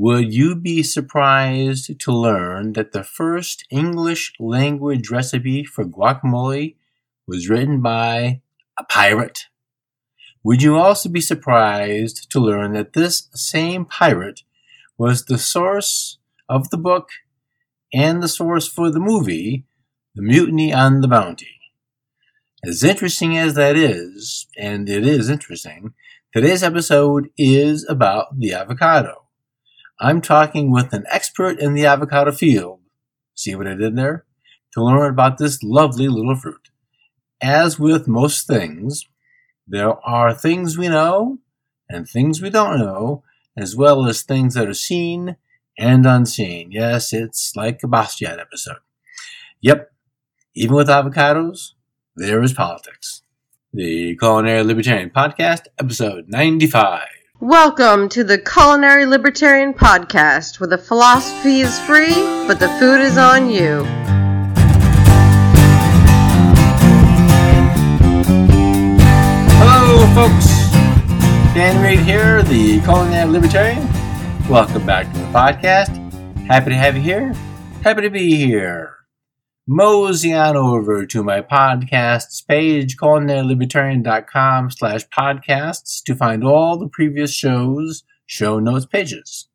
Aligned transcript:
Would 0.00 0.32
you 0.32 0.54
be 0.54 0.84
surprised 0.84 1.98
to 1.98 2.12
learn 2.12 2.74
that 2.74 2.92
the 2.92 3.02
first 3.02 3.66
English 3.68 4.32
language 4.38 5.10
recipe 5.10 5.64
for 5.64 5.84
guacamole 5.84 6.76
was 7.26 7.48
written 7.48 7.82
by 7.82 8.40
a 8.78 8.84
pirate? 8.84 9.46
Would 10.44 10.62
you 10.62 10.76
also 10.76 11.08
be 11.08 11.20
surprised 11.20 12.30
to 12.30 12.38
learn 12.38 12.74
that 12.74 12.92
this 12.92 13.28
same 13.34 13.84
pirate 13.84 14.42
was 14.96 15.24
the 15.24 15.36
source 15.36 16.18
of 16.48 16.70
the 16.70 16.78
book 16.78 17.08
and 17.92 18.22
the 18.22 18.28
source 18.28 18.68
for 18.68 18.92
the 18.92 19.00
movie, 19.00 19.64
The 20.14 20.22
Mutiny 20.22 20.72
on 20.72 21.00
the 21.00 21.08
Bounty? 21.08 21.58
As 22.64 22.84
interesting 22.84 23.36
as 23.36 23.54
that 23.54 23.74
is, 23.74 24.46
and 24.56 24.88
it 24.88 25.04
is 25.04 25.28
interesting, 25.28 25.94
today's 26.32 26.62
episode 26.62 27.30
is 27.36 27.84
about 27.88 28.38
the 28.38 28.52
avocado. 28.54 29.24
I'm 30.00 30.20
talking 30.20 30.70
with 30.70 30.92
an 30.92 31.04
expert 31.10 31.58
in 31.58 31.74
the 31.74 31.86
avocado 31.86 32.30
field. 32.30 32.80
See 33.34 33.54
what 33.56 33.66
I 33.66 33.74
did 33.74 33.96
there? 33.96 34.24
To 34.74 34.84
learn 34.84 35.10
about 35.10 35.38
this 35.38 35.62
lovely 35.62 36.06
little 36.06 36.36
fruit. 36.36 36.70
As 37.42 37.78
with 37.78 38.06
most 38.06 38.46
things, 38.46 39.08
there 39.66 39.94
are 40.06 40.32
things 40.32 40.78
we 40.78 40.88
know 40.88 41.38
and 41.88 42.08
things 42.08 42.40
we 42.40 42.50
don't 42.50 42.78
know, 42.78 43.24
as 43.56 43.74
well 43.74 44.06
as 44.06 44.22
things 44.22 44.54
that 44.54 44.68
are 44.68 44.74
seen 44.74 45.36
and 45.76 46.06
unseen. 46.06 46.70
Yes, 46.70 47.12
it's 47.12 47.56
like 47.56 47.80
a 47.82 47.88
Bastiat 47.88 48.38
episode. 48.38 48.78
Yep, 49.60 49.90
even 50.54 50.76
with 50.76 50.88
avocados, 50.88 51.72
there 52.14 52.42
is 52.42 52.52
politics. 52.52 53.22
The 53.72 54.16
Culinary 54.16 54.62
Libertarian 54.62 55.10
Podcast, 55.10 55.66
episode 55.78 56.28
95. 56.28 57.17
Welcome 57.40 58.08
to 58.08 58.24
the 58.24 58.36
Culinary 58.36 59.06
Libertarian 59.06 59.72
Podcast, 59.72 60.58
where 60.58 60.66
the 60.66 60.76
philosophy 60.76 61.60
is 61.60 61.78
free, 61.78 62.12
but 62.48 62.58
the 62.58 62.68
food 62.80 63.00
is 63.00 63.16
on 63.16 63.48
you. 63.48 63.84
Hello, 69.54 70.04
folks. 70.16 70.46
Dan 71.54 71.80
Reed 71.80 72.00
here, 72.00 72.42
the 72.42 72.80
Culinary 72.80 73.30
Libertarian. 73.30 73.86
Welcome 74.48 74.84
back 74.84 75.06
to 75.12 75.18
the 75.20 75.26
podcast. 75.26 75.94
Happy 76.48 76.70
to 76.70 76.76
have 76.76 76.96
you 76.96 77.02
here. 77.02 77.32
Happy 77.84 78.02
to 78.02 78.10
be 78.10 78.34
here. 78.34 78.97
Mosey 79.70 80.32
on 80.32 80.56
over 80.56 81.04
to 81.04 81.22
my 81.22 81.42
podcasts 81.42 82.46
page, 82.46 82.96
culinarylibertarian.com 82.96 84.70
slash 84.70 85.06
podcasts 85.08 86.02
to 86.04 86.14
find 86.14 86.42
all 86.42 86.78
the 86.78 86.88
previous 86.88 87.34
shows, 87.34 88.02
show 88.24 88.58
notes 88.58 88.86
pages. 88.86 89.50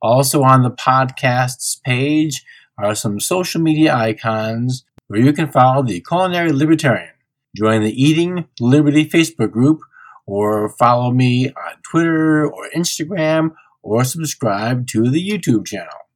Also 0.00 0.44
on 0.44 0.62
the 0.62 0.70
podcasts 0.70 1.82
page 1.82 2.44
are 2.78 2.94
some 2.94 3.18
social 3.18 3.60
media 3.60 3.92
icons 3.92 4.84
where 5.08 5.18
you 5.18 5.32
can 5.32 5.50
follow 5.50 5.82
the 5.82 6.00
Culinary 6.00 6.52
Libertarian, 6.52 7.14
join 7.56 7.82
the 7.82 8.00
Eating 8.00 8.46
Liberty 8.60 9.04
Facebook 9.04 9.50
group, 9.50 9.80
or 10.26 10.68
follow 10.68 11.10
me 11.10 11.48
on 11.48 11.82
Twitter 11.82 12.46
or 12.46 12.68
Instagram, 12.72 13.50
or 13.82 14.04
subscribe 14.04 14.86
to 14.86 15.10
the 15.10 15.28
YouTube 15.28 15.66
channel. 15.66 16.06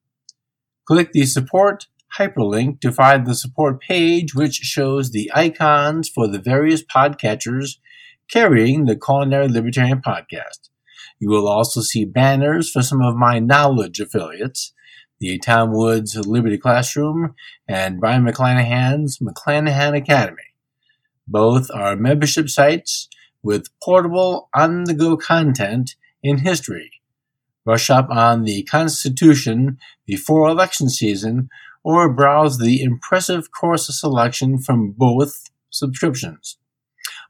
Click 0.86 1.10
the 1.10 1.26
support 1.26 1.88
hyperlink 2.18 2.80
to 2.80 2.92
find 2.92 3.26
the 3.26 3.34
support 3.34 3.80
page, 3.80 4.34
which 4.34 4.54
shows 4.56 5.10
the 5.10 5.30
icons 5.34 6.08
for 6.08 6.28
the 6.28 6.38
various 6.38 6.82
podcatchers 6.82 7.78
carrying 8.30 8.84
the 8.84 8.96
Culinary 8.96 9.48
Libertarian 9.48 10.00
podcast. 10.00 10.70
You 11.18 11.28
will 11.28 11.46
also 11.46 11.80
see 11.80 12.04
banners 12.04 12.70
for 12.70 12.82
some 12.82 13.02
of 13.02 13.16
my 13.16 13.38
knowledge 13.38 14.00
affiliates, 14.00 14.72
the 15.20 15.38
Tom 15.38 15.72
Woods 15.72 16.16
Liberty 16.16 16.58
Classroom 16.58 17.34
and 17.68 18.00
Brion 18.00 18.24
McClanahan's 18.24 19.18
McClanahan 19.18 19.96
Academy. 19.96 20.42
Both 21.28 21.70
are 21.70 21.94
membership 21.94 22.48
sites 22.48 23.08
with 23.42 23.68
portable 23.82 24.48
on 24.54 24.84
the 24.84 24.94
go 24.94 25.16
content 25.16 25.94
in 26.22 26.38
history. 26.38 26.90
Brush 27.64 27.90
up 27.90 28.08
on 28.10 28.42
the 28.42 28.64
Constitution 28.64 29.78
before 30.04 30.48
election 30.48 30.88
season 30.88 31.48
or 31.84 32.12
browse 32.12 32.58
the 32.58 32.82
impressive 32.82 33.50
course 33.50 33.88
selection 33.98 34.58
from 34.58 34.92
both 34.92 35.50
subscriptions. 35.70 36.58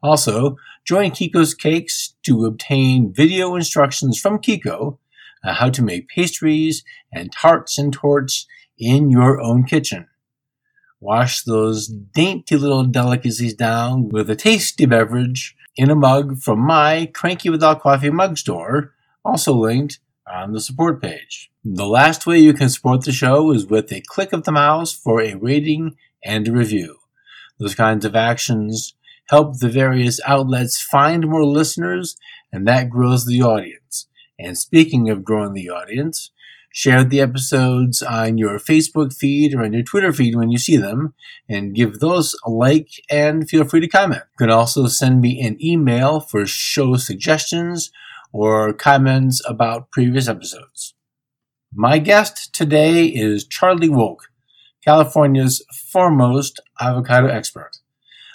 Also, 0.03 0.57
join 0.85 1.11
Kiko's 1.11 1.55
Cakes 1.55 2.15
to 2.25 2.45
obtain 2.45 3.13
video 3.13 3.55
instructions 3.55 4.19
from 4.21 4.39
Kiko 4.39 4.99
on 5.45 5.55
how 5.55 5.71
to 5.71 5.83
make 5.83 6.09
pastries 6.09 6.85
and 7.13 7.33
tarts 7.33 7.79
and 7.79 7.93
torts 7.93 8.47
in 8.79 9.11
your 9.11 9.41
own 9.41 9.65
kitchen. 9.65 10.09
Wash 11.01 11.43
those 11.43 11.89
dainty 11.89 12.57
little 12.57 12.84
delicacies 12.84 13.55
down 13.55 14.09
with 14.09 14.31
a 14.31 14.37
tasty 14.37 14.87
beverage 14.87 15.57
in 15.77 15.91
a 15.91 15.97
mug 15.97 16.39
from 16.39 16.61
my 16.61 17.11
Cranky 17.13 17.51
Without 17.51 17.81
Coffee 17.81 18.11
mug 18.11 18.39
store, 18.39 18.93
also 19.25 19.55
linked 19.55 20.01
on 20.32 20.53
the 20.53 20.60
support 20.60 21.03
page. 21.03 21.50
The 21.65 21.87
last 21.87 22.26
way 22.26 22.38
you 22.38 22.53
can 22.53 22.69
support 22.69 23.04
the 23.04 23.12
show 23.12 23.53
is 23.53 23.66
with 23.66 23.93
a 23.93 24.03
click 24.06 24.32
of 24.32 24.44
the 24.44 24.53
mouse 24.53 24.93
for 24.93 25.20
a 25.20 25.34
rating 25.34 25.97
and 26.25 26.48
a 26.48 26.53
review. 26.53 26.97
Those 27.59 27.75
kinds 27.75 28.04
of 28.04 28.16
actions 28.16 28.94
help 29.28 29.59
the 29.59 29.69
various 29.69 30.21
outlets 30.26 30.81
find 30.81 31.28
more 31.28 31.44
listeners, 31.44 32.16
and 32.53 32.66
that 32.66 32.91
grows 32.91 33.26
the 33.26 33.42
audience. 33.42 34.09
And 34.38 34.59
speaking 34.59 35.09
of 35.09 35.25
growing 35.25 35.53
the 35.53 35.71
audience, 35.71 36.31
share 36.72 37.04
the 37.04 37.21
episodes 37.21 38.03
on 38.03 38.38
your 38.38 38.59
Facebook 38.59 39.15
feed 39.15 39.54
or 39.54 39.62
on 39.62 39.72
your 39.72 39.82
Twitter 39.82 40.12
feed 40.12 40.34
when 40.34 40.50
you 40.50 40.59
see 40.59 40.76
them, 40.76 41.15
and 41.48 41.75
give 41.75 42.00
those 42.00 42.34
a 42.44 42.50
like 42.50 42.88
and 43.10 43.48
feel 43.48 43.65
free 43.65 43.81
to 43.81 43.88
comment. 43.88 44.22
You 44.32 44.47
can 44.47 44.50
also 44.50 44.87
send 44.87 45.21
me 45.21 45.41
an 45.41 45.62
email 45.65 46.21
for 46.21 46.47
show 46.47 46.97
suggestions 46.97 47.92
or 48.32 48.72
comments 48.72 49.43
about 49.47 49.91
previous 49.91 50.28
episodes. 50.28 50.94
My 51.75 51.98
guest 51.98 52.54
today 52.54 53.06
is 53.06 53.47
Charlie 53.47 53.88
Wolk, 53.88 54.19
California's 54.84 55.65
foremost 55.91 56.60
avocado 56.81 57.28
expert. 57.28 57.78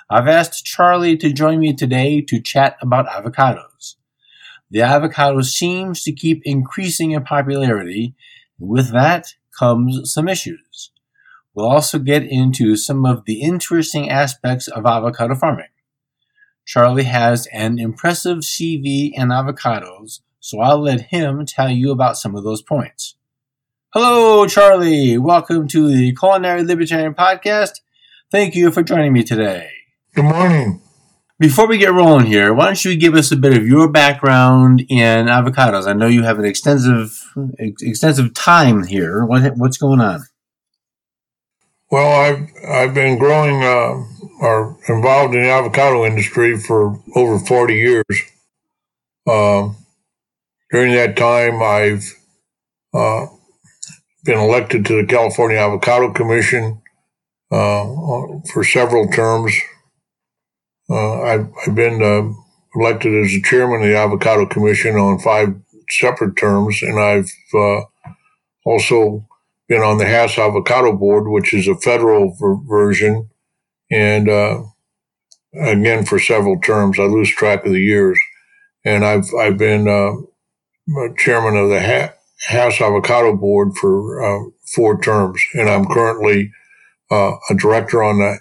I've 0.09 0.27
asked 0.27 0.65
Charlie 0.65 1.17
to 1.17 1.33
join 1.33 1.59
me 1.59 1.73
today 1.73 2.21
to 2.21 2.41
chat 2.41 2.77
about 2.81 3.07
avocados. 3.07 3.95
The 4.69 4.81
avocado 4.81 5.41
seems 5.41 6.03
to 6.03 6.13
keep 6.13 6.41
increasing 6.45 7.11
in 7.11 7.23
popularity, 7.23 8.15
and 8.59 8.69
with 8.69 8.91
that 8.91 9.33
comes 9.57 10.13
some 10.13 10.27
issues. 10.27 10.91
We'll 11.53 11.67
also 11.67 11.99
get 11.99 12.23
into 12.23 12.75
some 12.75 13.05
of 13.05 13.25
the 13.25 13.41
interesting 13.41 14.09
aspects 14.09 14.67
of 14.67 14.85
avocado 14.85 15.35
farming. 15.35 15.67
Charlie 16.67 17.05
has 17.05 17.47
an 17.53 17.79
impressive 17.79 18.39
CV 18.39 19.11
in 19.13 19.29
avocados, 19.29 20.19
so 20.41 20.59
I'll 20.59 20.81
let 20.81 20.99
him 20.99 21.45
tell 21.45 21.69
you 21.69 21.91
about 21.91 22.17
some 22.17 22.35
of 22.35 22.43
those 22.43 22.61
points. 22.61 23.15
Hello, 23.93 24.45
Charlie. 24.47 25.17
Welcome 25.17 25.69
to 25.69 25.87
the 25.87 26.13
Culinary 26.13 26.65
Libertarian 26.65 27.13
Podcast. 27.13 27.79
Thank 28.33 28.53
you 28.53 28.69
for 28.69 28.83
joining 28.83 29.13
me 29.13 29.23
today. 29.23 29.69
Good 30.13 30.25
morning. 30.25 30.81
Before 31.39 31.67
we 31.67 31.77
get 31.77 31.93
rolling 31.93 32.25
here, 32.25 32.53
why 32.53 32.65
don't 32.65 32.83
you 32.83 32.97
give 32.97 33.13
us 33.13 33.31
a 33.31 33.37
bit 33.37 33.55
of 33.55 33.65
your 33.65 33.89
background 33.89 34.81
in 34.89 35.27
avocados? 35.27 35.87
I 35.87 35.93
know 35.93 36.07
you 36.07 36.23
have 36.23 36.37
an 36.37 36.43
extensive 36.43 37.33
extensive 37.61 38.33
time 38.33 38.83
here. 38.83 39.23
What, 39.23 39.55
what's 39.55 39.77
going 39.77 40.01
on? 40.01 40.23
Well, 41.89 42.11
I've 42.11 42.49
I've 42.67 42.93
been 42.93 43.17
growing 43.17 43.63
uh, 43.63 44.03
or 44.39 44.77
involved 44.87 45.33
in 45.33 45.43
the 45.43 45.49
avocado 45.49 46.05
industry 46.05 46.57
for 46.57 47.01
over 47.15 47.39
forty 47.39 47.75
years. 47.75 48.05
Uh, 49.25 49.69
during 50.71 50.93
that 50.93 51.15
time, 51.15 51.61
I've 51.61 52.13
uh, 52.93 53.27
been 54.23 54.37
elected 54.37 54.85
to 54.85 55.01
the 55.01 55.07
California 55.07 55.57
Avocado 55.57 56.11
Commission 56.11 56.81
uh, 57.51 57.85
for 58.51 58.63
several 58.63 59.07
terms. 59.07 59.53
Uh, 60.89 61.21
I've, 61.21 61.49
I've, 61.65 61.75
been 61.75 62.01
uh, 62.01 62.33
elected 62.75 63.13
as 63.23 63.31
the 63.31 63.41
chairman 63.41 63.81
of 63.81 63.87
the 63.87 63.97
Avocado 63.97 64.45
Commission 64.45 64.95
on 64.95 65.19
five 65.19 65.55
separate 65.89 66.35
terms, 66.35 66.81
and 66.81 66.99
I've 66.99 67.31
uh, 67.53 67.81
also 68.65 69.25
been 69.67 69.81
on 69.81 69.97
the 69.97 70.05
Hass 70.05 70.37
Avocado 70.37 70.95
Board, 70.95 71.27
which 71.27 71.53
is 71.53 71.67
a 71.67 71.75
federal 71.75 72.35
ver- 72.39 72.55
version, 72.67 73.29
and 73.89 74.29
uh, 74.29 74.63
again 75.59 76.05
for 76.05 76.19
several 76.19 76.59
terms. 76.59 76.99
I 76.99 77.03
lose 77.03 77.29
track 77.29 77.65
of 77.65 77.71
the 77.71 77.81
years, 77.81 78.19
and 78.83 79.05
I've 79.05 79.33
I've 79.39 79.57
been 79.57 79.87
uh, 79.87 80.13
chairman 81.17 81.57
of 81.57 81.69
the 81.69 82.11
Hass 82.47 82.81
Avocado 82.81 83.35
Board 83.35 83.75
for 83.79 84.23
uh, 84.23 84.49
four 84.75 84.99
terms, 84.99 85.41
and 85.53 85.69
I'm 85.69 85.85
currently 85.85 86.51
uh, 87.11 87.33
a 87.49 87.55
director 87.55 88.03
on 88.03 88.19
the 88.19 88.39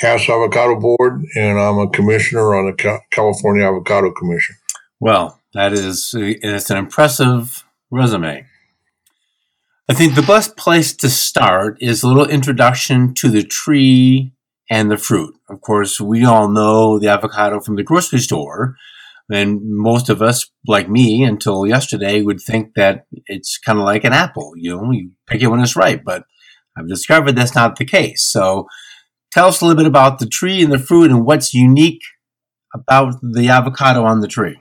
Hass 0.00 0.28
Avocado 0.28 0.78
Board, 0.80 1.22
and 1.36 1.58
I'm 1.58 1.78
a 1.78 1.90
commissioner 1.90 2.54
on 2.54 2.66
the 2.66 3.00
California 3.10 3.66
Avocado 3.66 4.10
Commission. 4.10 4.56
Well, 5.00 5.40
that 5.54 5.72
is 5.72 6.14
it's 6.16 6.70
an 6.70 6.78
impressive 6.78 7.64
resume. 7.90 8.46
I 9.88 9.94
think 9.94 10.14
the 10.14 10.22
best 10.22 10.56
place 10.56 10.94
to 10.94 11.10
start 11.10 11.76
is 11.82 12.02
a 12.02 12.08
little 12.08 12.28
introduction 12.28 13.12
to 13.14 13.28
the 13.28 13.42
tree 13.42 14.32
and 14.72 14.90
the 14.90 14.96
fruit. 14.96 15.34
Of 15.50 15.60
course, 15.60 16.00
we 16.00 16.24
all 16.24 16.48
know 16.48 16.98
the 16.98 17.08
avocado 17.08 17.60
from 17.60 17.76
the 17.76 17.82
grocery 17.82 18.20
store, 18.20 18.74
and 19.30 19.60
most 19.62 20.08
of 20.08 20.22
us, 20.22 20.50
like 20.66 20.88
me, 20.88 21.22
until 21.24 21.66
yesterday, 21.66 22.22
would 22.22 22.40
think 22.40 22.72
that 22.74 23.04
it's 23.26 23.58
kind 23.58 23.78
of 23.78 23.84
like 23.84 24.04
an 24.04 24.14
apple. 24.14 24.54
You 24.56 24.76
know, 24.76 24.90
you 24.90 25.10
pick 25.26 25.42
it 25.42 25.48
when 25.48 25.60
it's 25.60 25.76
ripe, 25.76 26.02
but 26.06 26.24
I've 26.74 26.88
discovered 26.88 27.32
that's 27.32 27.54
not 27.54 27.76
the 27.76 27.84
case. 27.84 28.24
So, 28.24 28.66
tell 29.30 29.48
us 29.48 29.60
a 29.60 29.66
little 29.66 29.76
bit 29.76 29.86
about 29.86 30.18
the 30.18 30.26
tree 30.26 30.62
and 30.62 30.72
the 30.72 30.78
fruit 30.78 31.10
and 31.10 31.26
what's 31.26 31.52
unique 31.52 32.00
about 32.74 33.16
the 33.22 33.50
avocado 33.50 34.04
on 34.04 34.20
the 34.20 34.28
tree. 34.28 34.56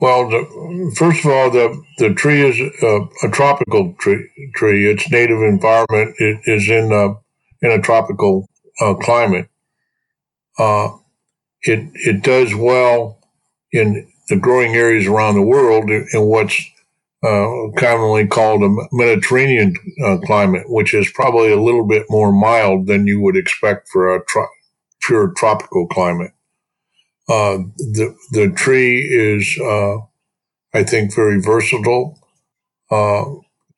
Well, 0.00 0.28
the, 0.28 0.94
first 0.96 1.24
of 1.24 1.30
all, 1.30 1.50
the, 1.52 1.80
the 1.98 2.12
tree 2.12 2.42
is 2.42 2.58
a, 2.82 3.26
a 3.26 3.30
tropical 3.30 3.94
tree, 4.00 4.28
tree. 4.56 4.90
Its 4.90 5.08
native 5.08 5.40
environment 5.42 6.16
is 6.18 6.68
in 6.68 6.90
a, 6.92 7.14
in 7.62 7.70
a 7.72 7.80
tropical 7.80 8.48
uh, 8.80 8.94
climate. 8.94 9.48
Uh, 10.58 10.90
it 11.62 11.90
it 11.94 12.22
does 12.22 12.54
well 12.54 13.18
in 13.72 14.08
the 14.28 14.36
growing 14.36 14.74
areas 14.74 15.06
around 15.06 15.34
the 15.36 15.42
world 15.42 15.90
in 15.90 16.06
what's 16.26 16.60
uh, 17.24 17.48
commonly 17.78 18.26
called 18.26 18.62
a 18.64 18.76
Mediterranean 18.92 19.74
uh, 20.04 20.18
climate, 20.24 20.64
which 20.70 20.94
is 20.94 21.10
probably 21.12 21.52
a 21.52 21.60
little 21.60 21.86
bit 21.86 22.06
more 22.10 22.32
mild 22.32 22.86
than 22.86 23.06
you 23.06 23.20
would 23.20 23.36
expect 23.36 23.88
for 23.90 24.14
a 24.14 24.24
tro- 24.26 24.48
pure 25.02 25.32
tropical 25.36 25.86
climate. 25.88 26.32
Uh, 27.28 27.58
the 27.78 28.16
the 28.32 28.50
tree 28.56 29.00
is, 29.02 29.58
uh, 29.60 29.98
I 30.74 30.84
think, 30.84 31.14
very 31.14 31.40
versatile. 31.40 32.18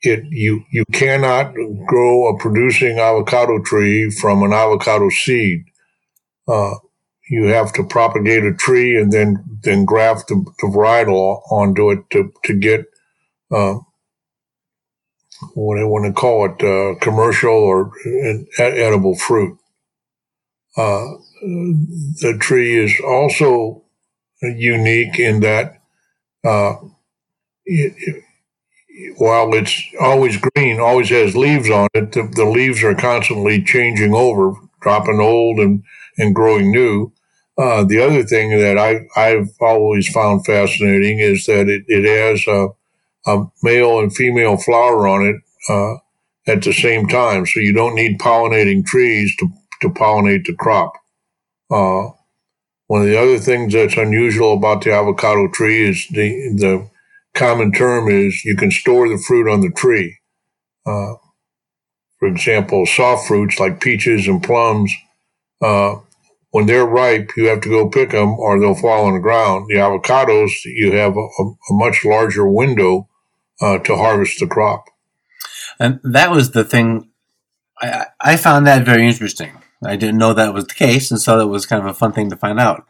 It 0.00 0.25
you 0.31 0.65
you 0.71 0.85
cannot 0.93 1.55
grow 1.87 2.29
a 2.29 2.39
producing 2.39 2.99
avocado 3.00 3.61
tree 3.62 4.11
from 4.11 4.43
an 4.45 4.53
avocado 4.53 5.09
seed. 5.09 5.65
Uh, 6.47 6.77
you 7.29 7.47
have 7.47 7.73
to 7.75 7.85
propagate 7.85 8.45
a 8.45 8.55
tree 8.55 8.99
and 8.99 9.12
then 9.12 9.45
then 9.62 9.85
graft 9.85 10.29
the, 10.29 10.37
the 10.61 10.69
varietal 10.69 11.43
onto 11.50 11.91
it 11.91 12.09
to 12.11 12.33
to 12.45 12.55
get 12.55 12.87
uh, 13.50 13.75
what 15.55 15.79
I 15.79 15.85
want 15.85 16.06
to 16.06 16.12
call 16.12 16.47
it 16.47 16.62
uh, 16.62 16.99
commercial 17.01 17.51
or 17.51 17.93
edible 18.59 19.17
fruit. 19.17 19.59
Uh, 20.77 21.05
the 21.43 22.37
tree 22.41 22.77
is 22.79 23.01
also 23.05 23.83
unique 24.43 25.19
in 25.19 25.41
that 25.41 25.81
uh, 26.44 26.75
it, 27.65 28.25
while 29.17 29.55
it's 29.55 29.83
always 30.00 30.37
green, 30.37 30.81
always 30.81 31.09
has 31.11 31.37
leaves 31.37 31.71
on 31.71 31.89
it, 31.95 32.12
the, 32.12 32.29
the, 32.35 32.45
leaves 32.45 32.83
are 32.83 32.95
constantly 32.95 33.62
changing 33.62 34.15
over, 34.15 34.55
dropping 34.81 35.21
old 35.21 35.59
and, 35.59 35.83
and 36.19 36.35
growing 36.35 36.71
new. 36.71 37.12
Uh, 37.56 37.85
the 37.85 38.00
other 38.00 38.23
thing 38.23 38.50
that 38.59 38.79
I, 38.79 39.06
I've 39.21 39.50
always 39.61 40.09
found 40.09 40.45
fascinating 40.45 41.19
is 41.19 41.47
that 41.47 41.69
it, 41.69 41.85
it 41.87 42.05
has 42.05 42.47
a, 42.47 42.69
a 43.27 43.47
male 43.62 44.00
and 44.00 44.15
female 44.15 44.56
flower 44.56 45.06
on 45.06 45.27
it 45.27 45.37
uh, 45.69 45.97
at 46.51 46.62
the 46.62 46.73
same 46.73 47.06
time. 47.06 47.47
So 47.47 47.61
you 47.61 47.73
don't 47.73 47.94
need 47.94 48.19
pollinating 48.19 48.85
trees 48.85 49.35
to, 49.37 49.49
to 49.83 49.91
pollinate 49.91 50.44
the 50.44 50.55
crop. 50.55 50.93
Uh, 51.71 52.11
one 52.87 53.03
of 53.03 53.09
the 53.09 53.21
other 53.21 53.39
things 53.39 53.75
that's 53.75 53.97
unusual 53.97 54.55
about 54.55 54.83
the 54.83 54.93
avocado 54.93 55.49
tree 55.49 55.89
is 55.89 56.06
the, 56.09 56.55
the 56.56 56.89
common 57.38 57.73
term 57.73 58.08
is 58.08 58.44
you 58.44 58.56
can 58.56 58.70
store 58.70 59.08
the 59.08 59.23
fruit 59.26 59.50
on 59.50 59.61
the 59.61 59.70
tree. 59.70 60.19
Uh, 60.85 61.14
for 62.19 62.29
example, 62.29 62.85
soft 62.85 63.29
fruits 63.29 63.61
like 63.61 63.81
peaches 63.81 64.26
and 64.26 64.43
plums, 64.43 64.93
uh, 65.62 65.96
when 66.50 66.67
they're 66.67 66.87
ripe, 66.87 67.31
you 67.37 67.46
have 67.46 67.61
to 67.61 67.69
go 67.69 67.90
pick 67.90 68.11
them 68.11 68.38
or 68.38 68.58
they'll 68.58 68.75
fall 68.75 69.06
on 69.06 69.14
the 69.14 69.20
ground. 69.20 69.67
The 69.69 69.76
avocados, 69.76 70.50
you 70.64 70.93
have 70.93 71.17
a, 71.17 71.20
a 71.20 71.55
much 71.70 72.05
larger 72.05 72.49
window 72.49 73.08
uh, 73.61 73.79
to 73.79 73.96
harvest 73.96 74.41
the 74.41 74.46
crop. 74.46 74.87
And 75.79 76.00
that 76.02 76.31
was 76.31 76.52
the 76.52 76.64
thing. 76.64 77.11
I, 77.81 78.06
I 78.20 78.37
found 78.37 78.67
that 78.67 78.84
very 78.84 79.06
interesting. 79.06 79.52
I 79.84 79.96
didn't 79.96 80.19
know 80.19 80.32
that 80.34 80.55
was 80.55 80.67
the 80.67 80.75
case, 80.75 81.11
and 81.11 81.20
so 81.20 81.38
that 81.38 81.46
was 81.46 81.67
kind 81.67 81.82
of 81.82 81.88
a 81.88 81.94
fun 81.94 82.12
thing 82.12 82.31
to 82.31 82.37
find 82.37 82.58
out. 82.58 82.84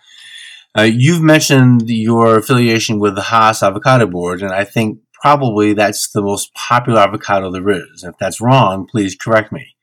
Uh, 0.76 0.82
you've 0.82 1.22
mentioned 1.22 1.88
your 1.88 2.36
affiliation 2.36 2.98
with 2.98 3.14
the 3.14 3.22
Hass 3.22 3.62
Avocado 3.62 4.06
Board, 4.06 4.42
and 4.42 4.52
I 4.52 4.64
think 4.64 4.98
probably 5.20 5.72
that's 5.72 6.10
the 6.10 6.22
most 6.22 6.52
popular 6.54 7.00
avocado 7.00 7.50
there 7.50 7.70
is. 7.70 8.04
If 8.04 8.16
that's 8.18 8.40
wrong, 8.40 8.86
please 8.86 9.16
correct 9.16 9.52
me. 9.52 9.74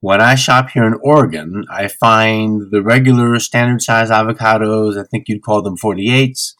When 0.00 0.20
I 0.20 0.34
shop 0.34 0.70
here 0.70 0.86
in 0.86 0.98
Oregon, 1.02 1.64
I 1.70 1.88
find 1.88 2.70
the 2.70 2.82
regular 2.82 3.38
standard 3.40 3.82
size 3.82 4.10
avocados, 4.10 4.98
I 4.98 5.04
think 5.04 5.28
you'd 5.28 5.42
call 5.42 5.62
them 5.62 5.76
48s. 5.76 6.54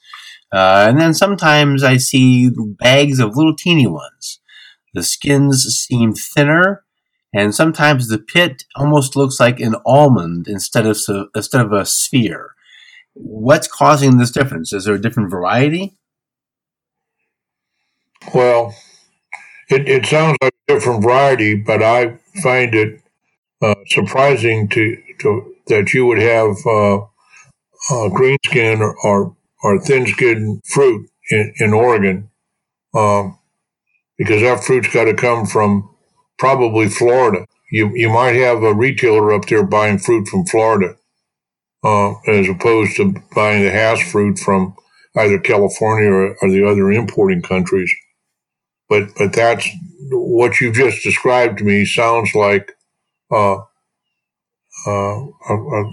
Uh, 0.50 0.86
and 0.88 1.00
then 1.00 1.12
sometimes 1.14 1.84
I 1.84 1.98
see 1.98 2.50
bags 2.50 3.18
of 3.18 3.36
little 3.36 3.54
teeny 3.54 3.86
ones. 3.86 4.40
The 4.94 5.02
skins 5.02 5.62
seem 5.64 6.14
thinner, 6.14 6.84
and 7.34 7.54
sometimes 7.54 8.08
the 8.08 8.18
pit 8.18 8.64
almost 8.74 9.14
looks 9.14 9.38
like 9.38 9.60
an 9.60 9.76
almond 9.84 10.48
instead 10.48 10.86
of 10.86 10.98
instead 11.34 11.60
of 11.60 11.72
a 11.72 11.84
sphere. 11.84 12.54
What's 13.20 13.68
causing 13.68 14.18
this 14.18 14.30
difference? 14.30 14.72
Is 14.72 14.84
there 14.84 14.94
a 14.94 15.02
different 15.02 15.30
variety? 15.30 15.96
Well, 18.34 18.74
it, 19.70 19.88
it 19.88 20.06
sounds 20.06 20.36
like 20.42 20.54
a 20.68 20.74
different 20.74 21.02
variety, 21.02 21.56
but 21.56 21.82
I 21.82 22.18
find 22.42 22.74
it 22.74 23.02
uh, 23.62 23.74
surprising 23.88 24.68
to, 24.68 24.96
to 25.20 25.54
that 25.68 25.92
you 25.94 26.06
would 26.06 26.20
have 26.20 26.56
uh, 26.66 26.98
uh, 27.90 28.08
green 28.10 28.38
skin 28.44 28.82
or, 28.82 28.96
or, 29.04 29.36
or 29.62 29.80
thin 29.80 30.06
skin 30.06 30.60
fruit 30.64 31.10
in, 31.30 31.54
in 31.60 31.74
Oregon, 31.74 32.30
um, 32.94 33.38
because 34.18 34.42
that 34.42 34.64
fruit's 34.64 34.92
got 34.92 35.04
to 35.06 35.14
come 35.14 35.46
from 35.46 35.90
probably 36.38 36.88
Florida. 36.88 37.46
You 37.72 37.92
you 37.94 38.10
might 38.10 38.36
have 38.36 38.62
a 38.62 38.74
retailer 38.74 39.32
up 39.32 39.46
there 39.46 39.64
buying 39.64 39.98
fruit 39.98 40.28
from 40.28 40.46
Florida, 40.46 40.97
uh, 41.84 42.14
as 42.26 42.48
opposed 42.48 42.96
to 42.96 43.14
buying 43.34 43.62
the 43.62 43.70
Hass 43.70 44.00
fruit 44.10 44.38
from 44.38 44.74
either 45.16 45.38
California 45.38 46.10
or, 46.10 46.36
or 46.42 46.50
the 46.50 46.66
other 46.66 46.90
importing 46.90 47.42
countries. 47.42 47.92
But 48.88 49.10
but 49.16 49.32
that's 49.32 49.68
what 50.10 50.60
you've 50.60 50.74
just 50.74 51.02
described 51.02 51.58
to 51.58 51.64
me 51.64 51.84
sounds 51.84 52.34
like 52.34 52.72
uh, 53.30 53.58
uh, 54.86 55.26
a, 55.50 55.84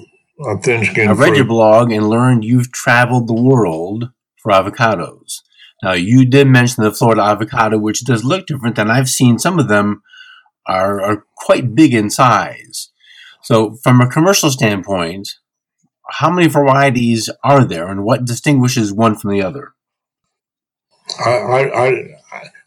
a 0.46 0.58
thin 0.62 0.86
skin. 0.86 1.10
I 1.10 1.12
read 1.12 1.28
fruit. 1.28 1.38
your 1.38 1.46
blog 1.46 1.92
and 1.92 2.10
learned 2.10 2.46
you've 2.46 2.72
traveled 2.72 3.28
the 3.28 3.34
world 3.34 4.12
for 4.42 4.52
avocados. 4.52 5.42
Now, 5.84 5.94
you 5.94 6.26
did 6.26 6.48
mention 6.48 6.84
the 6.84 6.92
Florida 6.92 7.22
avocado, 7.22 7.78
which 7.78 8.06
does 8.06 8.24
look 8.24 8.48
different, 8.48 8.80
and 8.80 8.92
I've 8.92 9.10
seen 9.10 9.38
some 9.38 9.60
of 9.60 9.68
them 9.68 10.02
are, 10.66 11.02
are 11.02 11.26
quite 11.38 11.76
big 11.76 11.94
in 11.94 12.10
size. 12.10 12.92
So, 13.44 13.78
from 13.84 14.02
a 14.02 14.10
commercial 14.10 14.50
standpoint, 14.50 15.30
how 16.10 16.32
many 16.32 16.48
varieties 16.48 17.30
are 17.44 17.66
there, 17.66 17.88
and 17.88 18.04
what 18.04 18.26
distinguishes 18.26 18.94
one 18.94 19.16
from 19.16 19.32
the 19.32 19.42
other? 19.42 19.74
I, 21.24 21.30
I, 21.30 21.88
I, 21.88 22.16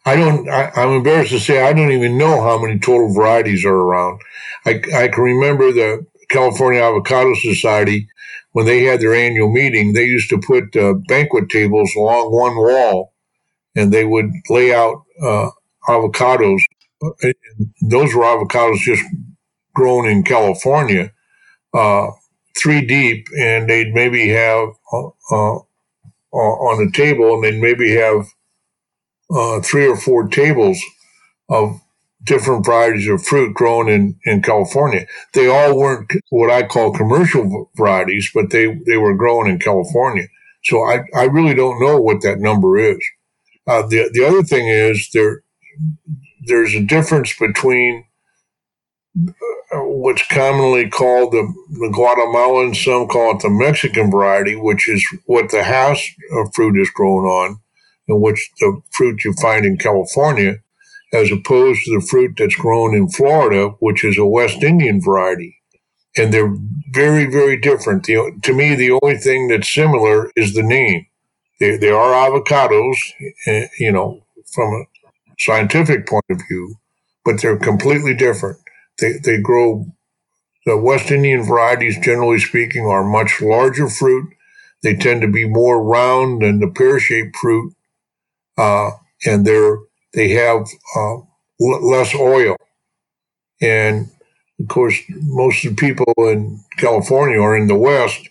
I 0.07 0.17
don't. 0.17 0.49
I, 0.49 0.71
am 0.77 0.91
embarrassed 0.91 1.33
to 1.33 1.41
say 1.41 1.63
I 1.63 1.73
don't 1.73 1.93
even 1.93 2.19
know 2.19 2.43
how 2.43 2.59
many 2.61 2.79
total 2.79 3.13
varieties 3.13 3.65
are 3.65 3.75
around. 3.75 4.21
I, 4.65 4.81
I 4.95 5.09
can 5.09 5.23
remember 5.23 5.73
the 5.73 6.07
California 6.29 6.81
Avocado 6.81 7.35
Society 7.35 8.09
when 8.53 8.67
they 8.67 8.85
had 8.85 9.01
their 9.01 9.15
annual 9.15 9.53
meeting. 9.53 9.93
They 9.93 10.05
used 10.05 10.31
to 10.31 10.39
put 10.39 10.77
uh, 10.77 10.95
banquet 11.07 11.49
tables 11.49 11.93
along 11.97 12.33
one 12.33 12.57
wall, 12.57 13.13
and 13.75 13.93
they 13.93 14.05
would 14.05 14.31
lay 14.49 14.75
out 14.75 15.05
uh, 15.23 15.51
avocados. 15.89 16.61
Those 17.81 18.15
were 18.15 18.25
avocados 18.25 18.79
just 18.79 19.03
grown 19.75 20.09
in 20.09 20.23
California, 20.23 21.13
uh, 21.75 22.09
three 22.59 22.85
deep, 22.85 23.29
and 23.39 23.69
they'd 23.69 23.95
maybe 23.95 24.29
have 24.29 24.69
uh, 24.93 25.09
uh, 25.31 25.59
on 26.33 26.87
a 26.87 26.91
table, 26.91 27.35
and 27.35 27.45
they'd 27.45 27.61
maybe 27.61 27.95
have 27.97 28.27
uh, 29.31 29.61
three 29.61 29.87
or 29.87 29.97
four 29.97 30.29
tables 30.29 30.79
of 31.49 31.81
different 32.25 32.67
varieties 32.67 33.09
of 33.09 33.25
fruit 33.25 33.55
grown 33.55 33.89
in, 33.89 34.19
in 34.25 34.43
California. 34.43 35.07
They 35.33 35.47
all 35.49 35.79
weren't 35.79 36.11
what 36.31 36.51
I 36.51 36.67
call 36.67 36.93
commercial 36.93 37.71
varieties, 37.77 38.31
but 38.35 38.51
they, 38.51 38.75
they 38.87 38.97
were 38.97 39.15
grown 39.15 39.49
in 39.49 39.59
California. 39.59 40.25
So 40.65 40.83
I, 40.83 41.05
I 41.15 41.25
really 41.25 41.55
don't 41.55 41.81
know 41.81 42.01
what 42.01 42.23
that 42.23 42.39
number 42.39 42.77
is. 42.79 42.99
Uh, 43.67 43.87
the, 43.87 44.11
the 44.13 44.27
other 44.27 44.43
thing 44.43 44.69
is 44.69 45.09
there, 45.13 45.43
there's 46.47 46.75
a 46.75 46.85
difference 46.85 47.35
between 47.39 48.05
what's 49.73 50.27
commonly 50.29 50.89
called 50.89 51.33
the, 51.33 51.53
the 51.71 51.91
Guatemalan, 51.93 52.75
some 52.75 53.07
call 53.09 53.37
it 53.37 53.43
the 53.43 53.51
Mexican 53.51 54.11
variety, 54.11 54.55
which 54.55 54.89
is 54.89 55.07
what 55.27 55.51
the 55.51 55.63
Hass 55.63 56.03
fruit 56.55 56.81
is 56.81 56.91
grown 56.91 57.25
on 57.25 57.61
and 58.09 58.23
which 58.23 58.51
the 58.61 58.81
fruit 58.93 59.25
you 59.25 59.35
find 59.35 59.67
in 59.67 59.77
California, 59.77 60.57
as 61.13 61.31
opposed 61.31 61.85
to 61.85 61.99
the 61.99 62.07
fruit 62.07 62.35
that's 62.39 62.55
grown 62.55 62.95
in 62.95 63.09
Florida, 63.09 63.75
which 63.81 64.05
is 64.05 64.19
a 64.19 64.27
West 64.27 64.63
Indian 64.63 65.01
variety. 65.01 65.57
And 66.17 66.33
they're 66.33 66.55
very, 66.93 67.27
very 67.27 67.61
different. 67.61 68.05
The, 68.05 68.39
to 68.43 68.55
me, 68.55 68.75
the 68.75 68.99
only 69.03 69.19
thing 69.19 69.49
that's 69.49 69.73
similar 69.73 70.31
is 70.35 70.55
the 70.55 70.63
name. 70.63 71.07
They, 71.61 71.77
they 71.77 71.91
are 71.91 72.13
avocados, 72.13 72.97
eh, 73.47 73.67
you 73.79 73.93
know, 73.93 74.25
from 74.53 74.73
a 74.73 74.85
scientific 75.39 76.07
point 76.07 76.25
of 76.31 76.41
view, 76.49 76.77
but 77.25 77.41
they're 77.41 77.59
completely 77.59 78.15
different. 78.15 78.59
They, 79.01 79.15
they 79.25 79.41
grow, 79.41 79.87
the 80.67 80.77
West 80.77 81.11
Indian 81.11 81.43
varieties, 81.45 81.99
generally 81.99 82.39
speaking, 82.39 82.85
are 82.87 83.05
much 83.05 83.41
larger 83.41 83.89
fruit. 83.89 84.33
They 84.83 84.95
tend 84.95 85.23
to 85.23 85.29
be 85.29 85.49
more 85.49 85.83
round 85.83 86.43
than 86.43 86.61
the 86.61 86.69
pear 86.69 86.99
shaped 87.01 87.37
fruit. 87.37 87.75
Uh, 88.57 88.91
and 89.25 89.47
they're, 89.47 89.79
they 90.15 90.31
have 90.31 90.67
uh, 90.97 91.17
less 91.59 92.15
oil. 92.15 92.57
And 93.61 94.11
of 94.61 94.69
course, 94.69 95.01
most 95.09 95.65
of 95.65 95.77
the 95.77 95.77
people 95.77 96.13
in 96.19 96.61
California 96.79 97.39
or 97.39 97.57
in 97.57 97.69
the 97.69 97.77
West, 97.77 98.29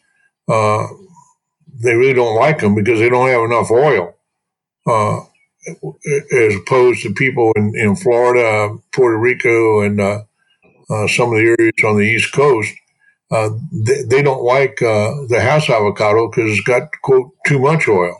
uh, 0.47 0.87
they 1.81 1.95
really 1.95 2.13
don't 2.13 2.35
like 2.35 2.59
them 2.59 2.75
because 2.75 2.99
they 2.99 3.09
don't 3.09 3.29
have 3.29 3.43
enough 3.43 3.71
oil. 3.71 4.13
Uh, 4.85 5.21
as 6.31 6.55
opposed 6.55 7.03
to 7.03 7.13
people 7.13 7.51
in, 7.55 7.73
in 7.75 7.95
Florida, 7.95 8.77
Puerto 8.93 9.17
Rico, 9.17 9.81
and 9.81 9.99
uh, 9.99 10.23
some 10.89 11.33
of 11.33 11.37
the 11.37 11.55
areas 11.59 11.73
on 11.83 11.97
the 11.97 12.03
East 12.03 12.31
Coast, 12.33 12.73
uh, 13.31 13.49
they, 13.71 14.03
they, 14.03 14.21
don't 14.21 14.43
like 14.43 14.81
uh, 14.81 15.11
the 15.27 15.39
Hass 15.41 15.69
avocado 15.69 16.29
because 16.29 16.51
it's 16.51 16.61
got, 16.61 16.89
quote, 17.01 17.31
too 17.45 17.59
much 17.59 17.87
oil. 17.87 18.15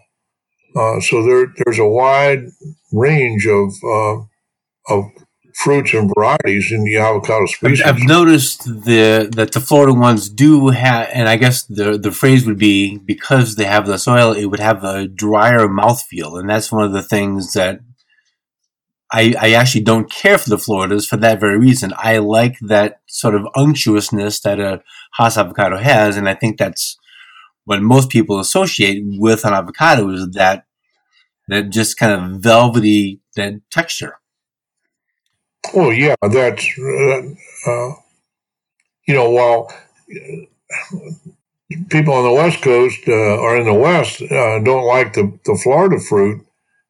Uh, 0.76 1.00
so 1.00 1.24
there, 1.24 1.48
there's 1.58 1.80
a 1.80 1.88
wide 1.88 2.46
range 2.92 3.48
of, 3.48 3.74
uh, 3.84 4.18
of 4.94 5.06
fruits 5.58 5.94
and 5.94 6.12
varieties 6.16 6.72
in 6.72 6.84
the 6.84 6.98
avocado 6.98 7.46
species. 7.48 7.82
I've 7.82 8.04
noticed 8.04 8.66
the 8.66 9.30
that 9.36 9.54
the 9.54 9.60
Florida 9.60 9.94
ones 9.94 10.30
do 10.30 10.70
have, 10.70 11.10
and 11.12 11.28
I 11.28 11.36
guess 11.36 11.64
the 11.64 11.98
the 11.98 12.12
phrase 12.12 12.46
would 12.46 12.60
be 12.60 12.98
because 13.00 13.56
they 13.56 13.66
have 13.66 13.88
the 13.88 13.98
soil, 13.98 14.34
it 14.34 14.46
would 14.46 14.60
have 14.60 14.84
a 14.84 15.08
drier 15.08 15.68
mouthfeel, 15.68 16.40
and 16.40 16.50
that's 16.50 16.72
one 16.72 16.84
of 16.84 16.94
the 16.94 17.02
things 17.02 17.54
that 17.54 17.80
I, 19.12 19.34
I 19.40 19.52
actually 19.54 19.84
don't 19.84 20.12
care 20.12 20.38
for 20.38 20.50
the 20.50 20.58
Floridas 20.58 21.06
for 21.06 21.18
that 21.18 21.40
very 21.40 21.58
reason. 21.58 21.94
I 21.98 22.18
like 22.18 22.58
that 22.62 23.00
sort 23.08 23.36
of 23.36 23.48
unctuousness 23.56 24.42
that 24.42 24.60
a 24.60 24.82
Hass 25.14 25.38
avocado 25.38 25.78
has, 25.78 26.18
and 26.18 26.28
I 26.28 26.36
think 26.36 26.58
that's 26.58 26.98
what 27.66 27.82
most 27.82 28.10
people 28.10 28.40
associate 28.40 29.04
with 29.06 29.46
an 29.46 29.54
avocado 29.54 30.10
is 30.10 30.30
that 30.32 30.66
that 31.50 31.70
just 31.70 31.98
kind 31.98 32.12
of 32.12 32.42
velvety 32.42 33.22
that 33.36 33.54
texture. 33.72 34.20
Oh 35.74 35.90
yeah, 35.90 36.16
that's 36.22 36.66
uh, 36.80 37.22
uh, 37.70 37.94
you 39.06 39.14
know 39.14 39.30
while 39.30 39.72
people 41.90 42.14
on 42.14 42.24
the 42.24 42.32
West 42.32 42.62
Coast 42.62 43.00
uh, 43.08 43.38
or 43.38 43.58
in 43.58 43.66
the 43.66 43.74
West 43.74 44.22
uh, 44.22 44.60
don't 44.60 44.86
like 44.86 45.14
the, 45.14 45.38
the 45.46 45.60
Florida 45.62 46.00
fruit, 46.00 46.47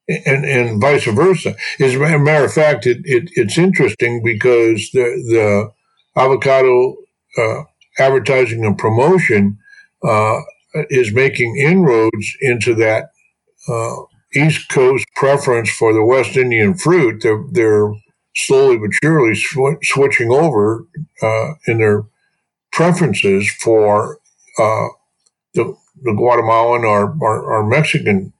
and, 0.07 0.45
and 0.45 0.81
vice 0.81 1.05
versa. 1.05 1.55
As 1.79 1.95
a 1.95 1.99
matter 1.99 2.45
of 2.45 2.53
fact, 2.53 2.85
it, 2.85 2.99
it 3.03 3.29
it's 3.35 3.57
interesting 3.57 4.23
because 4.23 4.89
the 4.93 5.03
the 5.29 5.71
avocado 6.19 6.95
uh, 7.37 7.63
advertising 7.99 8.65
and 8.65 8.77
promotion 8.77 9.59
uh, 10.03 10.39
is 10.89 11.13
making 11.13 11.57
inroads 11.57 12.37
into 12.41 12.73
that. 12.75 13.11
East 14.35 14.69
Coast 14.69 15.05
preference 15.15 15.69
for 15.69 15.93
the 15.93 16.03
West 16.03 16.37
Indian 16.37 16.73
fruit, 16.73 17.21
they're, 17.23 17.43
they're 17.51 17.91
slowly 18.35 18.77
but 18.77 18.91
surely 19.01 19.35
sw- 19.35 19.81
switching 19.83 20.31
over 20.31 20.85
uh, 21.21 21.53
in 21.65 21.79
their 21.79 22.03
preferences 22.71 23.49
for 23.59 24.19
uh, 24.59 24.87
the, 25.53 25.75
the 26.03 26.13
Guatemalan 26.13 26.85
or, 26.85 27.15
or, 27.19 27.41
or 27.41 27.67
Mexican 27.67 28.31
uh, 28.31 28.36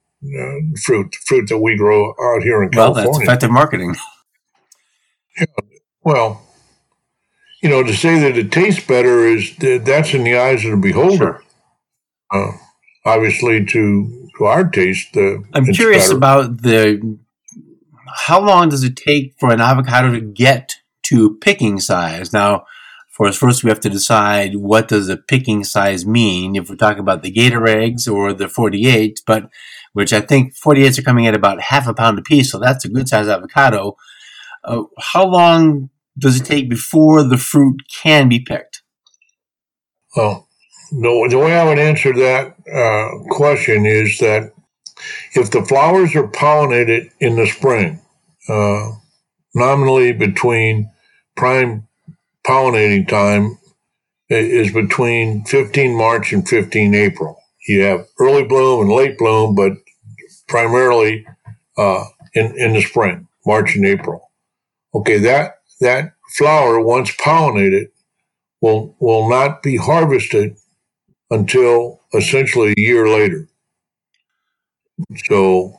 fruit, 0.84 1.14
fruit 1.26 1.48
that 1.48 1.58
we 1.58 1.76
grow 1.76 2.10
out 2.10 2.42
here 2.42 2.62
in 2.62 2.70
California. 2.70 3.10
Well, 3.10 3.12
that's 3.12 3.22
effective 3.22 3.50
marketing. 3.50 3.96
Yeah. 5.38 5.46
Well, 6.02 6.42
you 7.62 7.68
know, 7.68 7.84
to 7.84 7.94
say 7.94 8.18
that 8.18 8.36
it 8.36 8.50
tastes 8.50 8.84
better 8.84 9.24
is 9.24 9.54
that's 9.56 10.12
in 10.12 10.24
the 10.24 10.36
eyes 10.36 10.64
of 10.64 10.72
the 10.72 10.76
beholder. 10.76 11.16
Sure. 11.16 11.42
Uh, 12.32 12.56
obviously, 13.04 13.64
to 13.66 14.28
to 14.36 14.44
our 14.44 14.68
taste, 14.68 15.16
uh, 15.16 15.38
I'm 15.54 15.66
curious 15.66 16.08
better. 16.08 16.16
about 16.16 16.62
the 16.62 17.18
how 18.26 18.40
long 18.40 18.68
does 18.68 18.84
it 18.84 18.96
take 18.96 19.34
for 19.38 19.52
an 19.52 19.60
avocado 19.60 20.12
to 20.12 20.20
get 20.20 20.76
to 21.04 21.36
picking 21.36 21.80
size? 21.80 22.32
Now, 22.32 22.64
for 23.10 23.26
us, 23.26 23.36
first 23.36 23.64
we 23.64 23.70
have 23.70 23.80
to 23.80 23.90
decide 23.90 24.56
what 24.56 24.88
does 24.88 25.08
a 25.08 25.16
picking 25.16 25.64
size 25.64 26.06
mean. 26.06 26.56
If 26.56 26.70
we're 26.70 26.76
talking 26.76 27.00
about 27.00 27.22
the 27.22 27.30
gator 27.30 27.66
eggs 27.66 28.06
or 28.06 28.32
the 28.32 28.48
48, 28.48 29.22
but 29.26 29.50
which 29.92 30.12
I 30.12 30.20
think 30.20 30.54
48s 30.54 30.98
are 30.98 31.02
coming 31.02 31.26
at 31.26 31.34
about 31.34 31.60
half 31.60 31.86
a 31.86 31.94
pound 31.94 32.18
a 32.18 32.22
piece, 32.22 32.50
so 32.50 32.58
that's 32.58 32.84
a 32.84 32.88
good 32.88 33.08
size 33.08 33.28
avocado. 33.28 33.96
Uh, 34.64 34.84
how 34.98 35.26
long 35.26 35.90
does 36.18 36.40
it 36.40 36.44
take 36.44 36.68
before 36.68 37.22
the 37.22 37.36
fruit 37.36 37.82
can 37.92 38.28
be 38.28 38.40
picked? 38.40 38.82
Well, 40.16 40.48
the, 40.90 41.28
the 41.30 41.38
way 41.38 41.56
I 41.56 41.64
would 41.64 41.78
answer 41.78 42.12
that 42.12 42.56
uh, 42.72 43.34
question 43.34 43.86
is 43.86 44.18
that 44.18 44.52
if 45.34 45.50
the 45.50 45.64
flowers 45.64 46.16
are 46.16 46.28
pollinated 46.28 47.10
in 47.20 47.36
the 47.36 47.46
spring, 47.46 48.00
uh, 48.48 48.92
nominally 49.54 50.12
between 50.12 50.90
prime 51.36 51.86
pollinating 52.46 53.06
time 53.06 53.58
is 54.28 54.72
between 54.72 55.44
15 55.44 55.96
March 55.96 56.32
and 56.32 56.46
15 56.48 56.94
April. 56.94 57.38
You 57.68 57.82
have 57.82 58.08
early 58.18 58.44
bloom 58.44 58.80
and 58.82 58.90
late 58.90 59.18
bloom, 59.18 59.54
but 59.54 59.72
primarily 60.48 61.26
uh, 61.76 62.04
in 62.34 62.58
in 62.58 62.72
the 62.72 62.82
spring, 62.82 63.28
March 63.46 63.76
and 63.76 63.86
April. 63.86 64.30
Okay, 64.94 65.18
that 65.18 65.60
that 65.80 66.14
flower 66.36 66.80
once 66.80 67.14
pollinated 67.16 67.88
will 68.60 68.96
will 69.00 69.28
not 69.28 69.62
be 69.62 69.76
harvested 69.76 70.56
until 71.30 72.00
essentially 72.14 72.72
a 72.76 72.80
year 72.80 73.08
later. 73.08 73.48
So 75.26 75.78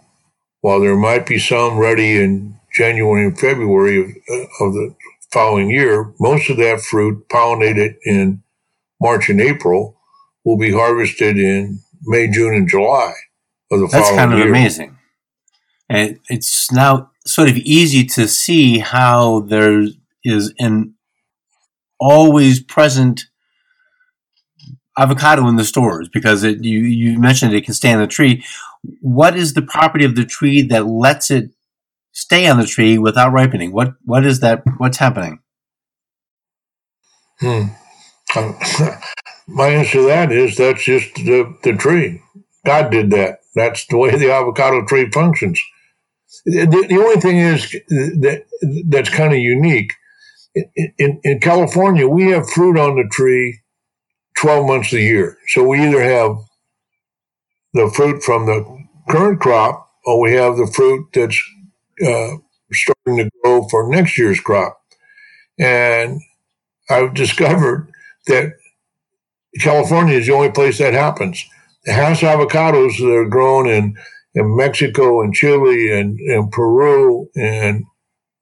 while 0.62 0.80
there 0.80 0.98
might 0.98 1.26
be 1.26 1.40
some 1.40 1.78
ready 1.78 2.22
in 2.22 2.60
January 2.74 3.26
and 3.26 3.40
February 3.40 4.02
of, 4.02 4.10
uh, 4.30 4.66
of 4.66 4.74
the 4.74 4.96
following 5.32 5.70
year, 5.70 6.14
most 6.20 6.50
of 6.50 6.58
that 6.58 6.82
fruit 6.82 7.28
pollinated 7.30 7.96
in 8.06 8.44
March 9.02 9.30
and 9.30 9.42
April 9.42 9.99
will 10.50 10.58
be 10.58 10.72
harvested 10.72 11.38
in 11.38 11.80
May, 12.02 12.28
June, 12.28 12.56
and 12.56 12.68
July 12.68 13.14
of 13.72 13.82
the 13.82 13.88
That's 13.88 14.10
kind 14.10 14.34
of 14.34 14.40
year. 14.40 14.50
amazing. 14.50 14.98
And 15.88 16.20
it's 16.28 16.72
now 16.72 17.12
sort 17.26 17.50
of 17.50 17.58
easy 17.58 18.04
to 18.06 18.28
see 18.28 18.80
how 18.80 19.42
there 19.42 19.84
is 20.24 20.54
an 20.58 20.96
always 22.00 22.64
present 22.64 23.26
avocado 24.98 25.48
in 25.48 25.56
the 25.56 25.64
stores 25.64 26.10
because 26.10 26.44
it, 26.44 26.64
you, 26.64 26.80
you 26.80 27.20
mentioned 27.20 27.54
it 27.54 27.66
can 27.66 27.76
stay 27.76 27.94
on 27.94 28.00
the 28.02 28.08
tree. 28.08 28.44
What 29.02 29.38
is 29.38 29.54
the 29.54 29.62
property 29.62 30.04
of 30.04 30.16
the 30.16 30.26
tree 30.26 30.64
that 30.64 30.88
lets 30.88 31.30
it 31.30 31.52
stay 32.12 32.48
on 32.48 32.58
the 32.58 32.66
tree 32.66 32.98
without 32.98 33.32
ripening? 33.34 33.72
What 33.72 33.94
what 34.04 34.26
is 34.26 34.40
that? 34.40 34.64
What's 34.78 34.98
happening? 34.98 35.40
Hmm. 37.40 37.66
Um, 38.38 38.56
my 39.50 39.68
answer 39.70 40.00
to 40.00 40.08
that 40.08 40.32
is 40.32 40.56
that's 40.56 40.84
just 40.84 41.16
the, 41.16 41.58
the 41.64 41.74
tree. 41.74 42.22
God 42.66 42.92
did 42.92 43.12
that. 43.12 43.40
That's 43.56 43.86
the 43.88 43.98
way 43.98 44.16
the 44.16 44.32
avocado 44.32 44.86
tree 44.86 45.10
functions. 45.12 45.62
The, 46.46 46.86
the 46.88 46.98
only 46.98 47.20
thing 47.20 47.38
is 47.38 47.72
that 47.72 48.46
that's 48.88 49.10
kind 49.10 49.34
of 49.34 49.40
unique. 49.40 49.92
In, 50.98 51.20
in, 51.24 51.40
California, 51.40 52.08
we 52.08 52.32
have 52.32 52.50
fruit 52.50 52.78
on 52.78 52.96
the 52.96 53.08
tree 53.12 53.60
12 54.38 54.68
months 54.68 54.94
a 54.94 55.02
year. 55.02 55.38
So 55.48 55.64
we 55.64 55.80
either 55.80 56.02
have 56.02 56.38
the 57.74 57.92
fruit 57.96 58.24
from 58.24 58.46
the 58.46 58.86
current 59.10 59.40
crop 59.40 59.90
or 60.06 60.20
we 60.20 60.34
have 60.34 60.58
the 60.58 60.68
fruit 60.68 61.08
that's 61.14 61.42
uh, 62.06 62.38
starting 62.72 63.18
to 63.18 63.30
grow 63.44 63.68
for 63.68 63.90
next 63.90 64.18
year's 64.18 64.40
crop. 64.40 64.80
And 65.58 66.20
I've 66.90 67.14
discovered 67.14 67.92
that 68.28 68.54
California 69.60 70.18
is 70.18 70.28
the 70.28 70.34
only 70.34 70.52
place 70.52 70.78
that 70.78 70.94
happens. 70.94 71.46
The 71.86 71.94
Hass 71.94 72.22
avocados 72.22 72.98
that 72.98 73.12
are 73.12 73.30
grown 73.30 73.68
in, 73.68 73.96
in 74.36 74.56
Mexico 74.56 75.22
and 75.22 75.34
Chile 75.34 75.92
and, 75.92 76.20
and 76.20 76.52
Peru 76.52 77.30
and 77.36 77.84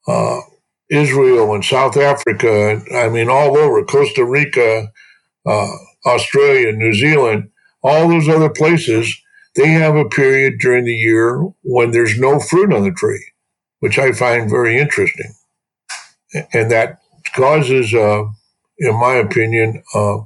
uh, 0.08 0.42
Israel 0.90 1.54
and 1.54 1.64
South 1.64 1.98
Africa, 1.98 2.82
I 2.94 3.10
mean, 3.10 3.30
all 3.30 3.58
over, 3.58 3.84
Costa 3.86 4.26
Rica, 4.26 4.92
uh, 5.46 5.72
Australia, 6.06 6.72
New 6.72 6.94
Zealand, 6.94 7.50
all 7.84 8.10
those 8.10 8.28
other 8.28 8.50
places, 8.50 9.16
they 9.56 9.70
have 9.70 9.96
a 9.96 10.06
period 10.10 10.60
during 10.60 10.86
the 10.86 10.96
year 10.96 11.42
when 11.64 11.92
there's 11.92 12.20
no 12.20 12.40
fruit 12.40 12.74
on 12.74 12.84
the 12.84 12.92
tree, 12.92 13.24
which 13.80 13.98
I 13.98 14.12
find 14.12 14.50
very 14.50 14.78
interesting. 14.78 15.34
And 16.54 16.70
that 16.72 17.00
causes, 17.34 17.94
uh, 17.94 18.26
in 18.78 19.00
my 19.00 19.16
opinion, 19.16 19.84
uh, 19.94 20.20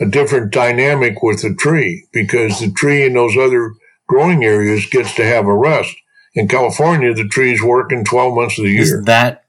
a 0.00 0.06
different 0.06 0.52
dynamic 0.52 1.22
with 1.22 1.42
the 1.42 1.54
tree 1.54 2.06
because 2.12 2.60
the 2.60 2.72
tree 2.72 3.04
in 3.04 3.14
those 3.14 3.36
other 3.36 3.72
growing 4.08 4.44
areas 4.44 4.86
gets 4.86 5.14
to 5.14 5.24
have 5.24 5.46
a 5.46 5.54
rest. 5.54 5.94
In 6.34 6.48
California, 6.48 7.14
the 7.14 7.28
trees 7.28 7.62
work 7.62 7.92
in 7.92 8.04
12 8.04 8.34
months 8.34 8.58
of 8.58 8.64
the 8.64 8.72
year. 8.72 8.82
Is 8.82 9.04
that 9.04 9.44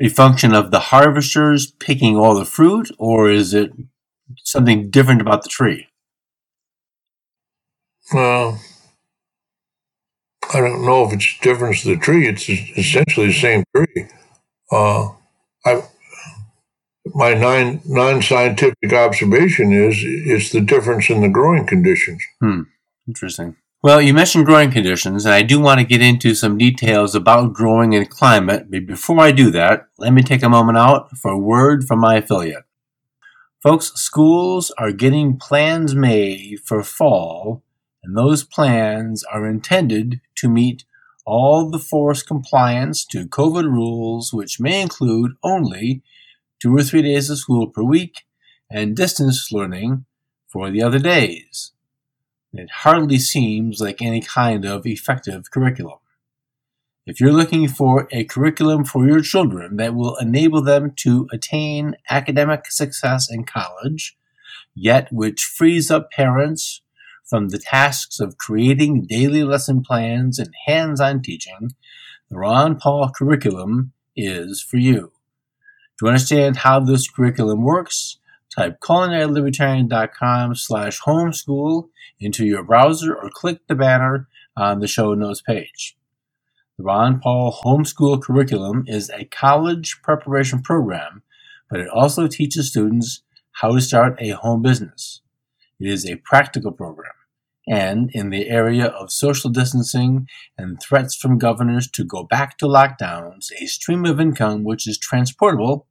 a 0.00 0.08
function 0.08 0.52
of 0.52 0.70
the 0.70 0.80
harvesters 0.80 1.70
picking 1.70 2.16
all 2.16 2.34
the 2.34 2.44
fruit, 2.44 2.90
or 2.98 3.30
is 3.30 3.54
it 3.54 3.72
something 4.42 4.90
different 4.90 5.20
about 5.20 5.42
the 5.42 5.48
tree? 5.48 5.88
Well, 8.12 8.60
I 10.52 10.60
don't 10.60 10.84
know 10.84 11.04
if 11.04 11.12
it's 11.12 11.38
difference 11.40 11.84
of 11.84 11.90
the 11.90 11.96
tree. 11.96 12.28
It's 12.28 12.48
essentially 12.48 13.28
the 13.28 13.32
same 13.32 13.64
tree. 13.74 14.08
Uh, 14.70 15.08
I, 15.64 15.82
my 17.14 17.34
non 17.34 17.80
non 17.84 18.22
scientific 18.22 18.92
observation 18.92 19.72
is 19.72 19.98
it's 20.02 20.50
the 20.50 20.60
difference 20.60 21.10
in 21.10 21.20
the 21.20 21.28
growing 21.28 21.66
conditions. 21.66 22.22
Hmm. 22.40 22.62
Interesting. 23.06 23.56
Well, 23.82 24.00
you 24.00 24.14
mentioned 24.14 24.46
growing 24.46 24.72
conditions, 24.72 25.24
and 25.24 25.34
I 25.34 25.42
do 25.42 25.60
want 25.60 25.78
to 25.78 25.86
get 25.86 26.02
into 26.02 26.34
some 26.34 26.58
details 26.58 27.14
about 27.14 27.52
growing 27.52 27.94
and 27.94 28.08
climate. 28.10 28.70
But 28.70 28.86
before 28.86 29.20
I 29.20 29.30
do 29.30 29.50
that, 29.52 29.86
let 29.98 30.12
me 30.12 30.22
take 30.22 30.42
a 30.42 30.48
moment 30.48 30.78
out 30.78 31.16
for 31.16 31.30
a 31.30 31.38
word 31.38 31.84
from 31.84 32.00
my 32.00 32.16
affiliate. 32.16 32.64
Folks, 33.62 33.92
schools 33.94 34.72
are 34.78 34.92
getting 34.92 35.36
plans 35.36 35.94
made 35.94 36.60
for 36.64 36.82
fall, 36.82 37.62
and 38.02 38.16
those 38.16 38.42
plans 38.42 39.22
are 39.24 39.46
intended 39.46 40.20
to 40.36 40.48
meet 40.48 40.84
all 41.24 41.70
the 41.70 41.78
forced 41.78 42.26
compliance 42.26 43.04
to 43.04 43.26
COVID 43.26 43.64
rules, 43.64 44.32
which 44.32 44.60
may 44.60 44.80
include 44.80 45.32
only 45.42 46.02
two 46.60 46.76
or 46.76 46.82
three 46.82 47.02
days 47.02 47.30
of 47.30 47.38
school 47.38 47.68
per 47.68 47.82
week 47.82 48.24
and 48.70 48.96
distance 48.96 49.50
learning 49.52 50.04
for 50.48 50.70
the 50.70 50.82
other 50.82 50.98
days. 50.98 51.72
It 52.52 52.70
hardly 52.70 53.18
seems 53.18 53.80
like 53.80 54.00
any 54.00 54.20
kind 54.20 54.64
of 54.64 54.86
effective 54.86 55.50
curriculum. 55.50 55.98
If 57.06 57.20
you're 57.20 57.32
looking 57.32 57.68
for 57.68 58.08
a 58.10 58.24
curriculum 58.24 58.84
for 58.84 59.06
your 59.06 59.20
children 59.20 59.76
that 59.76 59.94
will 59.94 60.16
enable 60.16 60.62
them 60.62 60.92
to 60.96 61.28
attain 61.32 61.94
academic 62.10 62.66
success 62.70 63.30
in 63.30 63.44
college, 63.44 64.16
yet 64.74 65.12
which 65.12 65.44
frees 65.44 65.90
up 65.90 66.10
parents 66.10 66.82
from 67.24 67.48
the 67.48 67.58
tasks 67.58 68.18
of 68.18 68.38
creating 68.38 69.06
daily 69.08 69.44
lesson 69.44 69.82
plans 69.82 70.38
and 70.38 70.52
hands-on 70.66 71.22
teaching, 71.22 71.74
the 72.28 72.38
Ron 72.38 72.76
Paul 72.76 73.10
curriculum 73.16 73.92
is 74.16 74.60
for 74.62 74.78
you. 74.78 75.12
To 75.98 76.08
understand 76.08 76.58
how 76.58 76.80
this 76.80 77.08
curriculum 77.08 77.62
works, 77.62 78.18
type 78.54 78.80
culinarylibertarian.com 78.80 80.54
slash 80.54 81.00
homeschool 81.00 81.88
into 82.20 82.44
your 82.44 82.62
browser 82.62 83.14
or 83.14 83.30
click 83.30 83.66
the 83.66 83.74
banner 83.74 84.28
on 84.56 84.80
the 84.80 84.86
show 84.86 85.14
notes 85.14 85.40
page. 85.40 85.96
The 86.76 86.84
Ron 86.84 87.20
Paul 87.20 87.58
Homeschool 87.64 88.22
Curriculum 88.22 88.84
is 88.86 89.10
a 89.10 89.24
college 89.24 90.02
preparation 90.02 90.62
program, 90.62 91.22
but 91.70 91.80
it 91.80 91.88
also 91.88 92.26
teaches 92.26 92.68
students 92.68 93.22
how 93.52 93.74
to 93.74 93.80
start 93.80 94.16
a 94.20 94.30
home 94.30 94.60
business. 94.60 95.22
It 95.80 95.88
is 95.88 96.04
a 96.04 96.16
practical 96.16 96.72
program, 96.72 97.12
and 97.66 98.10
in 98.12 98.30
the 98.30 98.48
area 98.48 98.86
of 98.86 99.10
social 99.10 99.50
distancing 99.50 100.28
and 100.56 100.80
threats 100.80 101.16
from 101.16 101.38
governors 101.38 101.90
to 101.90 102.04
go 102.04 102.22
back 102.22 102.56
to 102.58 102.66
lockdowns, 102.66 103.50
a 103.60 103.66
stream 103.66 104.04
of 104.04 104.20
income 104.20 104.62
which 104.64 104.86
is 104.86 104.98
transportable 104.98 105.86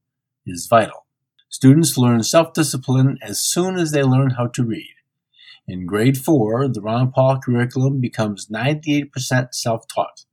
is 0.45 0.67
vital. 0.69 1.05
Students 1.49 1.97
learn 1.97 2.23
self-discipline 2.23 3.17
as 3.21 3.41
soon 3.41 3.77
as 3.77 3.91
they 3.91 4.03
learn 4.03 4.31
how 4.31 4.47
to 4.47 4.63
read. 4.63 4.93
In 5.67 5.85
grade 5.85 6.17
4, 6.17 6.67
the 6.67 6.81
Ron 6.81 7.11
Paul 7.11 7.39
curriculum 7.39 7.99
becomes 7.99 8.47
98% 8.47 9.53
self-taught. 9.53 10.25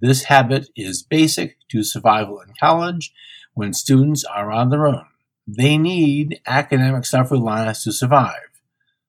This 0.00 0.24
habit 0.24 0.68
is 0.76 1.02
basic 1.02 1.56
to 1.68 1.82
survival 1.82 2.40
in 2.40 2.54
college 2.58 3.12
when 3.54 3.72
students 3.72 4.24
are 4.24 4.50
on 4.50 4.70
their 4.70 4.86
own. 4.86 5.06
They 5.46 5.78
need 5.78 6.40
academic 6.46 7.06
self-reliance 7.06 7.84
to 7.84 7.92
survive. 7.92 8.45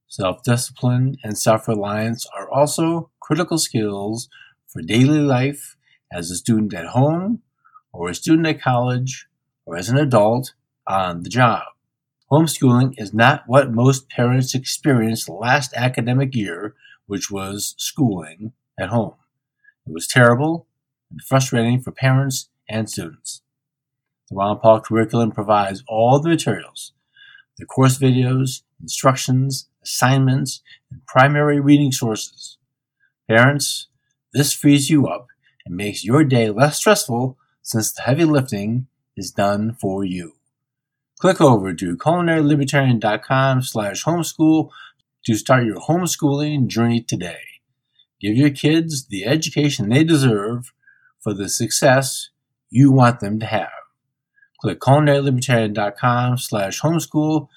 Self-discipline 0.08 1.18
and 1.24 1.38
self-reliance 1.38 2.26
are 2.38 2.50
also 2.50 3.12
critical 3.20 3.58
skills 3.58 4.30
for 4.66 4.82
daily 4.82 5.20
life 5.20 5.76
as 6.12 6.32
a 6.32 6.36
student 6.36 6.74
at 6.74 6.88
home 6.88 7.42
or 7.92 8.10
a 8.10 8.16
student 8.16 8.48
at 8.48 8.62
college 8.62 9.28
or 9.66 9.76
as 9.76 9.90
an 9.90 9.98
adult 9.98 10.54
on 10.88 11.24
the 11.24 11.30
job. 11.30 11.64
Homeschooling 12.32 12.94
is 12.98 13.14
not 13.14 13.44
what 13.48 13.72
most 13.72 14.10
parents 14.10 14.56
experienced 14.56 15.30
last 15.30 15.74
academic 15.76 16.36
year, 16.36 16.76
which 17.06 17.30
was 17.30 17.76
schooling 17.78 18.54
at 18.80 18.90
home. 18.90 19.16
It 19.86 19.94
was 19.94 20.08
terrible 20.08 20.68
and 21.10 21.22
frustrating 21.22 21.82
for 21.82 21.92
parents 21.92 22.50
and 22.70 22.90
students. 22.90 23.42
The 24.30 24.36
Ron 24.36 24.60
Paul 24.60 24.82
curriculum 24.82 25.32
provides 25.32 25.84
all 25.88 26.20
the 26.20 26.30
materials, 26.30 26.92
the 27.58 27.66
course 27.66 27.98
videos, 27.98 28.64
instructions, 28.82 29.68
assignments, 29.84 30.62
and 30.92 31.06
primary 31.06 31.60
reading 31.60 31.92
sources. 31.92 32.58
Parents, 33.28 33.88
this 34.34 34.54
frees 34.54 34.90
you 34.90 35.08
up 35.08 35.28
and 35.66 35.76
makes 35.76 36.06
your 36.06 36.24
day 36.24 36.50
less 36.50 36.78
stressful 36.78 37.38
since 37.62 37.92
the 37.92 38.04
heavy 38.04 38.26
lifting 38.26 38.88
is 39.16 39.32
done 39.32 39.74
for 39.74 40.04
you. 40.04 40.34
Click 41.20 41.42
over 41.42 41.74
to 41.74 41.98
culinarylibertarian.com 41.98 43.64
slash 43.64 44.04
homeschool 44.04 44.70
to 45.26 45.36
start 45.36 45.66
your 45.66 45.82
homeschooling 45.82 46.68
journey 46.68 47.02
today. 47.02 47.40
Give 48.22 48.36
your 48.36 48.52
kids 48.52 49.08
the 49.08 49.26
education 49.26 49.90
they 49.90 50.04
deserve 50.04 50.72
for 51.20 51.34
the 51.34 51.50
success 51.50 52.30
you 52.70 52.92
want 52.92 53.20
them 53.20 53.40
to 53.40 53.46
have. 53.46 53.70
Click 54.62 54.80
culinarylibertarian.com 54.80 56.38
slash 56.38 56.82
homeschool 56.82 57.48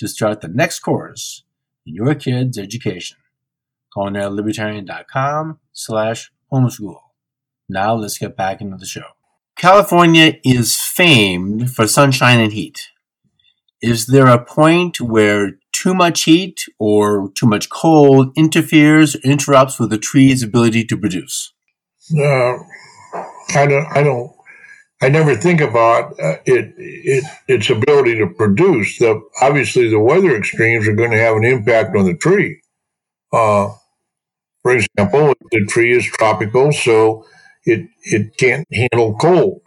to 0.00 0.08
start 0.08 0.40
the 0.40 0.48
next 0.48 0.80
course 0.80 1.44
in 1.86 1.94
your 1.94 2.14
kid's 2.14 2.58
education. 2.58 3.18
culinarylibertarian.com 3.96 5.58
slash 5.72 6.32
homeschool. 6.52 7.00
Now 7.68 7.94
let's 7.94 8.18
get 8.18 8.36
back 8.36 8.60
into 8.60 8.78
the 8.78 8.86
show. 8.86 9.04
California 9.56 10.34
is 10.42 10.80
famed 10.80 11.70
for 11.70 11.86
sunshine 11.86 12.40
and 12.40 12.52
heat. 12.52 12.88
Is 13.82 14.06
there 14.06 14.26
a 14.26 14.42
point 14.42 15.00
where 15.00 15.52
too 15.72 15.94
much 15.94 16.22
heat 16.22 16.64
or 16.78 17.30
too 17.34 17.46
much 17.46 17.68
cold 17.68 18.32
interferes, 18.36 19.14
interrupts 19.16 19.78
with 19.78 19.90
the 19.90 19.98
tree's 19.98 20.42
ability 20.42 20.84
to 20.84 20.96
produce? 20.96 21.52
Uh, 22.12 22.56
I 23.54 23.66
don't. 23.66 23.86
I 23.92 24.02
don't. 24.02 24.32
I 25.02 25.08
never 25.08 25.34
think 25.36 25.60
about 25.60 26.12
uh, 26.20 26.36
it, 26.44 26.74
it. 26.76 27.24
Its 27.48 27.70
ability 27.70 28.18
to 28.18 28.26
produce. 28.28 28.98
The 28.98 29.20
obviously 29.42 29.88
the 29.88 30.00
weather 30.00 30.36
extremes 30.36 30.88
are 30.88 30.94
going 30.94 31.12
to 31.12 31.18
have 31.18 31.36
an 31.36 31.44
impact 31.44 31.96
on 31.96 32.04
the 32.06 32.16
tree. 32.16 32.60
Uh, 33.32 33.70
for 34.62 34.72
example, 34.76 35.34
the 35.52 35.66
tree 35.66 35.96
is 35.96 36.04
tropical, 36.04 36.72
so 36.72 37.26
it 37.64 37.88
it 38.04 38.36
can't 38.38 38.66
handle 38.72 39.16
cold. 39.16 39.62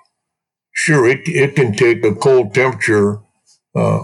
Sure, 0.71 1.07
it 1.07 1.21
it 1.27 1.55
can 1.55 1.73
take 1.73 2.05
a 2.05 2.15
cold 2.15 2.53
temperature. 2.53 3.19
Uh, 3.75 4.03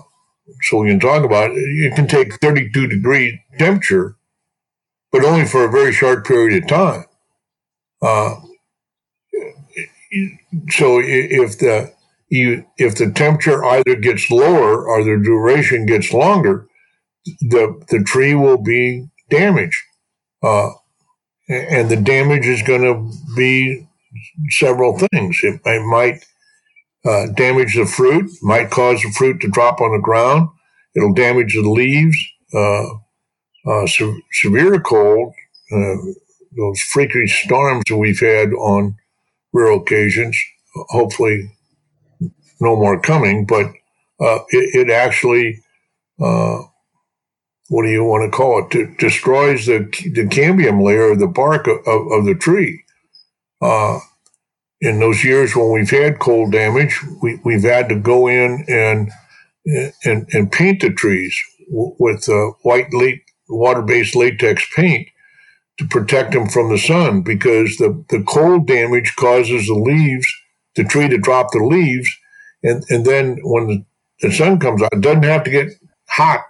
so 0.64 0.80
we 0.80 0.90
can 0.90 1.00
talk 1.00 1.24
about 1.24 1.52
it. 1.52 1.58
It 1.58 1.96
can 1.96 2.08
take 2.08 2.40
32 2.42 2.88
degree 2.88 3.42
temperature, 3.60 4.18
but 5.12 5.24
only 5.24 5.46
for 5.46 5.66
a 5.66 5.72
very 5.72 5.94
short 5.94 6.26
period 6.26 6.64
of 6.64 6.70
time. 6.70 7.06
So 10.70 11.00
if 11.04 11.60
the 11.60 11.94
you 12.30 12.66
if 12.78 12.96
the 12.96 13.12
temperature 13.12 13.64
either 13.64 13.96
gets 13.96 14.30
lower 14.30 14.88
or 14.88 15.04
the 15.04 15.22
duration 15.24 15.86
gets 15.86 16.14
longer, 16.14 16.68
the 17.42 17.82
the 17.90 18.04
tree 18.04 18.36
will 18.36 18.58
be 18.58 19.08
damaged, 19.30 19.82
uh, 20.44 20.72
and 21.48 21.90
the 21.90 21.96
damage 21.98 22.46
is 22.46 22.62
going 22.64 22.82
to 22.82 23.12
be 23.36 23.88
several 24.50 24.98
things. 24.98 25.40
It, 25.44 25.62
it 25.66 25.86
might 25.86 26.26
uh, 27.06 27.28
damage 27.36 27.76
the 27.76 27.86
fruit, 27.86 28.30
might 28.42 28.72
cause 28.72 29.02
the 29.02 29.12
fruit 29.12 29.40
to 29.42 29.48
drop 29.48 29.82
on 29.82 29.92
the 29.92 30.02
ground. 30.02 30.50
It'll 30.96 31.14
damage 31.14 31.54
the 31.54 31.62
leaves. 31.62 32.18
Uh, 32.54 32.86
uh 33.68 33.86
se- 33.86 34.24
severe 34.32 34.80
cold, 34.80 35.34
uh, 35.72 35.96
those 36.58 36.82
freaky 36.82 37.28
storms 37.28 37.84
that 37.88 37.98
we've 37.98 38.20
had 38.20 38.52
on 38.54 38.96
rare 39.54 39.72
occasions. 39.72 40.38
Hopefully, 40.90 41.52
no 42.60 42.76
more 42.76 43.00
coming. 43.00 43.46
But 43.46 43.68
uh, 44.20 44.40
it, 44.50 44.88
it, 44.88 44.90
actually 44.92 45.62
what 47.70 47.84
do 47.84 47.90
you 47.90 48.04
want 48.04 48.30
to 48.30 48.36
call 48.36 48.66
it? 48.66 48.76
It 48.76 48.98
destroys 48.98 49.68
the 49.68 49.80
the 50.14 50.28
cambium 50.28 50.84
layer 50.84 51.12
of 51.12 51.20
the 51.20 51.28
bark 51.28 51.68
of, 51.68 51.78
of, 51.88 52.12
of 52.12 52.26
the 52.26 52.36
tree. 52.36 52.84
Uh, 53.62 54.00
in 54.82 55.00
those 55.00 55.24
years 55.24 55.56
when 55.56 55.72
we've 55.72 55.90
had 55.90 56.20
cold 56.20 56.52
damage, 56.52 57.00
we, 57.22 57.40
we've 57.44 57.64
had 57.64 57.90
to 57.90 57.96
go 57.96 58.28
in 58.28 58.66
and 58.68 59.12
and, 60.04 60.28
and 60.34 60.52
paint 60.52 60.82
the 60.82 60.90
trees 60.90 61.38
with 61.70 62.28
uh, 62.28 62.52
white 62.64 62.92
late, 62.94 63.22
water-based 63.48 64.16
latex 64.16 64.66
paint 64.76 65.08
to 65.80 65.88
protect 65.88 66.34
them 66.34 66.48
from 66.48 66.70
the 66.70 66.78
sun 66.78 67.22
because 67.22 67.78
the, 67.78 68.04
the 68.10 68.22
cold 68.24 68.68
damage 68.68 69.16
causes 69.16 69.66
the 69.66 69.74
leaves, 69.74 70.28
the 70.76 70.84
tree 70.84 71.08
to 71.08 71.18
drop 71.18 71.48
the 71.52 71.64
leaves. 71.64 72.10
And, 72.62 72.84
and 72.90 73.06
then 73.06 73.38
when 73.44 73.68
the, 73.68 73.86
the 74.22 74.32
sun 74.34 74.60
comes 74.60 74.82
out, 74.82 74.92
it 74.92 75.00
doesn't 75.00 75.24
have 75.24 75.46
to 75.46 75.50
get 75.50 75.70
hot, 76.10 76.42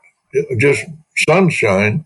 just 0.58 0.84
sunshine 1.28 2.06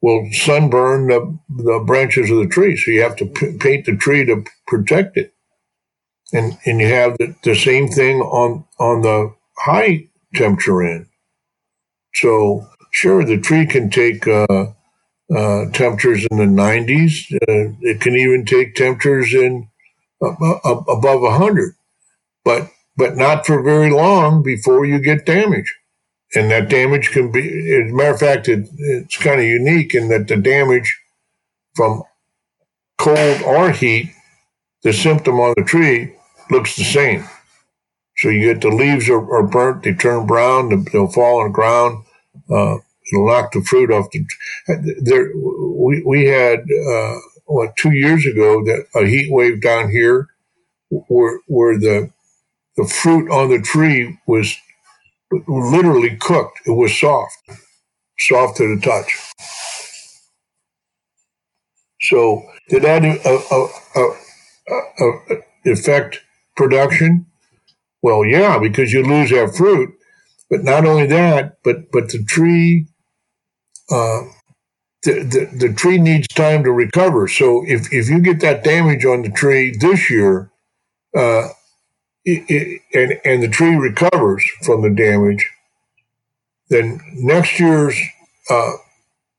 will 0.00 0.26
sunburn 0.32 1.08
the, 1.08 1.38
the 1.50 1.84
branches 1.86 2.30
of 2.30 2.38
the 2.38 2.48
tree. 2.48 2.74
So 2.76 2.90
you 2.90 3.02
have 3.02 3.16
to 3.16 3.26
p- 3.26 3.58
paint 3.58 3.84
the 3.84 3.94
tree 3.94 4.24
to 4.24 4.42
protect 4.66 5.18
it. 5.18 5.34
And, 6.32 6.58
and 6.64 6.80
you 6.80 6.86
have 6.86 7.18
the, 7.18 7.36
the 7.44 7.54
same 7.54 7.88
thing 7.88 8.20
on, 8.20 8.64
on 8.80 9.02
the 9.02 9.34
high 9.58 10.08
temperature 10.34 10.82
end. 10.82 11.06
So 12.14 12.66
sure, 12.90 13.24
the 13.24 13.38
tree 13.38 13.66
can 13.66 13.90
take, 13.90 14.26
uh, 14.26 14.72
uh, 15.34 15.70
temperatures 15.72 16.26
in 16.30 16.38
the 16.38 16.44
90s. 16.44 17.32
Uh, 17.34 17.74
it 17.80 18.00
can 18.00 18.16
even 18.16 18.44
take 18.44 18.74
temperatures 18.74 19.34
in 19.34 19.68
uh, 20.22 20.34
above 20.88 21.22
100, 21.22 21.74
but 22.44 22.70
but 22.96 23.16
not 23.16 23.46
for 23.46 23.62
very 23.62 23.90
long 23.90 24.42
before 24.42 24.84
you 24.84 24.98
get 24.98 25.24
damage. 25.24 25.74
And 26.34 26.50
that 26.50 26.68
damage 26.68 27.10
can 27.10 27.30
be, 27.30 27.40
as 27.40 27.90
a 27.90 27.94
matter 27.94 28.12
of 28.12 28.20
fact, 28.20 28.48
it, 28.48 28.68
it's 28.76 29.16
kind 29.16 29.40
of 29.40 29.46
unique 29.46 29.94
in 29.94 30.08
that 30.08 30.28
the 30.28 30.36
damage 30.36 30.98
from 31.74 32.02
cold 32.98 33.42
or 33.42 33.70
heat, 33.70 34.12
the 34.82 34.92
symptom 34.92 35.40
on 35.40 35.54
the 35.56 35.64
tree 35.64 36.14
looks 36.50 36.76
the 36.76 36.84
same. 36.84 37.24
So 38.16 38.28
you 38.28 38.52
get 38.52 38.60
the 38.60 38.68
leaves 38.68 39.08
are, 39.08 39.34
are 39.34 39.46
burnt, 39.46 39.82
they 39.82 39.94
turn 39.94 40.26
brown, 40.26 40.84
they'll 40.92 41.08
fall 41.08 41.40
on 41.40 41.48
the 41.48 41.52
ground. 41.52 42.04
Uh, 42.50 42.78
knock 43.12 43.52
the 43.52 43.62
fruit 43.62 43.90
off 43.92 44.10
the. 44.12 44.26
There, 45.02 45.30
we 45.36 46.02
we 46.06 46.26
had 46.26 46.60
uh, 46.60 47.16
what 47.46 47.76
two 47.76 47.92
years 47.92 48.26
ago 48.26 48.64
that 48.64 48.86
a 48.94 49.06
heat 49.06 49.32
wave 49.32 49.62
down 49.62 49.90
here, 49.90 50.28
where 50.90 51.40
where 51.46 51.78
the 51.78 52.10
the 52.76 52.86
fruit 52.86 53.30
on 53.30 53.50
the 53.50 53.60
tree 53.60 54.18
was 54.26 54.56
literally 55.48 56.16
cooked. 56.16 56.60
It 56.66 56.72
was 56.72 56.98
soft, 56.98 57.36
soft 58.18 58.58
to 58.58 58.74
the 58.74 58.80
touch. 58.82 59.32
So 62.02 62.42
did 62.68 62.82
that 62.82 63.04
uh, 63.04 64.04
uh, 64.70 65.02
uh, 65.04 65.36
affect 65.66 66.20
production? 66.56 67.26
Well, 68.02 68.24
yeah, 68.24 68.58
because 68.58 68.92
you 68.92 69.04
lose 69.04 69.30
that 69.30 69.54
fruit. 69.56 69.94
But 70.50 70.64
not 70.64 70.84
only 70.86 71.06
that, 71.06 71.58
but 71.64 71.90
but 71.92 72.10
the 72.10 72.22
tree 72.24 72.86
uh, 73.92 74.22
the, 75.02 75.24
the, 75.24 75.66
the 75.68 75.74
tree 75.74 75.98
needs 75.98 76.28
time 76.28 76.64
to 76.64 76.72
recover. 76.72 77.28
So 77.28 77.64
if, 77.66 77.92
if 77.92 78.08
you 78.08 78.20
get 78.20 78.40
that 78.40 78.64
damage 78.64 79.04
on 79.04 79.22
the 79.22 79.30
tree 79.30 79.76
this 79.78 80.08
year, 80.08 80.50
uh, 81.14 81.48
it, 82.24 82.44
it, 82.48 82.82
and, 82.94 83.20
and 83.24 83.42
the 83.42 83.48
tree 83.48 83.74
recovers 83.74 84.44
from 84.62 84.82
the 84.82 84.90
damage, 84.90 85.50
then 86.68 87.00
next 87.14 87.60
year's 87.60 88.00
uh, 88.48 88.72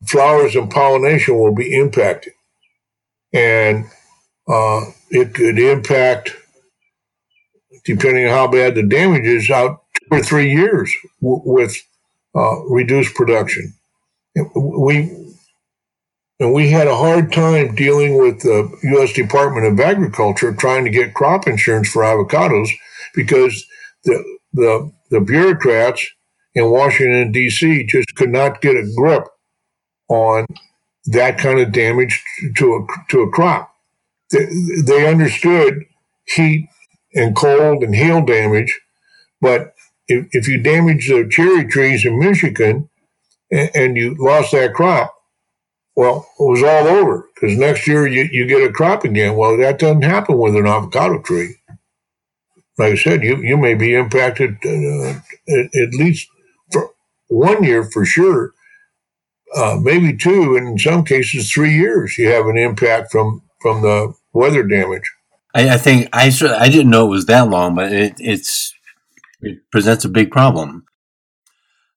flowers 0.06 0.56
and 0.56 0.70
pollination 0.70 1.40
will 1.40 1.56
be 1.56 1.74
impacted. 1.74 2.34
And 3.34 3.86
uh, 4.48 4.82
it 5.10 5.34
could 5.34 5.58
impact, 5.58 6.36
depending 7.86 8.28
on 8.28 8.32
how 8.32 8.48
bad 8.48 8.76
the 8.76 8.84
damage 8.84 9.26
is, 9.26 9.50
out 9.50 9.84
two 9.96 10.18
or 10.18 10.22
three 10.22 10.52
years 10.52 10.94
w- 11.22 11.42
with 11.44 11.82
uh, 12.36 12.60
reduced 12.66 13.16
production 13.16 13.74
we 14.36 15.24
and 16.40 16.54
we 16.54 16.70
had 16.70 16.88
a 16.88 16.96
hard 16.96 17.32
time 17.32 17.76
dealing 17.76 18.18
with 18.18 18.42
the 18.42 18.70
U.S. 18.84 19.14
Department 19.14 19.66
of 19.66 19.80
Agriculture 19.80 20.54
trying 20.54 20.84
to 20.84 20.90
get 20.90 21.14
crop 21.14 21.48
insurance 21.48 21.90
for 21.90 22.04
avocados 22.04 22.70
because 23.14 23.66
the 24.04 24.24
the, 24.54 24.92
the 25.10 25.22
bureaucrats 25.22 26.06
in 26.56 26.70
Washington 26.70 27.32
D.C. 27.32 27.86
just 27.86 28.16
could 28.16 28.30
not 28.30 28.62
get 28.62 28.76
a 28.76 28.92
grip 28.96 29.24
on 30.10 30.46
that 31.06 31.38
kind 31.38 31.60
of 31.60 31.72
damage 31.72 32.22
to 32.58 32.74
a 32.74 33.12
to 33.12 33.22
a 33.22 33.32
crop. 33.32 33.74
They, 34.32 34.48
they 34.86 35.08
understood 35.08 35.84
heat 36.26 36.68
and 37.14 37.36
cold 37.36 37.84
and 37.84 37.96
hail 37.96 38.26
damage, 38.26 38.80
but 39.40 39.74
if, 40.08 40.28
if 40.32 40.48
you 40.48 40.62
damage 40.62 41.08
the 41.08 41.28
cherry 41.30 41.66
trees 41.66 42.06
in 42.06 42.20
Michigan, 42.20 42.90
and, 43.54 43.72
and 43.76 43.98
you 43.98 44.16
lost 44.18 44.52
that 44.52 44.74
crop, 44.74 45.14
well, 45.96 46.28
it 46.40 46.44
was 46.44 46.64
all 46.64 46.88
over 46.88 47.30
because 47.34 47.58
next 47.58 47.88
year 47.88 48.08
you, 48.08 48.28
you 48.32 48.48
get 48.48 48.68
a 48.68 48.74
crop 48.74 49.04
again. 49.04 49.36
Well, 49.36 49.58
that 49.58 49.78
doesn't 49.80 50.02
happen 50.02 50.38
with 50.38 50.56
an 50.56 50.66
avocado 50.66 51.22
tree. 51.22 51.58
Like 52.80 52.94
I 52.94 52.96
said, 52.96 53.24
you, 53.24 53.38
you 53.38 53.58
may 53.58 53.76
be 53.76 53.94
impacted 53.94 54.58
uh, 54.66 55.20
at, 55.48 55.66
at, 55.76 55.94
least 55.94 56.28
for 56.72 56.90
one 57.28 57.64
year 57.64 57.84
for 57.84 58.04
sure, 58.04 58.54
uh, 59.56 59.78
maybe 59.80 60.18
two, 60.18 60.56
and 60.56 60.68
in 60.68 60.80
some 60.80 61.06
cases 61.06 61.52
three 61.52 61.76
years. 61.76 62.18
You 62.18 62.30
have 62.30 62.48
an 62.48 62.58
impact 62.58 63.12
from 63.12 63.44
from 63.62 63.84
the 63.84 64.16
weather 64.34 64.64
damage. 64.64 65.04
I, 65.54 65.70
I 65.70 65.78
think 65.78 66.10
I 66.12 66.32
I 66.58 66.70
didn't 66.70 66.90
know 66.90 67.06
it 67.06 67.12
was 67.12 67.28
that 67.28 67.48
long, 67.48 67.76
but 67.76 67.94
it, 67.94 68.16
it's 68.18 68.74
it 69.42 69.60
presents 69.72 70.04
a 70.04 70.10
big 70.10 70.32
problem. 70.32 70.86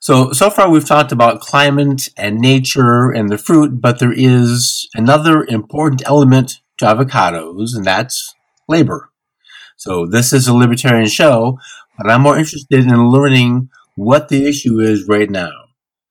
So, 0.06 0.30
so 0.30 0.50
far 0.50 0.70
we've 0.70 0.86
talked 0.86 1.10
about 1.10 1.40
climate 1.40 2.10
and 2.16 2.38
nature 2.38 3.10
and 3.10 3.28
the 3.28 3.36
fruit, 3.36 3.80
but 3.80 3.98
there 3.98 4.14
is 4.14 4.88
another 4.94 5.44
important 5.48 6.00
element 6.06 6.60
to 6.78 6.84
avocados, 6.84 7.74
and 7.74 7.84
that's 7.84 8.32
labor. 8.68 9.10
So 9.76 10.06
this 10.06 10.32
is 10.32 10.46
a 10.46 10.54
libertarian 10.54 11.08
show, 11.08 11.58
but 11.98 12.08
I'm 12.08 12.22
more 12.22 12.38
interested 12.38 12.86
in 12.86 13.08
learning 13.08 13.68
what 13.96 14.28
the 14.28 14.46
issue 14.46 14.78
is 14.78 15.08
right 15.08 15.28
now. 15.28 15.50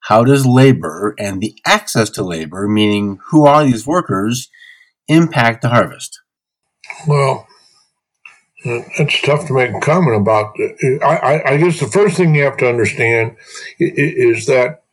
How 0.02 0.26
does 0.26 0.46
labor 0.46 1.16
and 1.18 1.40
the 1.40 1.58
access 1.66 2.10
to 2.10 2.22
labor, 2.22 2.68
meaning 2.68 3.20
who 3.30 3.46
are 3.46 3.64
these 3.64 3.88
workers, 3.88 4.50
impact 5.08 5.62
the 5.62 5.70
harvest? 5.70 6.20
Well, 7.08 7.48
it's 8.66 9.22
tough 9.22 9.48
to 9.48 9.54
make 9.54 9.74
a 9.74 9.80
comment 9.80 10.18
about. 10.18 10.56
I, 11.04 11.42
I, 11.46 11.58
guess 11.58 11.80
the 11.80 11.88
first 11.88 12.18
thing 12.18 12.34
you 12.34 12.44
have 12.44 12.58
to 12.58 12.68
understand 12.68 13.36
is 13.80 14.48
that 14.48 14.84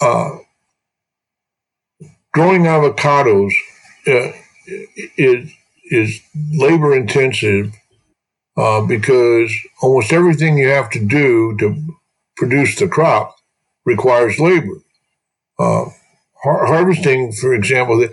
uh, 0.00 0.38
growing 2.32 2.62
avocados 2.62 3.52
uh, 4.06 4.32
is 5.16 5.50
is 5.90 6.20
labor 6.52 6.94
intensive 6.94 7.74
uh, 8.56 8.80
because 8.82 9.52
almost 9.82 10.12
everything 10.12 10.56
you 10.56 10.68
have 10.68 10.90
to 10.90 11.04
do 11.04 11.56
to 11.58 11.98
produce 12.36 12.76
the 12.76 12.88
crop 12.88 13.36
requires 13.84 14.38
labor. 14.38 14.82
Uh, 15.58 15.86
har- 16.42 16.66
harvesting, 16.66 17.32
for 17.32 17.54
example, 17.54 17.98
they 17.98 18.08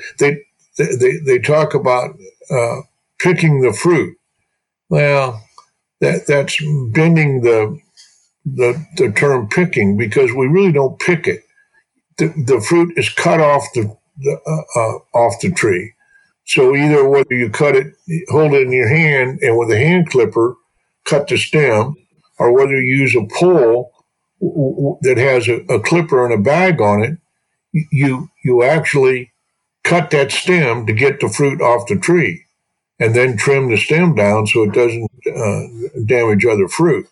they 0.78 0.96
they, 0.96 1.17
they 1.26 1.39
talk 1.39 1.76
about 1.76 2.15
uh, 2.50 2.82
picking 3.20 3.62
the 3.62 3.74
fruit 3.74 4.17
well, 4.92 5.42
that 6.02 6.28
that's 6.28 6.62
bending 6.92 7.42
the 7.42 7.80
the, 8.46 8.86
the 8.98 9.12
term 9.12 9.48
picking 9.48 9.98
because 9.98 10.34
we 10.34 10.48
really 10.48 10.74
don't 10.74 11.00
pick 11.00 11.28
it. 11.28 11.44
The, 12.18 12.28
the 12.46 12.60
fruit 12.60 12.98
is 12.98 13.08
cut 13.08 13.40
off 13.40 13.64
the, 13.74 13.96
the 14.18 14.40
uh, 14.46 14.80
uh, 14.80 15.18
off 15.18 15.40
the 15.40 15.52
tree. 15.52 15.94
So 16.46 16.76
either 16.76 17.08
whether 17.08 17.34
you 17.34 17.50
cut 17.50 17.78
it, 17.78 17.94
hold 18.30 18.54
it 18.54 18.64
in 18.64 18.74
your 18.74 18.90
hand, 18.90 19.40
and 19.42 19.58
with 19.58 19.72
a 19.72 19.78
hand 19.78 20.10
clipper 20.10 20.58
cut 21.06 21.30
the 21.30 21.38
stem, 21.38 21.96
or 22.38 22.54
whether 22.54 22.74
you 22.74 22.98
use 22.98 23.16
a 23.16 23.26
pole 23.40 23.94
that 24.42 25.18
has 25.18 25.48
a, 25.48 25.62
a 25.74 25.80
clipper 25.80 26.26
and 26.26 26.34
a 26.34 26.44
bag 26.44 26.82
on 26.82 27.02
it, 27.02 27.18
you 27.94 28.28
you 28.44 28.62
actually 28.62 29.32
cut 29.86 30.10
that 30.10 30.34
stem 30.34 30.86
to 30.86 30.92
get 30.92 31.22
the 31.22 31.30
fruit 31.30 31.62
off 31.62 31.88
the 31.88 31.98
tree 31.98 32.44
and 33.02 33.16
then 33.16 33.36
trim 33.36 33.70
the 33.70 33.78
stem 33.78 34.14
down 34.14 34.46
so 34.46 34.64
it 34.64 34.74
doesn't 34.74 35.12
uh, 35.36 36.00
damage 36.06 36.46
other 36.46 36.68
fruit. 36.68 37.08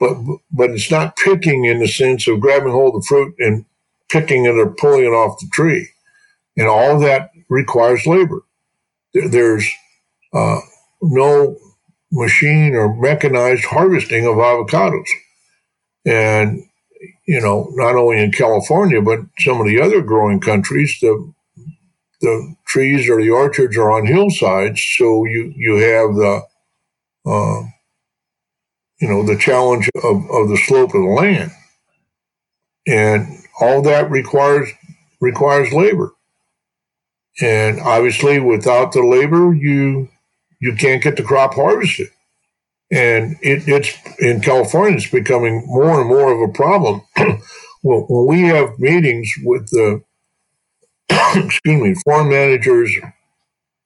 But 0.00 0.16
but 0.50 0.70
it's 0.70 0.90
not 0.90 1.16
picking 1.16 1.66
in 1.66 1.78
the 1.78 1.86
sense 1.86 2.26
of 2.26 2.40
grabbing 2.40 2.72
hold 2.72 2.96
of 2.96 3.02
the 3.02 3.06
fruit 3.06 3.34
and 3.38 3.66
picking 4.08 4.46
it 4.46 4.56
or 4.56 4.70
pulling 4.70 5.04
it 5.04 5.08
off 5.08 5.38
the 5.38 5.46
tree, 5.52 5.90
and 6.56 6.66
all 6.66 6.98
that 7.00 7.30
requires 7.50 8.06
labor. 8.06 8.40
There's 9.12 9.70
uh, 10.32 10.60
no 11.02 11.58
machine 12.10 12.74
or 12.74 12.96
mechanized 12.96 13.66
harvesting 13.66 14.26
of 14.26 14.36
avocados, 14.36 15.06
and 16.06 16.62
you 17.26 17.42
know, 17.42 17.68
not 17.74 17.94
only 17.94 18.22
in 18.22 18.32
California 18.32 19.02
but 19.02 19.20
some 19.38 19.60
of 19.60 19.66
the 19.66 19.82
other 19.82 20.00
growing 20.00 20.40
countries, 20.40 20.96
the 21.02 21.30
the 22.20 22.54
trees 22.66 23.08
or 23.08 23.20
the 23.20 23.30
orchards 23.30 23.76
are 23.76 23.90
on 23.90 24.06
hillsides, 24.06 24.84
so 24.96 25.24
you 25.24 25.52
you 25.56 25.76
have 25.76 26.14
the 26.14 26.42
uh, 27.26 27.62
you 29.00 29.08
know 29.08 29.24
the 29.24 29.38
challenge 29.38 29.88
of, 30.02 30.16
of 30.30 30.48
the 30.48 30.60
slope 30.66 30.94
of 30.94 31.02
the 31.02 31.08
land, 31.08 31.50
and 32.86 33.26
all 33.60 33.82
that 33.82 34.10
requires 34.10 34.68
requires 35.20 35.72
labor, 35.72 36.12
and 37.40 37.80
obviously 37.80 38.38
without 38.38 38.92
the 38.92 39.02
labor, 39.02 39.54
you 39.54 40.08
you 40.60 40.74
can't 40.74 41.02
get 41.02 41.16
the 41.16 41.22
crop 41.22 41.54
harvested, 41.54 42.08
and 42.90 43.36
it, 43.40 43.66
it's 43.66 43.96
in 44.18 44.42
California, 44.42 44.98
it's 44.98 45.10
becoming 45.10 45.64
more 45.66 46.00
and 46.00 46.08
more 46.08 46.32
of 46.32 46.48
a 46.48 46.52
problem. 46.52 47.02
well, 47.82 48.04
when 48.08 48.26
we 48.26 48.48
have 48.48 48.78
meetings 48.78 49.32
with 49.42 49.66
the 49.70 50.02
excuse 51.36 51.82
me, 51.82 51.94
farm 52.04 52.30
managers 52.30 52.96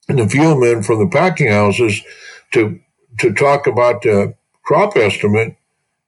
and 0.09 0.19
the 0.19 0.29
field 0.29 0.61
men 0.61 0.83
from 0.83 0.99
the 0.99 1.09
packing 1.09 1.51
houses 1.51 2.03
to 2.53 2.81
to 3.19 3.33
talk 3.33 3.67
about 3.67 4.03
the 4.03 4.35
crop 4.65 4.97
estimate, 4.97 5.57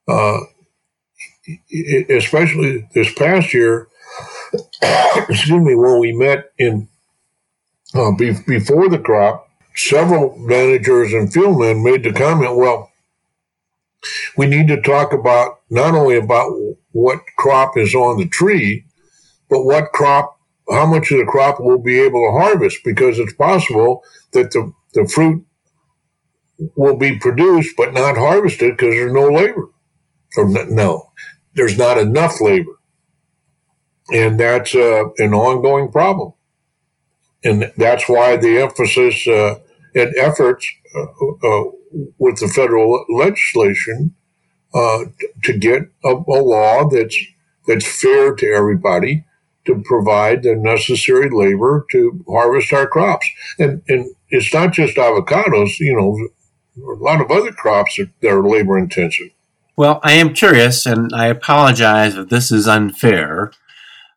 uh, 0.08 0.38
especially 2.10 2.88
this 2.94 3.12
past 3.14 3.54
year. 3.54 3.88
excuse 5.28 5.64
me, 5.64 5.74
when 5.74 6.00
we 6.00 6.12
met 6.12 6.50
in 6.58 6.88
uh, 7.94 8.12
be, 8.12 8.32
before 8.46 8.88
the 8.88 8.98
crop, 8.98 9.48
several 9.74 10.36
managers 10.38 11.12
and 11.12 11.32
field 11.32 11.58
men 11.60 11.82
made 11.82 12.02
the 12.02 12.12
comment, 12.12 12.56
well, 12.56 12.90
we 14.36 14.46
need 14.46 14.68
to 14.68 14.80
talk 14.80 15.12
about 15.12 15.60
not 15.70 15.94
only 15.94 16.16
about 16.16 16.52
what 16.92 17.20
crop 17.36 17.76
is 17.76 17.94
on 17.94 18.18
the 18.18 18.28
tree, 18.28 18.84
but 19.48 19.62
what 19.62 19.92
crop 19.92 20.35
how 20.70 20.86
much 20.86 21.10
of 21.10 21.18
the 21.18 21.24
crop 21.24 21.58
we'll 21.60 21.78
be 21.78 22.00
able 22.00 22.26
to 22.26 22.38
harvest 22.38 22.78
because 22.84 23.18
it's 23.18 23.34
possible 23.34 24.02
that 24.32 24.50
the, 24.50 24.72
the 24.94 25.08
fruit 25.08 25.44
will 26.76 26.96
be 26.96 27.18
produced 27.18 27.74
but 27.76 27.92
not 27.92 28.16
harvested 28.16 28.76
because 28.76 28.94
there's 28.94 29.12
no 29.12 29.28
labor. 29.28 29.68
Or 30.36 30.48
no, 30.68 31.12
there's 31.54 31.78
not 31.78 31.98
enough 31.98 32.40
labor. 32.40 32.72
And 34.12 34.38
that's 34.38 34.74
uh, 34.74 35.04
an 35.18 35.34
ongoing 35.34 35.90
problem. 35.90 36.32
And 37.44 37.72
that's 37.76 38.08
why 38.08 38.36
the 38.36 38.58
emphasis 38.58 39.26
uh, 39.26 39.56
and 39.94 40.14
efforts 40.16 40.68
uh, 40.94 41.46
uh 41.46 41.64
with 42.18 42.38
the 42.40 42.48
federal 42.48 43.04
legislation 43.08 44.14
uh, 44.74 45.04
to 45.44 45.56
get 45.56 45.82
a, 46.04 46.08
a 46.08 46.40
law 46.42 46.88
that's 46.88 47.16
that's 47.66 47.86
fair 47.86 48.34
to 48.34 48.46
everybody 48.46 49.24
to 49.66 49.82
provide 49.84 50.42
the 50.42 50.54
necessary 50.54 51.28
labor 51.30 51.86
to 51.90 52.24
harvest 52.28 52.72
our 52.72 52.86
crops. 52.86 53.28
And, 53.58 53.82
and 53.88 54.14
it's 54.30 54.52
not 54.52 54.72
just 54.72 54.96
avocados, 54.96 55.78
you 55.78 55.96
know, 55.96 56.28
a 56.92 57.02
lot 57.02 57.20
of 57.20 57.30
other 57.30 57.52
crops 57.52 57.96
that, 57.96 58.28
are 58.28 58.46
labor 58.46 58.78
intensive. 58.78 59.28
Well, 59.76 60.00
I 60.02 60.12
am 60.12 60.34
curious, 60.34 60.86
and 60.86 61.10
I 61.14 61.26
apologize 61.26 62.16
if 62.16 62.28
this 62.28 62.50
is 62.50 62.66
unfair. 62.66 63.52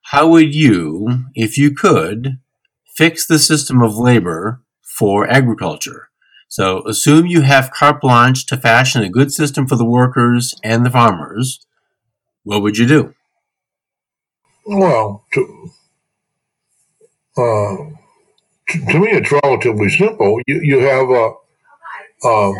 How 0.03 0.27
would 0.27 0.55
you, 0.55 1.25
if 1.35 1.57
you 1.57 1.71
could, 1.71 2.39
fix 2.95 3.25
the 3.25 3.39
system 3.39 3.81
of 3.81 3.97
labor 3.97 4.61
for 4.81 5.29
agriculture? 5.29 6.09
So 6.47 6.81
assume 6.87 7.27
you 7.27 7.41
have 7.41 7.71
carte 7.71 8.01
blanche 8.01 8.45
to 8.47 8.57
fashion 8.57 9.03
a 9.03 9.09
good 9.09 9.31
system 9.31 9.67
for 9.67 9.75
the 9.75 9.85
workers 9.85 10.55
and 10.63 10.85
the 10.85 10.89
farmers. 10.89 11.65
What 12.43 12.61
would 12.63 12.77
you 12.77 12.87
do? 12.87 13.13
Well, 14.71 15.25
to, 15.33 15.69
uh, 17.37 17.75
to, 18.69 18.85
to, 18.91 18.99
me, 18.99 19.07
it's 19.09 19.31
relatively 19.31 19.89
simple. 19.89 20.39
You, 20.45 20.61
you 20.61 20.79
have 20.81 21.09
a, 21.09 22.53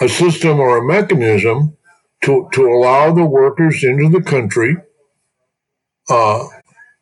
a 0.00 0.08
system 0.08 0.58
or 0.58 0.78
a 0.78 0.84
mechanism 0.84 1.76
to, 2.24 2.48
to 2.52 2.66
allow 2.66 3.12
the 3.12 3.24
workers 3.24 3.84
into 3.84 4.08
the 4.08 4.24
country 4.24 4.76
uh, 6.10 6.44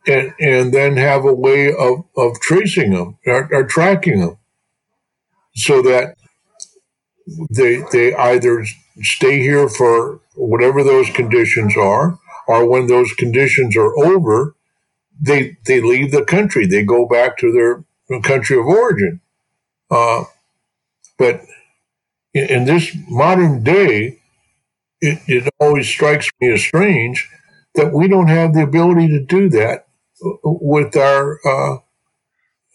and, 0.07 0.35
and 0.39 0.75
then 0.75 0.99
have 0.99 1.25
a 1.25 1.33
way 1.33 1.73
of, 1.73 2.05
of 2.15 2.39
tracing 2.41 2.93
them 2.93 3.17
or, 3.27 3.49
or 3.51 3.65
tracking 3.65 4.21
them 4.21 4.37
so 5.55 5.81
that 5.81 6.17
they, 7.49 7.83
they 7.93 8.15
either 8.15 8.67
stay 9.01 9.41
here 9.41 9.71
for 9.71 10.21
whatever 10.35 10.85
those 10.85 11.09
conditions 11.09 11.79
are 11.79 12.19
or 12.53 12.69
when 12.69 12.87
those 12.87 13.13
conditions 13.15 13.77
are 13.77 13.97
over, 13.99 14.55
they 15.21 15.57
they 15.67 15.81
leave 15.81 16.13
the 16.13 16.25
country. 16.25 16.67
They 16.67 16.85
go 16.85 17.07
back 17.07 17.39
to 17.39 17.53
their 17.53 18.21
country 18.21 18.59
of 18.59 18.67
origin. 18.67 19.21
Uh, 19.91 20.25
but 21.19 21.43
in, 22.35 22.47
in, 22.49 22.65
this 22.65 22.97
modern 23.09 23.63
day, 23.63 24.19
it, 25.01 25.19
it 25.27 25.55
always 25.61 25.87
strikes 25.87 26.31
me 26.41 26.51
as 26.51 26.63
strange 26.63 27.31
that 27.75 27.93
we 27.93 28.09
don't 28.09 28.29
have 28.29 28.55
the 28.55 28.63
ability 28.63 29.09
to 29.09 29.21
do 29.21 29.49
that 29.51 29.87
with 30.43 30.97
our 30.97 31.39
uh, 31.47 31.79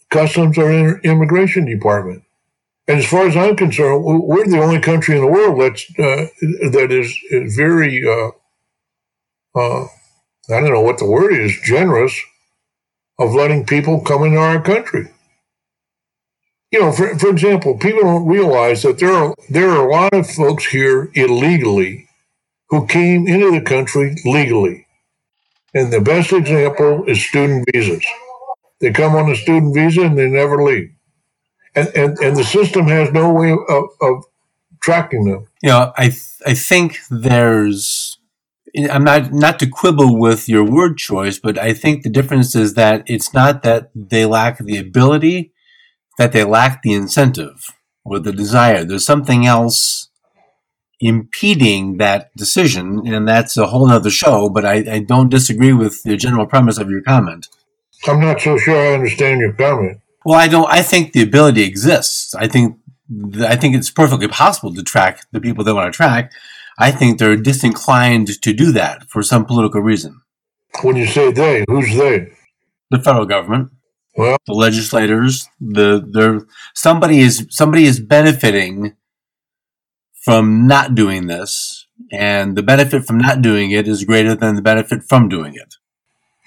customs 0.09 0.57
or 0.57 0.99
immigration 0.99 1.65
department. 1.65 2.23
And 2.87 2.99
as 2.99 3.05
far 3.05 3.27
as 3.27 3.35
I'm 3.35 3.55
concerned, 3.55 4.03
we're 4.03 4.47
the 4.47 4.61
only 4.61 4.79
country 4.79 5.15
in 5.15 5.21
the 5.21 5.31
world 5.31 5.59
that's 5.59 5.85
uh, 5.99 6.27
that 6.71 6.87
is, 6.91 7.17
is 7.31 7.55
very 7.55 8.01
uh, 9.55 9.83
I 10.49 10.61
don't 10.61 10.73
know 10.73 10.81
what 10.81 10.99
the 10.99 11.05
word 11.09 11.33
is, 11.33 11.57
generous 11.63 12.19
of 13.19 13.33
letting 13.35 13.65
people 13.65 14.01
come 14.01 14.23
into 14.23 14.39
our 14.39 14.61
country. 14.61 15.09
You 16.71 16.81
know, 16.81 16.93
for, 16.93 17.17
for 17.19 17.29
example, 17.29 17.77
people 17.77 18.01
don't 18.03 18.27
realize 18.27 18.83
that 18.83 18.99
there 18.99 19.13
are 19.13 19.35
there 19.49 19.69
are 19.71 19.87
a 19.87 19.91
lot 19.91 20.13
of 20.13 20.29
folks 20.29 20.65
here 20.67 21.11
illegally 21.15 22.07
who 22.69 22.87
came 22.87 23.27
into 23.27 23.51
the 23.51 23.61
country 23.61 24.17
legally. 24.25 24.87
And 25.73 25.93
the 25.93 26.01
best 26.01 26.33
example 26.33 27.05
is 27.07 27.25
student 27.25 27.67
visas. 27.73 28.05
They 28.81 28.91
come 28.91 29.15
on 29.15 29.31
a 29.31 29.35
student 29.35 29.75
visa 29.75 30.03
and 30.03 30.17
they 30.17 30.29
never 30.29 30.63
leave. 30.63 30.91
And, 31.75 31.89
and, 31.95 32.19
and 32.19 32.37
the 32.37 32.43
system 32.45 32.87
has 32.87 33.11
no 33.11 33.33
way 33.33 33.51
of, 33.51 33.85
of 34.01 34.25
tracking 34.81 35.25
them. 35.25 35.47
You 35.63 35.69
know, 35.69 35.93
I, 35.97 36.09
th- 36.09 36.23
I 36.45 36.53
think 36.55 36.99
there's 37.09 38.06
I'm 38.77 39.03
not 39.03 39.33
not 39.33 39.59
to 39.59 39.67
quibble 39.67 40.19
with 40.19 40.47
your 40.47 40.63
word 40.63 40.97
choice, 40.97 41.39
but 41.39 41.57
I 41.57 41.73
think 41.73 42.03
the 42.03 42.09
difference 42.09 42.55
is 42.55 42.75
that 42.75 43.03
it's 43.07 43.33
not 43.33 43.63
that 43.63 43.89
they 43.95 44.25
lack 44.25 44.59
the 44.59 44.77
ability, 44.77 45.51
that 46.17 46.31
they 46.31 46.43
lack 46.43 46.83
the 46.83 46.93
incentive 46.93 47.65
or 48.05 48.19
the 48.19 48.31
desire. 48.31 48.83
There's 48.83 49.05
something 49.05 49.45
else 49.45 50.09
impeding 50.99 51.97
that 51.97 52.35
decision, 52.35 53.07
and 53.07 53.27
that's 53.27 53.57
a 53.57 53.67
whole 53.67 53.89
other 53.89 54.09
show. 54.11 54.49
But 54.49 54.65
I, 54.65 54.75
I 54.91 54.99
don't 54.99 55.29
disagree 55.29 55.73
with 55.73 56.03
the 56.03 56.15
general 56.15 56.45
premise 56.45 56.77
of 56.77 56.89
your 56.89 57.01
comment. 57.01 57.47
I'm 58.07 58.19
not 58.19 58.39
so 58.41 58.57
sure 58.57 58.77
I 58.77 58.93
understand 58.93 59.39
your 59.39 59.53
comment. 59.53 59.99
Well, 60.23 60.39
I 60.39 60.47
don't. 60.47 60.69
I 60.69 60.83
think 60.83 61.13
the 61.13 61.23
ability 61.23 61.63
exists. 61.63 62.35
I 62.35 62.47
think 62.47 62.77
I 63.41 63.55
think 63.55 63.75
it's 63.75 63.89
perfectly 63.89 64.27
possible 64.27 64.73
to 64.73 64.83
track 64.83 65.25
the 65.31 65.39
people 65.39 65.63
they 65.63 65.73
want 65.73 65.91
to 65.91 65.95
track. 65.95 66.31
I 66.77 66.91
think 66.91 67.17
they're 67.17 67.35
disinclined 67.37 68.41
to 68.41 68.53
do 68.53 68.71
that 68.73 69.05
for 69.09 69.23
some 69.23 69.45
political 69.45 69.81
reason. 69.81 70.21
When 70.83 70.95
you 70.95 71.07
say 71.07 71.31
they, 71.31 71.65
who's 71.67 71.95
they? 71.95 72.31
The 72.91 72.99
federal 72.99 73.25
government. 73.25 73.71
Well, 74.15 74.37
the 74.47 74.53
legislators. 74.53 75.47
The 75.59 76.03
there 76.11 76.41
somebody 76.73 77.19
is 77.19 77.45
somebody 77.49 77.85
is 77.85 77.99
benefiting 77.99 78.95
from 80.23 80.65
not 80.65 80.95
doing 80.95 81.27
this, 81.27 81.87
and 82.11 82.57
the 82.57 82.63
benefit 82.63 83.05
from 83.05 83.19
not 83.19 83.41
doing 83.41 83.71
it 83.71 83.87
is 83.87 84.03
greater 84.03 84.33
than 84.35 84.55
the 84.55 84.61
benefit 84.61 85.03
from 85.03 85.29
doing 85.29 85.53
it. 85.53 85.75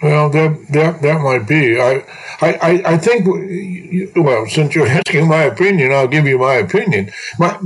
Well, 0.03 0.31
that 0.31 0.67
that 0.73 1.03
that 1.03 1.21
might 1.21 1.47
be. 1.47 1.81
I 1.81 2.05
I 2.41 2.83
I 2.85 2.99
think. 2.99 3.27
Well, 4.17 4.47
since 4.47 4.75
you're 4.75 4.87
asking 4.99 5.29
my 5.29 5.43
opinion, 5.45 5.93
I'll 5.93 6.09
give 6.09 6.27
you 6.27 6.39
my 6.39 6.55
opinion. 6.55 7.11
My 7.39 7.57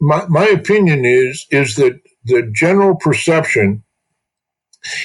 my 0.00 0.26
my 0.28 0.46
opinion 0.46 1.04
is 1.04 1.46
is 1.50 1.76
that 1.76 1.98
the 2.26 2.50
general 2.52 2.96
perception 2.96 3.84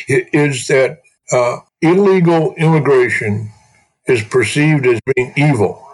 is 0.08 0.68
that 0.68 1.02
uh, 1.32 1.58
illegal 1.82 2.54
immigration 2.56 3.52
is 4.08 4.24
perceived 4.24 4.86
as 4.86 5.00
being 5.16 5.34
evil. 5.38 5.88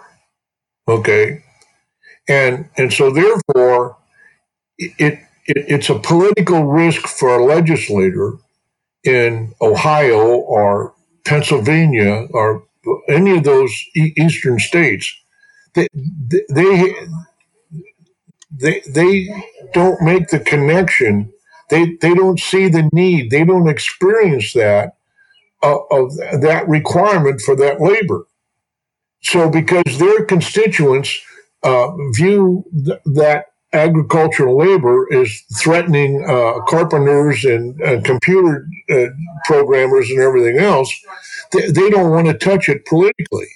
Okay, 0.88 1.44
and 2.28 2.68
and 2.76 2.92
so 2.92 3.10
therefore, 3.10 3.96
it, 4.78 4.92
it 4.98 5.18
it's 5.46 5.90
a 5.90 5.98
political 5.98 6.64
risk 6.64 7.06
for 7.06 7.38
a 7.38 7.44
legislator 7.44 8.34
in 9.04 9.54
Ohio 9.60 10.36
or 10.36 10.94
Pennsylvania 11.24 12.26
or 12.30 12.64
any 13.08 13.36
of 13.36 13.44
those 13.44 13.72
eastern 13.94 14.58
states, 14.58 15.14
they, 15.74 15.88
they 16.50 16.94
they 18.50 18.82
they 18.88 19.28
don't 19.72 20.00
make 20.02 20.28
the 20.28 20.40
connection 20.40 21.32
They 21.70 21.96
they 22.00 22.14
don't 22.14 22.40
see 22.40 22.68
the 22.68 22.88
need. 22.92 23.30
They 23.30 23.44
don't 23.44 23.68
experience 23.68 24.52
that 24.54 24.96
uh, 25.62 25.78
of 25.90 26.16
that 26.16 26.68
requirement 26.68 27.40
for 27.40 27.56
that 27.56 27.80
labor. 27.80 28.26
So 29.22 29.50
because 29.50 29.98
their 29.98 30.24
constituents 30.24 31.20
uh, 31.62 31.88
view 32.14 32.64
th- 32.86 33.00
that 33.16 33.46
agricultural 33.72 34.56
labor 34.56 35.06
is 35.12 35.42
threatening 35.60 36.24
uh, 36.26 36.60
carpenters 36.68 37.44
and 37.44 37.78
computer 38.04 38.66
uh, 38.90 39.06
programmers 39.44 40.10
and 40.10 40.20
everything 40.20 40.58
else, 40.58 40.92
they, 41.52 41.70
they 41.70 41.90
don't 41.90 42.10
want 42.10 42.26
to 42.28 42.34
touch 42.34 42.68
it 42.68 42.86
politically. 42.86 43.48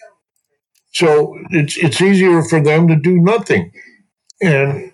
So 0.93 1.39
it's 1.51 1.77
it's 1.79 2.01
easier 2.03 2.43
for 2.43 2.61
them 2.61 2.89
to 2.89 2.97
do 2.97 3.19
nothing. 3.21 3.73
And 4.43 4.92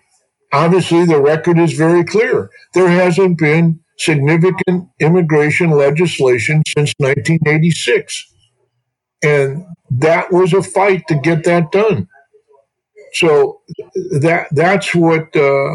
obviously 0.53 1.05
the 1.05 1.21
record 1.21 1.59
is 1.59 1.73
very 1.73 2.05
clear. 2.05 2.51
There 2.75 2.89
hasn't 2.89 3.39
been 3.39 3.81
significant 3.99 4.89
immigration 5.01 5.71
legislation 5.71 6.63
since 6.67 6.93
1986. 6.99 8.33
And 9.23 9.65
that 9.91 10.33
was 10.33 10.53
a 10.53 10.63
fight 10.63 11.03
to 11.09 11.17
get 11.17 11.45
that 11.45 11.73
done. 11.73 12.09
So 13.15 13.63
that 14.21 14.49
that's 14.53 14.95
what 14.95 15.35
uh, 15.35 15.73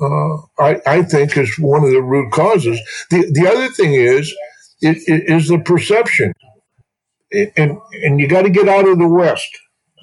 uh, 0.00 0.36
I, 0.58 0.80
I, 0.86 1.02
think 1.02 1.36
is 1.36 1.58
one 1.58 1.84
of 1.84 1.90
the 1.90 2.00
root 2.00 2.32
causes. 2.32 2.80
The 3.10 3.30
the 3.32 3.48
other 3.48 3.68
thing 3.68 3.94
is 3.94 4.32
it, 4.80 4.98
it 5.06 5.28
is 5.28 5.48
the 5.48 5.58
perception, 5.58 6.32
and 7.32 7.78
and 8.04 8.20
you 8.20 8.28
got 8.28 8.42
to 8.42 8.50
get 8.50 8.68
out 8.68 8.86
of 8.86 8.98
the 8.98 9.08
West. 9.08 9.48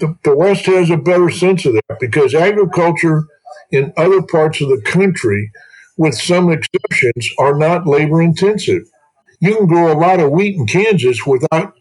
The, 0.02 0.18
the 0.24 0.36
West 0.36 0.66
has 0.66 0.90
a 0.90 0.98
better 0.98 1.30
sense 1.30 1.66
of 1.66 1.74
that 1.74 2.00
because 2.00 2.36
agriculture 2.36 3.24
in 3.72 3.94
other 3.98 4.22
parts 4.22 4.62
of 4.62 4.70
the 4.70 4.82
country, 4.82 5.52
with 5.98 6.16
some 6.16 6.52
exceptions, 6.52 7.30
are 7.40 7.56
not 7.58 7.88
labor 7.88 8.22
intensive. 8.22 8.84
You 9.40 9.56
can 9.58 9.68
grow 9.68 9.92
a 9.92 9.98
lot 10.00 10.20
of 10.20 10.32
wheat 10.32 10.56
in 10.56 10.66
Kansas 10.68 11.26
without 11.26 11.74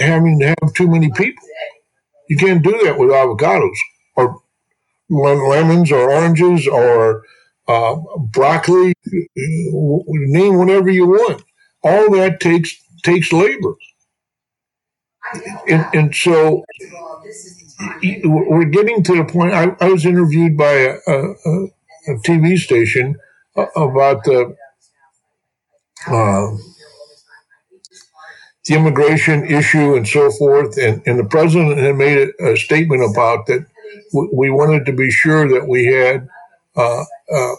having 0.00 0.38
to 0.40 0.48
have 0.48 0.74
too 0.74 0.88
many 0.88 1.10
people. 1.12 1.44
You 2.28 2.36
can't 2.36 2.62
do 2.62 2.78
that 2.84 2.98
with 2.98 3.10
avocados 3.10 3.76
or 4.16 4.40
lemons 5.08 5.90
or 5.92 6.10
oranges 6.12 6.66
or 6.68 7.24
uh, 7.68 7.96
broccoli. 8.18 8.94
Name 9.36 10.58
whatever 10.58 10.90
you 10.90 11.06
want. 11.06 11.42
All 11.82 12.10
that 12.12 12.40
takes 12.40 12.76
takes 13.02 13.32
labor, 13.32 13.74
and, 15.68 15.86
and 15.94 16.14
so 16.14 16.64
we're 18.24 18.64
getting 18.64 19.02
to 19.02 19.16
the 19.16 19.24
point. 19.24 19.52
I, 19.52 19.76
I 19.80 19.90
was 19.90 20.04
interviewed 20.04 20.56
by 20.56 20.72
a, 20.72 20.94
a, 21.06 21.34
a 22.08 22.14
TV 22.26 22.58
station 22.58 23.16
about 23.76 24.24
the. 24.24 24.56
Uh, 26.06 26.56
the 28.66 28.76
immigration 28.76 29.44
issue 29.44 29.94
and 29.96 30.06
so 30.06 30.30
forth. 30.30 30.76
And, 30.78 31.02
and 31.06 31.18
the 31.18 31.24
president 31.24 31.78
had 31.78 31.96
made 31.96 32.30
a, 32.40 32.52
a 32.52 32.56
statement 32.56 33.02
about 33.02 33.46
that 33.46 33.66
we 34.12 34.50
wanted 34.50 34.86
to 34.86 34.92
be 34.92 35.10
sure 35.10 35.48
that 35.48 35.68
we 35.68 35.86
had 35.86 36.28
uh, 36.76 37.04
uh, 37.32 37.54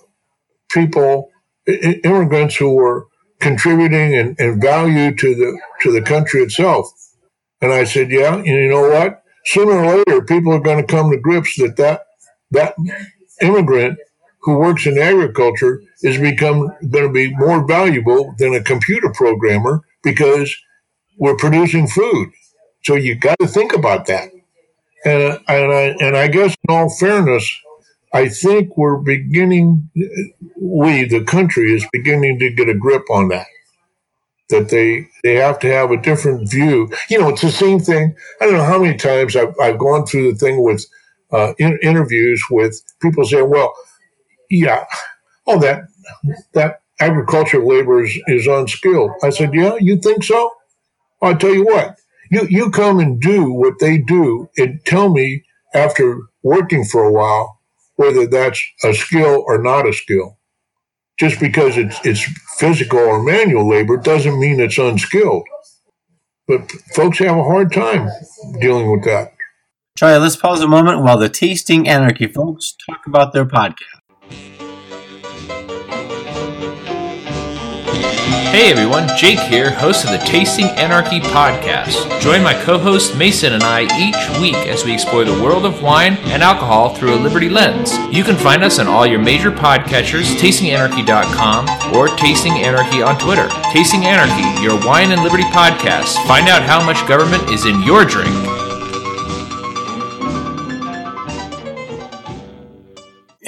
people, 0.69 1.29
immigrants 1.67 2.55
who 2.55 2.75
were 2.75 3.07
contributing 3.39 4.15
and, 4.15 4.39
and 4.39 4.61
value 4.61 5.15
to 5.15 5.35
the 5.35 5.59
to 5.81 5.91
the 5.91 6.01
country 6.01 6.41
itself. 6.41 6.87
And 7.61 7.71
I 7.71 7.83
said, 7.83 8.11
yeah, 8.11 8.35
and 8.35 8.45
you 8.45 8.69
know 8.69 8.89
what? 8.89 9.20
Sooner 9.45 9.71
or 9.71 9.97
later, 9.97 10.23
people 10.23 10.53
are 10.53 10.59
going 10.59 10.85
to 10.85 10.91
come 10.91 11.11
to 11.11 11.17
grips 11.17 11.57
that 11.57 11.77
that 11.77 12.05
that 12.51 12.75
immigrant 13.41 13.97
who 14.41 14.57
works 14.57 14.85
in 14.85 14.97
agriculture 14.97 15.81
is 16.01 16.17
become 16.17 16.69
going 16.89 17.07
to 17.07 17.13
be 17.13 17.35
more 17.35 17.65
valuable 17.65 18.35
than 18.37 18.53
a 18.53 18.63
computer 18.63 19.09
programmer 19.13 19.81
because 20.03 20.55
we're 21.17 21.35
producing 21.35 21.87
food. 21.87 22.31
So 22.83 22.95
you 22.95 23.15
got 23.15 23.37
to 23.39 23.47
think 23.47 23.73
about 23.73 24.07
that. 24.07 24.29
And, 25.05 25.39
and, 25.47 25.71
I, 25.71 25.95
and 25.99 26.17
I 26.17 26.27
guess 26.27 26.55
in 26.67 26.75
all 26.75 26.89
fairness, 26.89 27.51
I 28.13 28.27
think 28.27 28.75
we're 28.77 28.97
beginning, 28.97 29.89
we, 30.59 31.05
the 31.05 31.23
country, 31.23 31.73
is 31.73 31.85
beginning 31.91 32.39
to 32.39 32.51
get 32.51 32.69
a 32.69 32.73
grip 32.73 33.03
on 33.09 33.29
that. 33.29 33.47
That 34.51 34.69
they, 34.69 35.07
they 35.23 35.35
have 35.35 35.59
to 35.59 35.67
have 35.67 35.91
a 35.91 36.01
different 36.01 36.49
view. 36.51 36.91
You 37.09 37.19
know, 37.19 37.29
it's 37.29 37.41
the 37.41 37.51
same 37.51 37.79
thing. 37.79 38.15
I 38.39 38.45
don't 38.45 38.57
know 38.57 38.63
how 38.63 38.81
many 38.81 38.97
times 38.97 39.35
I've, 39.35 39.53
I've 39.61 39.79
gone 39.79 40.05
through 40.05 40.33
the 40.33 40.37
thing 40.37 40.63
with 40.63 40.85
uh, 41.31 41.53
in, 41.57 41.79
interviews 41.81 42.43
with 42.51 42.81
people 43.01 43.25
saying, 43.25 43.49
well, 43.49 43.73
yeah, 44.49 44.85
oh, 45.47 45.59
that, 45.59 45.83
that 46.53 46.81
agricultural 46.99 47.67
labor 47.67 48.03
is, 48.03 48.19
is 48.27 48.47
unskilled. 48.47 49.11
I 49.23 49.29
said, 49.29 49.53
yeah, 49.53 49.75
you 49.79 49.97
think 49.97 50.23
so? 50.23 50.51
I'll 51.21 51.37
tell 51.37 51.53
you 51.53 51.65
what, 51.65 51.97
you, 52.29 52.47
you 52.49 52.71
come 52.71 52.99
and 52.99 53.21
do 53.21 53.51
what 53.51 53.75
they 53.79 53.97
do 53.97 54.49
and 54.57 54.83
tell 54.85 55.09
me 55.09 55.43
after 55.73 56.19
working 56.43 56.83
for 56.83 57.03
a 57.03 57.11
while 57.11 57.59
whether 57.95 58.27
that's 58.27 58.61
a 58.83 58.93
skill 58.93 59.43
or 59.47 59.61
not 59.61 59.87
a 59.87 59.93
skill. 59.93 60.37
Just 61.21 61.39
because 61.39 61.77
it's, 61.77 62.03
it's 62.03 62.23
physical 62.57 62.97
or 62.97 63.21
manual 63.21 63.69
labor 63.69 63.95
doesn't 63.95 64.39
mean 64.39 64.59
it's 64.59 64.79
unskilled. 64.79 65.43
But 66.47 66.71
folks 66.95 67.19
have 67.19 67.37
a 67.37 67.43
hard 67.43 67.71
time 67.71 68.09
dealing 68.59 68.89
with 68.89 69.03
that. 69.03 69.31
Charlie, 69.95 70.17
let's 70.17 70.35
pause 70.35 70.61
a 70.61 70.67
moment 70.67 71.03
while 71.03 71.19
the 71.19 71.29
Tasting 71.29 71.87
Anarchy 71.87 72.25
folks 72.25 72.75
talk 72.89 73.05
about 73.05 73.33
their 73.33 73.45
podcast. 73.45 74.01
Hey 78.11 78.69
everyone, 78.69 79.07
Jake 79.17 79.39
here, 79.39 79.71
host 79.71 80.03
of 80.03 80.11
the 80.11 80.17
Tasting 80.17 80.65
Anarchy 80.65 81.21
podcast. 81.21 82.19
Join 82.19 82.43
my 82.43 82.53
co 82.53 82.77
host 82.77 83.15
Mason 83.17 83.53
and 83.53 83.63
I 83.63 83.83
each 83.97 84.39
week 84.41 84.55
as 84.67 84.83
we 84.83 84.93
explore 84.93 85.23
the 85.23 85.41
world 85.41 85.65
of 85.65 85.81
wine 85.81 86.15
and 86.25 86.43
alcohol 86.43 86.89
through 86.93 87.13
a 87.13 87.15
Liberty 87.15 87.47
lens. 87.47 87.97
You 88.11 88.25
can 88.25 88.35
find 88.35 88.63
us 88.63 88.79
on 88.79 88.87
all 88.87 89.05
your 89.05 89.19
major 89.19 89.51
podcatchers, 89.51 90.35
tastinganarchy.com, 90.35 91.95
or 91.95 92.09
Tasting 92.17 92.53
Anarchy 92.53 93.01
on 93.01 93.17
Twitter. 93.17 93.47
Tasting 93.71 94.05
Anarchy, 94.05 94.61
your 94.61 94.77
wine 94.85 95.11
and 95.11 95.23
liberty 95.23 95.43
podcast. 95.43 96.15
Find 96.27 96.49
out 96.49 96.63
how 96.63 96.85
much 96.85 97.07
government 97.07 97.49
is 97.49 97.65
in 97.65 97.81
your 97.83 98.03
drink. 98.03 98.60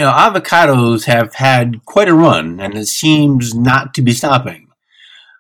Know, 0.04 0.12
avocados 0.12 1.06
have 1.06 1.36
had 1.36 1.86
quite 1.86 2.10
a 2.10 2.14
run, 2.14 2.60
and 2.60 2.76
it 2.76 2.88
seems 2.88 3.56
not 3.56 3.94
to 3.94 4.02
be 4.02 4.12
stopping. 4.12 4.68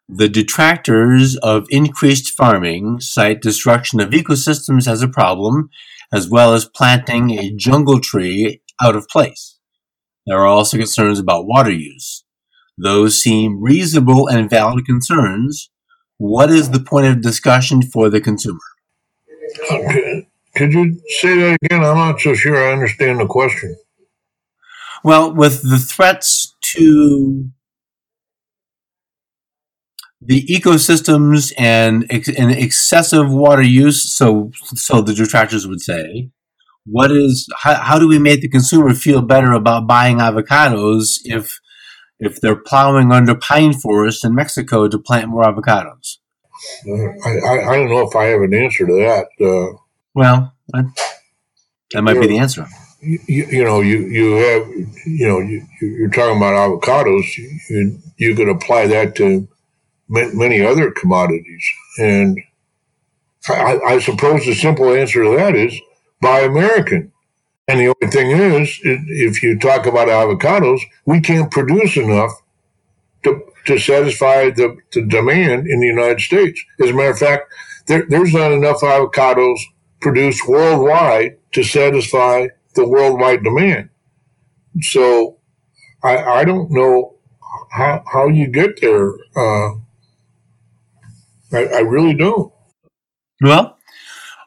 The 0.07 0.29
detractors 0.29 1.35
of 1.35 1.67
increased 1.69 2.29
farming 2.29 3.01
cite 3.01 3.41
destruction 3.41 3.99
of 3.99 4.11
ecosystems 4.11 4.87
as 4.87 5.01
a 5.01 5.09
problem, 5.09 5.69
as 6.13 6.29
well 6.29 6.53
as 6.53 6.63
planting 6.63 7.31
a 7.31 7.51
jungle 7.51 7.99
tree 7.99 8.61
out 8.81 8.95
of 8.95 9.09
place. 9.09 9.59
There 10.25 10.37
are 10.37 10.47
also 10.47 10.77
concerns 10.77 11.19
about 11.19 11.45
water 11.45 11.73
use. 11.73 12.23
Those 12.77 13.21
seem 13.21 13.61
reasonable 13.61 14.29
and 14.29 14.49
valid 14.49 14.85
concerns. 14.85 15.71
What 16.19 16.51
is 16.51 16.69
the 16.69 16.79
point 16.79 17.07
of 17.07 17.21
discussion 17.21 17.81
for 17.81 18.09
the 18.09 18.21
consumer? 18.21 18.59
Uh, 19.69 19.75
okay. 19.75 20.29
Could 20.55 20.71
you 20.71 21.01
say 21.19 21.37
that 21.37 21.57
again? 21.63 21.83
I'm 21.83 21.97
not 21.97 22.21
so 22.21 22.33
sure 22.33 22.55
I 22.55 22.71
understand 22.71 23.19
the 23.19 23.25
question. 23.25 23.75
Well, 25.03 25.33
with 25.33 25.61
the 25.61 25.77
threats 25.77 26.55
to 26.61 27.49
the 30.25 30.45
ecosystems 30.45 31.51
and, 31.57 32.05
and 32.09 32.51
excessive 32.51 33.31
water 33.31 33.61
use. 33.61 34.01
So, 34.15 34.51
so 34.75 35.01
the 35.01 35.13
detractors 35.13 35.67
would 35.67 35.81
say, 35.81 36.29
what 36.85 37.11
is 37.11 37.47
how, 37.59 37.75
how 37.75 37.99
do 37.99 38.07
we 38.07 38.19
make 38.19 38.41
the 38.41 38.49
consumer 38.49 38.93
feel 38.93 39.21
better 39.21 39.53
about 39.53 39.87
buying 39.87 40.17
avocados 40.17 41.19
if 41.23 41.59
if 42.19 42.39
they're 42.41 42.55
plowing 42.55 43.11
under 43.11 43.35
pine 43.35 43.73
forests 43.73 44.23
in 44.23 44.35
Mexico 44.35 44.87
to 44.87 44.99
plant 44.99 45.29
more 45.29 45.43
avocados? 45.43 46.17
Uh, 46.87 46.93
I, 47.25 47.71
I 47.71 47.77
don't 47.77 47.89
know 47.89 48.07
if 48.07 48.15
I 48.15 48.25
have 48.25 48.41
an 48.41 48.53
answer 48.53 48.85
to 48.85 48.93
that. 48.93 49.27
Uh, 49.41 49.77
well, 50.13 50.53
that, 50.69 50.85
that 51.91 52.01
might 52.03 52.19
be 52.19 52.27
the 52.27 52.37
answer. 52.37 52.67
You, 53.03 53.19
you, 53.27 53.63
know, 53.63 53.81
you, 53.81 53.99
you 54.07 54.31
have, 54.35 54.67
you 55.05 55.27
know, 55.27 55.39
you, 55.39 55.65
you're 55.81 56.09
talking 56.09 56.37
about 56.37 56.53
avocados. 56.53 57.37
You, 57.69 57.99
you 58.17 58.35
could 58.35 58.47
apply 58.47 58.87
that 58.87 59.15
to 59.15 59.47
many 60.07 60.65
other 60.65 60.91
commodities. 60.91 61.65
And 61.97 62.39
I, 63.49 63.79
I, 63.85 63.99
suppose 63.99 64.45
the 64.45 64.53
simple 64.53 64.93
answer 64.93 65.23
to 65.23 65.35
that 65.35 65.55
is 65.55 65.77
buy 66.21 66.41
American. 66.41 67.11
And 67.67 67.79
the 67.79 67.87
only 67.87 68.11
thing 68.11 68.31
is, 68.31 68.79
if 68.83 69.43
you 69.43 69.57
talk 69.57 69.85
about 69.85 70.07
avocados, 70.07 70.81
we 71.05 71.21
can't 71.21 71.51
produce 71.51 71.97
enough 71.97 72.31
to, 73.23 73.41
to 73.65 73.77
satisfy 73.77 74.49
the, 74.49 74.77
the 74.91 75.01
demand 75.01 75.67
in 75.67 75.79
the 75.79 75.87
United 75.87 76.19
States. 76.19 76.63
As 76.81 76.89
a 76.89 76.93
matter 76.93 77.11
of 77.11 77.19
fact, 77.19 77.53
there, 77.87 78.05
there's 78.07 78.33
not 78.33 78.51
enough 78.51 78.81
avocados 78.81 79.59
produced 79.99 80.47
worldwide 80.47 81.37
to 81.53 81.63
satisfy 81.63 82.47
the 82.75 82.87
worldwide 82.87 83.43
demand. 83.43 83.89
So 84.81 85.37
I, 86.03 86.17
I 86.17 86.45
don't 86.45 86.71
know 86.71 87.15
how 87.71 88.03
how 88.11 88.27
you 88.27 88.47
get 88.47 88.81
there, 88.81 89.13
uh, 89.35 89.75
I, 91.51 91.65
I 91.65 91.79
really 91.79 92.13
don't. 92.13 92.51
Well, 93.41 93.77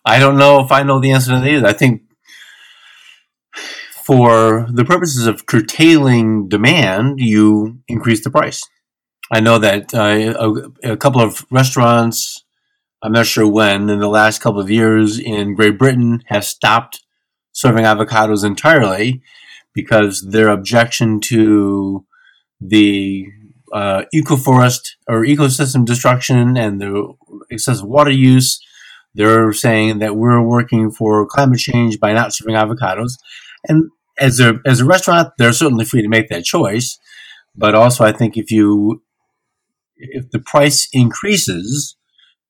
I 0.05 0.19
don't 0.19 0.39
know 0.39 0.65
if 0.65 0.73
I 0.73 0.83
know 0.83 1.01
the 1.01 1.13
answer 1.13 1.33
to 1.33 1.41
that 1.41 1.49
either. 1.49 1.67
I 1.67 1.73
think 1.73 2.03
for 4.05 4.67
the 4.71 4.85
purposes 4.85 5.27
of 5.27 5.47
curtailing 5.47 6.49
demand, 6.49 7.21
you 7.21 7.81
increase 7.89 8.23
the 8.23 8.31
price. 8.31 8.63
I 9.33 9.41
know 9.41 9.59
that 9.59 9.93
uh, 9.93 10.71
a, 10.85 10.93
a, 10.93 10.97
couple 10.97 11.21
of 11.21 11.45
restaurants, 11.51 12.45
I'm 13.03 13.11
not 13.11 13.27
sure 13.27 13.49
when, 13.49 13.91
in 13.91 13.99
the 13.99 14.09
last 14.09 14.41
couple 14.41 14.61
of 14.61 14.71
years 14.71 15.19
in 15.19 15.57
Great 15.57 15.77
Britain 15.77 16.23
have 16.27 16.45
stopped 16.45 17.05
serving 17.57 17.85
avocados 17.85 18.45
entirely 18.45 19.23
because 19.73 20.21
their 20.31 20.49
objection 20.51 21.21
to 21.21 22.05
the 22.61 23.27
uh, 23.73 24.03
ecoforest 24.15 24.91
or 25.09 25.25
ecosystem 25.25 25.85
destruction 25.87 26.59
and 26.59 26.83
the 26.83 27.15
excessive 27.51 27.87
water 27.87 28.11
use. 28.11 28.61
They're 29.15 29.55
saying 29.55 30.01
that 30.01 30.17
we're 30.17 30.43
working 30.43 30.91
for 30.91 31.27
climate 31.27 31.59
change 31.59 31.99
by 31.99 32.13
not 32.13 32.35
serving 32.35 32.57
avocados. 32.57 33.13
And 33.67 33.91
as 34.19 34.39
a 34.39 34.61
as 34.67 34.81
a 34.81 34.85
restaurant, 34.85 35.33
they're 35.39 35.55
certainly 35.55 35.87
free 35.87 36.03
to 36.03 36.09
make 36.09 36.29
that 36.29 36.45
choice. 36.45 36.99
But 37.55 37.75
also, 37.75 38.05
I 38.05 38.13
think 38.13 38.37
if 38.37 38.51
you 38.51 39.03
if 39.97 40.31
the 40.31 40.41
price 40.41 40.89
increases, 40.93 41.97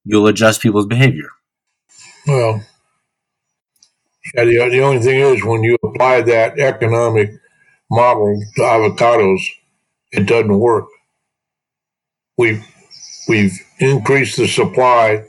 you'll 0.04 0.26
adjust 0.26 0.60
people's 0.60 0.86
behavior. 0.86 1.28
Well, 2.26 2.64
yeah, 4.34 4.44
the, 4.44 4.68
the 4.70 4.80
only 4.82 5.00
thing 5.02 5.20
is 5.20 5.44
when 5.44 5.62
you 5.62 5.76
apply 5.82 6.22
that 6.22 6.58
economic 6.58 7.32
model 7.90 8.40
to 8.56 8.62
avocados, 8.62 9.40
it 10.12 10.26
doesn't 10.26 10.58
work. 10.58 10.86
We've 12.38 12.64
we've 13.28 13.58
increased 13.78 14.36
the 14.36 14.48
supply, 14.48 15.24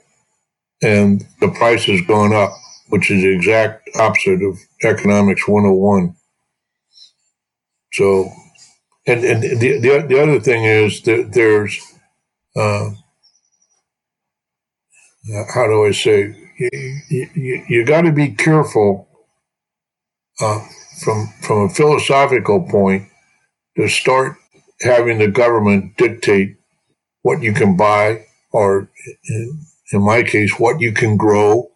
and 0.82 1.26
the 1.41 1.50
price 1.50 1.86
has 1.86 2.02
gone 2.02 2.34
up, 2.34 2.52
which 2.89 3.12
is 3.12 3.24
the 3.24 3.34
exact 3.36 3.89
opposite 4.00 4.43
of 4.43 4.58
economics 4.84 5.48
101. 5.48 6.16
So, 7.93 8.32
and 9.08 9.24
and 9.26 9.43
the 9.43 9.80
the, 9.80 10.06
the 10.08 10.22
other 10.24 10.39
thing 10.39 10.66
is 10.66 11.02
that 11.04 11.34
there's, 11.34 11.80
uh, 12.56 12.91
how 15.54 15.68
do 15.68 15.86
I 15.86 15.91
say, 15.91 16.36
you, 16.58 17.30
you, 17.36 17.66
you 17.68 17.86
got 17.86 18.01
to 18.01 18.12
be 18.12 18.30
careful 18.30 19.08
uh, 20.41 20.60
from 21.03 21.28
from 21.41 21.66
a 21.66 21.70
philosophical 21.70 22.68
point 22.68 23.10
to 23.78 23.88
start 23.88 24.38
having 24.82 25.20
the 25.20 25.28
government 25.28 25.97
dictate 25.97 26.58
what 27.22 27.41
you 27.41 27.53
can 27.53 27.76
buy, 27.78 28.26
or 28.51 28.89
in, 29.30 29.62
in 29.91 30.01
my 30.01 30.24
case, 30.24 30.60
what 30.60 30.80
you 30.80 30.93
can 30.93 31.18
grow, 31.18 31.70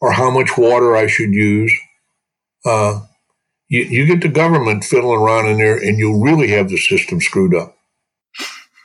or 0.00 0.12
how 0.12 0.30
much 0.30 0.56
water 0.58 0.96
I 0.96 1.06
should 1.06 1.32
use. 1.32 1.72
Uh, 2.64 3.00
you, 3.68 3.82
you 3.82 4.06
get 4.06 4.20
the 4.20 4.28
government 4.28 4.84
fiddling 4.84 5.20
around 5.20 5.48
in 5.48 5.58
there, 5.58 5.76
and 5.76 5.98
you 5.98 6.22
really 6.22 6.48
have 6.48 6.68
the 6.68 6.76
system 6.76 7.20
screwed 7.20 7.54
up. 7.54 7.76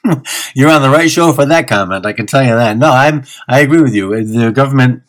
You're 0.55 0.71
on 0.71 0.81
the 0.81 0.89
right 0.89 1.11
show 1.11 1.33
for 1.33 1.45
that 1.45 1.67
comment. 1.67 2.05
I 2.05 2.13
can 2.13 2.25
tell 2.25 2.43
you 2.43 2.55
that. 2.55 2.77
No, 2.77 2.91
I'm. 2.91 3.25
I 3.47 3.59
agree 3.59 3.81
with 3.81 3.93
you. 3.93 4.23
The 4.23 4.51
government, 4.51 5.03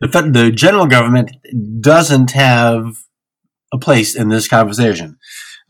the, 0.00 0.06
the 0.32 0.50
general 0.50 0.86
government, 0.86 1.32
doesn't 1.80 2.32
have 2.32 2.98
a 3.72 3.78
place 3.78 4.14
in 4.14 4.28
this 4.28 4.48
conversation. 4.48 5.18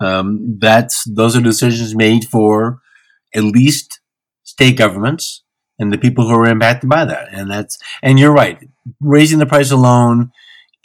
Um, 0.01 0.59
that's 0.61 1.05
those 1.05 1.37
are 1.37 1.41
decisions 1.41 1.95
made 1.95 2.25
for 2.25 2.81
at 3.35 3.43
least 3.43 4.01
state 4.45 4.77
governments 4.77 5.43
and 5.79 5.93
the 5.93 5.99
people 5.99 6.29
who 6.29 6.35
are 6.35 6.47
impacted 6.47 6.89
by 6.89 7.05
that. 7.05 7.29
And 7.33 7.51
that's 7.51 7.79
and 8.03 8.19
you're 8.19 8.33
right. 8.33 8.59
Raising 9.01 9.39
the 9.39 9.47
price 9.47 9.71
alone 9.71 10.33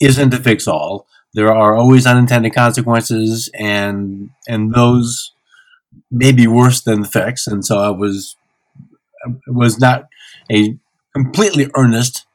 isn't 0.01 0.33
a 0.33 0.37
fix 0.37 0.67
all. 0.67 1.07
There 1.33 1.53
are 1.53 1.75
always 1.75 2.05
unintended 2.05 2.53
consequences, 2.53 3.49
and 3.57 4.29
and 4.47 4.73
those 4.73 5.31
may 6.11 6.31
be 6.31 6.45
worse 6.45 6.81
than 6.81 7.01
the 7.01 7.07
fix. 7.07 7.47
And 7.47 7.65
so 7.65 7.79
I 7.79 7.89
was 7.89 8.35
was 9.47 9.79
not 9.79 10.07
a 10.51 10.77
completely 11.15 11.69
earnest 11.75 12.25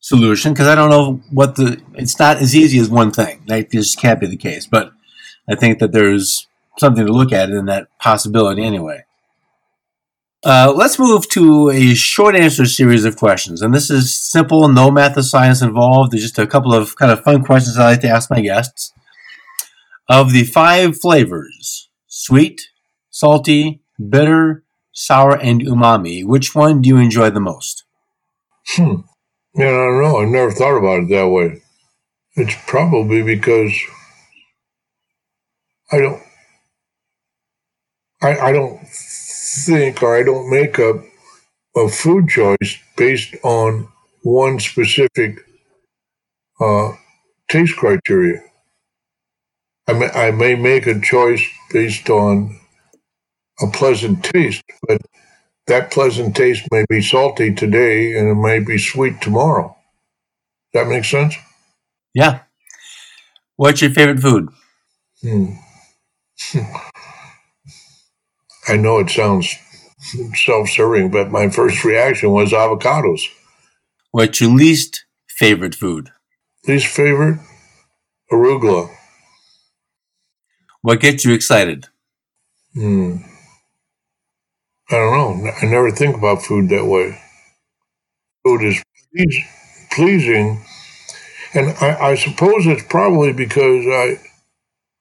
solution 0.00 0.52
because 0.52 0.66
I 0.66 0.74
don't 0.74 0.90
know 0.90 1.20
what 1.30 1.56
the. 1.56 1.80
It's 1.94 2.18
not 2.18 2.38
as 2.38 2.56
easy 2.56 2.78
as 2.78 2.88
one 2.88 3.10
thing. 3.12 3.42
Just 3.70 4.00
can't 4.00 4.20
be 4.20 4.26
the 4.26 4.36
case. 4.36 4.66
But 4.66 4.92
I 5.48 5.54
think 5.54 5.78
that 5.78 5.92
there's 5.92 6.48
something 6.78 7.06
to 7.06 7.12
look 7.12 7.32
at 7.32 7.50
in 7.50 7.66
that 7.66 7.88
possibility 7.98 8.64
anyway. 8.64 9.04
Uh, 10.42 10.72
let's 10.74 10.98
move 10.98 11.28
to 11.28 11.68
a 11.68 11.94
short 11.94 12.34
answer 12.34 12.64
series 12.64 13.04
of 13.04 13.16
questions. 13.16 13.60
And 13.60 13.74
this 13.74 13.90
is 13.90 14.16
simple, 14.16 14.68
no 14.68 14.90
math 14.90 15.18
or 15.18 15.22
science 15.22 15.60
involved. 15.60 16.12
There's 16.12 16.22
just 16.22 16.38
a 16.38 16.46
couple 16.46 16.72
of 16.72 16.96
kind 16.96 17.12
of 17.12 17.22
fun 17.22 17.44
questions 17.44 17.76
I 17.76 17.90
like 17.90 18.00
to 18.00 18.08
ask 18.08 18.30
my 18.30 18.40
guests. 18.40 18.94
Of 20.08 20.32
the 20.32 20.44
five 20.44 20.98
flavors 20.98 21.88
sweet, 22.06 22.70
salty, 23.10 23.80
bitter, 24.08 24.64
sour, 24.92 25.36
and 25.36 25.60
umami 25.60 26.24
which 26.24 26.54
one 26.54 26.80
do 26.82 26.88
you 26.88 26.96
enjoy 26.96 27.30
the 27.30 27.40
most? 27.40 27.84
Hmm. 28.68 29.02
Yeah, 29.54 29.66
I 29.68 29.70
don't 29.72 30.02
know. 30.02 30.16
I've 30.18 30.28
never 30.28 30.52
thought 30.52 30.78
about 30.78 31.04
it 31.04 31.08
that 31.10 31.28
way. 31.28 31.62
It's 32.36 32.54
probably 32.66 33.22
because 33.22 33.72
I 35.92 35.98
don't 35.98 36.22
I, 38.22 38.36
I 38.38 38.52
don't 38.52 38.80
think 38.88 40.02
or 40.02 40.16
I 40.16 40.22
don't 40.24 40.50
make 40.50 40.78
a, 40.78 41.02
a 41.76 41.88
food 41.88 42.28
choice 42.28 42.78
based 42.96 43.34
on 43.44 43.88
one 44.22 44.60
specific 44.60 45.38
uh, 46.60 46.92
taste 47.50 47.76
criteria. 47.76 48.42
I 49.88 49.94
may, 49.94 50.10
I 50.10 50.30
may 50.32 50.56
make 50.56 50.86
a 50.86 51.00
choice 51.00 51.44
based 51.72 52.10
on 52.10 52.58
a 53.62 53.68
pleasant 53.72 54.24
taste, 54.24 54.62
but 54.88 55.02
that 55.70 55.90
pleasant 55.92 56.36
taste 56.36 56.66
may 56.72 56.84
be 56.88 57.00
salty 57.00 57.54
today 57.54 58.18
and 58.18 58.28
it 58.28 58.34
may 58.34 58.58
be 58.58 58.76
sweet 58.76 59.20
tomorrow. 59.20 59.76
That 60.74 60.88
makes 60.88 61.08
sense? 61.08 61.36
Yeah. 62.12 62.40
What's 63.54 63.80
your 63.80 63.92
favorite 63.92 64.18
food? 64.18 64.48
Hmm. 65.22 65.52
I 68.68 68.76
know 68.76 68.98
it 68.98 69.10
sounds 69.10 69.54
self-serving, 70.34 71.12
but 71.12 71.30
my 71.30 71.48
first 71.48 71.84
reaction 71.84 72.32
was 72.32 72.50
avocados. 72.50 73.22
What's 74.10 74.40
your 74.40 74.50
least 74.50 75.04
favorite 75.28 75.76
food? 75.76 76.10
Least 76.66 76.88
favorite? 76.88 77.38
Arugula. 78.32 78.90
What 80.82 81.00
gets 81.00 81.24
you 81.24 81.32
excited? 81.32 81.86
Hmm. 82.74 83.18
I 84.90 84.96
don't 84.96 85.44
know. 85.44 85.52
I 85.62 85.66
never 85.66 85.90
think 85.90 86.16
about 86.16 86.42
food 86.44 86.68
that 86.70 86.84
way. 86.86 87.20
Food 88.44 88.62
is 88.64 88.82
pleasing, 89.92 90.62
and 91.54 91.76
I, 91.80 92.10
I 92.10 92.14
suppose 92.16 92.66
it's 92.66 92.84
probably 92.88 93.32
because 93.32 93.86
I 93.86 94.18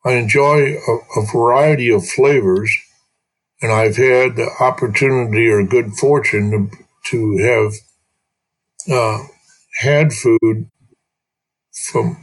I 0.06 0.14
enjoy 0.14 0.76
a, 0.78 0.98
a 1.22 1.26
variety 1.34 1.92
of 1.92 2.08
flavors 2.08 2.72
and 3.62 3.72
I've 3.72 3.98
had 3.98 4.36
the 4.38 4.50
opportunity 4.62 5.48
or 5.50 5.64
good 5.64 5.94
fortune 5.96 6.52
to, 6.52 6.78
to 7.12 7.38
have 7.40 7.74
uh, 8.92 9.24
had 9.82 10.14
food 10.14 10.70
from 11.74 12.18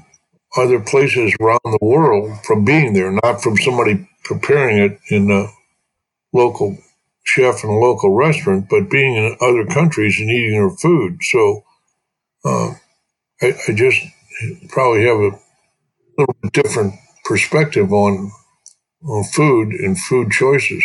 other 0.57 0.81
places 0.81 1.35
around 1.41 1.61
the 1.65 1.79
world 1.83 2.39
from 2.45 2.65
being 2.65 2.95
there, 2.95 3.13
not 3.13 3.43
from 3.43 3.57
somebody 3.57 4.09
preparing 4.25 4.79
it 4.79 4.99
in 5.11 5.31
a 5.31 5.49
local 6.33 6.79
chef 7.27 7.65
in 7.65 7.71
a 7.71 7.79
local 7.79 8.15
restaurant, 8.15 8.69
but 8.71 8.89
being 8.89 9.17
in 9.17 9.37
other 9.41 9.67
countries 9.67 10.19
and 10.19 10.31
eating 10.31 10.53
their 10.53 10.71
food. 10.71 11.19
So 11.23 11.65
uh, 12.45 12.75
I, 13.43 13.55
I, 13.69 13.73
just 13.75 14.01
probably 14.69 15.05
have 15.05 15.19
a 15.19 15.39
little 16.17 16.37
bit 16.41 16.53
different 16.53 16.95
perspective 17.25 17.93
on, 17.93 18.31
on 19.05 19.25
food 19.25 19.73
and 19.73 19.99
food 19.99 20.31
choices. 20.31 20.85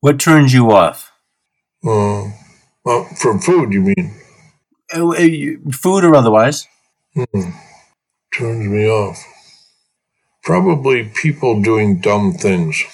What 0.00 0.20
turns 0.20 0.52
you 0.52 0.70
off? 0.70 1.10
Uh, 1.84 2.30
well, 2.84 3.04
from 3.16 3.40
food, 3.40 3.72
you 3.72 3.80
mean? 3.80 4.14
Uh, 4.94 5.08
uh 5.08 5.72
food 5.72 6.04
or 6.04 6.14
otherwise? 6.14 6.66
Hmm. 7.14 7.50
Turns 8.34 8.66
me 8.68 8.86
off. 8.86 9.24
Probably 10.42 11.04
people 11.04 11.62
doing 11.62 12.00
dumb 12.00 12.32
things. 12.32 12.84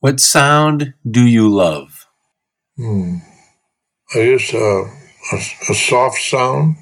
What 0.00 0.20
sound 0.20 0.94
do 1.10 1.26
you 1.26 1.48
love? 1.48 2.06
Hmm. 2.76 3.16
I 4.14 4.24
guess 4.24 4.52
uh, 4.52 4.84
a, 5.32 5.36
a 5.70 5.74
soft 5.74 6.18
sound, 6.18 6.76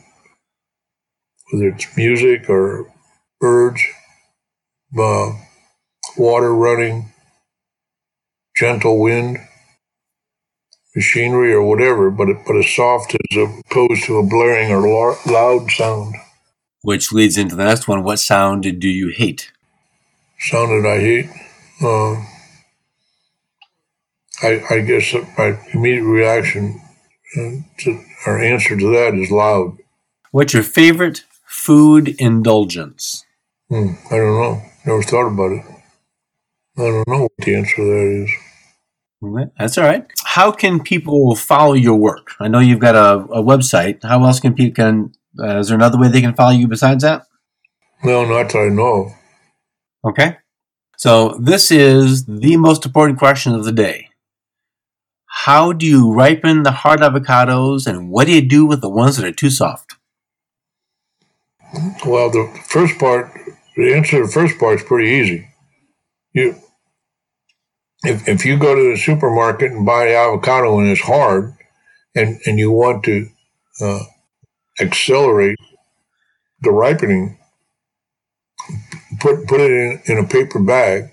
whether 1.50 1.68
it's 1.68 1.96
music 1.96 2.50
or 2.50 2.92
birds, 3.40 3.80
uh, 4.98 5.32
water 6.16 6.54
running, 6.54 7.12
gentle 8.56 9.00
wind, 9.00 9.38
machinery, 10.96 11.52
or 11.52 11.62
whatever, 11.62 12.10
but 12.10 12.28
but 12.46 12.56
as 12.56 12.68
soft 12.68 13.14
as 13.14 13.38
opposed 13.38 14.04
to 14.04 14.18
a 14.18 14.26
blaring 14.26 14.72
or 14.72 15.16
loud 15.26 15.70
sound. 15.70 16.16
Which 16.82 17.12
leads 17.12 17.38
into 17.38 17.56
the 17.56 17.64
next 17.64 17.88
one. 17.88 18.02
What 18.02 18.18
sound 18.18 18.62
do 18.80 18.88
you 18.88 19.08
hate? 19.08 19.52
Sound 20.38 20.84
that 20.84 20.90
I 20.90 20.98
hate. 21.00 21.30
Uh, 21.80 22.33
I, 24.44 24.62
I 24.70 24.80
guess 24.80 25.14
my 25.38 25.58
immediate 25.72 26.04
reaction 26.04 26.80
uh, 27.36 27.50
to, 27.78 28.04
or 28.26 28.38
answer 28.38 28.76
to 28.76 28.92
that 28.92 29.14
is 29.14 29.30
loud. 29.30 29.78
What's 30.32 30.52
your 30.52 30.62
favorite 30.62 31.24
food 31.46 32.14
indulgence? 32.18 33.24
Hmm, 33.70 33.94
I 34.10 34.16
don't 34.16 34.40
know. 34.40 34.62
Never 34.84 35.02
thought 35.02 35.28
about 35.28 35.52
it. 35.52 35.64
I 36.76 36.82
don't 36.82 37.08
know 37.08 37.22
what 37.22 37.32
the 37.38 37.56
answer 37.56 37.76
to 37.76 37.84
that 37.84 38.24
is. 38.24 39.50
That's 39.58 39.78
all 39.78 39.84
right. 39.84 40.04
How 40.24 40.52
can 40.52 40.82
people 40.82 41.34
follow 41.34 41.72
your 41.72 41.96
work? 41.96 42.32
I 42.40 42.48
know 42.48 42.58
you've 42.58 42.80
got 42.80 42.94
a, 42.94 43.24
a 43.32 43.42
website. 43.42 44.02
How 44.02 44.22
else 44.24 44.40
can 44.40 44.54
people 44.54 44.74
can? 44.74 45.12
Uh, 45.38 45.60
is 45.60 45.68
there 45.68 45.76
another 45.76 45.98
way 45.98 46.08
they 46.08 46.20
can 46.20 46.34
follow 46.34 46.52
you 46.52 46.68
besides 46.68 47.02
that? 47.02 47.22
No, 48.02 48.26
not 48.26 48.52
that 48.52 48.58
I 48.58 48.68
know. 48.68 49.14
Okay. 50.04 50.36
So 50.98 51.38
this 51.40 51.70
is 51.70 52.26
the 52.26 52.58
most 52.58 52.84
important 52.84 53.18
question 53.18 53.54
of 53.54 53.64
the 53.64 53.72
day. 53.72 54.08
How 55.44 55.74
do 55.74 55.84
you 55.84 56.10
ripen 56.10 56.62
the 56.62 56.72
hard 56.72 57.00
avocados, 57.00 57.86
and 57.86 58.08
what 58.08 58.26
do 58.26 58.32
you 58.32 58.40
do 58.40 58.64
with 58.64 58.80
the 58.80 58.88
ones 58.88 59.18
that 59.18 59.26
are 59.26 59.30
too 59.30 59.50
soft? 59.50 59.96
Well, 62.06 62.30
the 62.30 62.48
first 62.66 62.98
part, 62.98 63.30
the 63.76 63.92
answer 63.92 64.20
to 64.20 64.26
the 64.26 64.32
first 64.32 64.58
part 64.58 64.80
is 64.80 64.86
pretty 64.86 65.10
easy. 65.10 65.48
You, 66.32 66.56
if 68.04 68.26
if 68.26 68.46
you 68.46 68.58
go 68.58 68.74
to 68.74 68.92
the 68.92 68.96
supermarket 68.96 69.70
and 69.70 69.84
buy 69.84 70.06
the 70.06 70.14
avocado 70.14 70.78
and 70.78 70.88
it's 70.88 71.02
hard, 71.02 71.52
and 72.14 72.40
and 72.46 72.58
you 72.58 72.70
want 72.70 73.04
to 73.04 73.28
uh, 73.82 74.04
accelerate 74.80 75.58
the 76.62 76.70
ripening, 76.70 77.38
put 79.20 79.46
put 79.46 79.60
it 79.60 79.70
in, 79.70 80.02
in 80.06 80.24
a 80.24 80.26
paper 80.26 80.58
bag, 80.58 81.10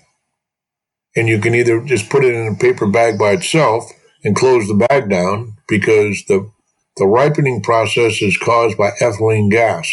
and 1.14 1.28
you 1.28 1.38
can 1.38 1.54
either 1.54 1.82
just 1.82 2.08
put 2.08 2.24
it 2.24 2.34
in 2.34 2.46
a 2.46 2.56
paper 2.56 2.86
bag 2.86 3.18
by 3.18 3.32
itself 3.32 3.92
and 4.24 4.36
close 4.36 4.68
the 4.68 4.86
bag 4.88 5.08
down 5.10 5.56
because 5.68 6.24
the 6.26 6.50
the 6.98 7.06
ripening 7.06 7.62
process 7.62 8.20
is 8.20 8.36
caused 8.36 8.76
by 8.76 8.90
ethylene 9.00 9.50
gas, 9.50 9.90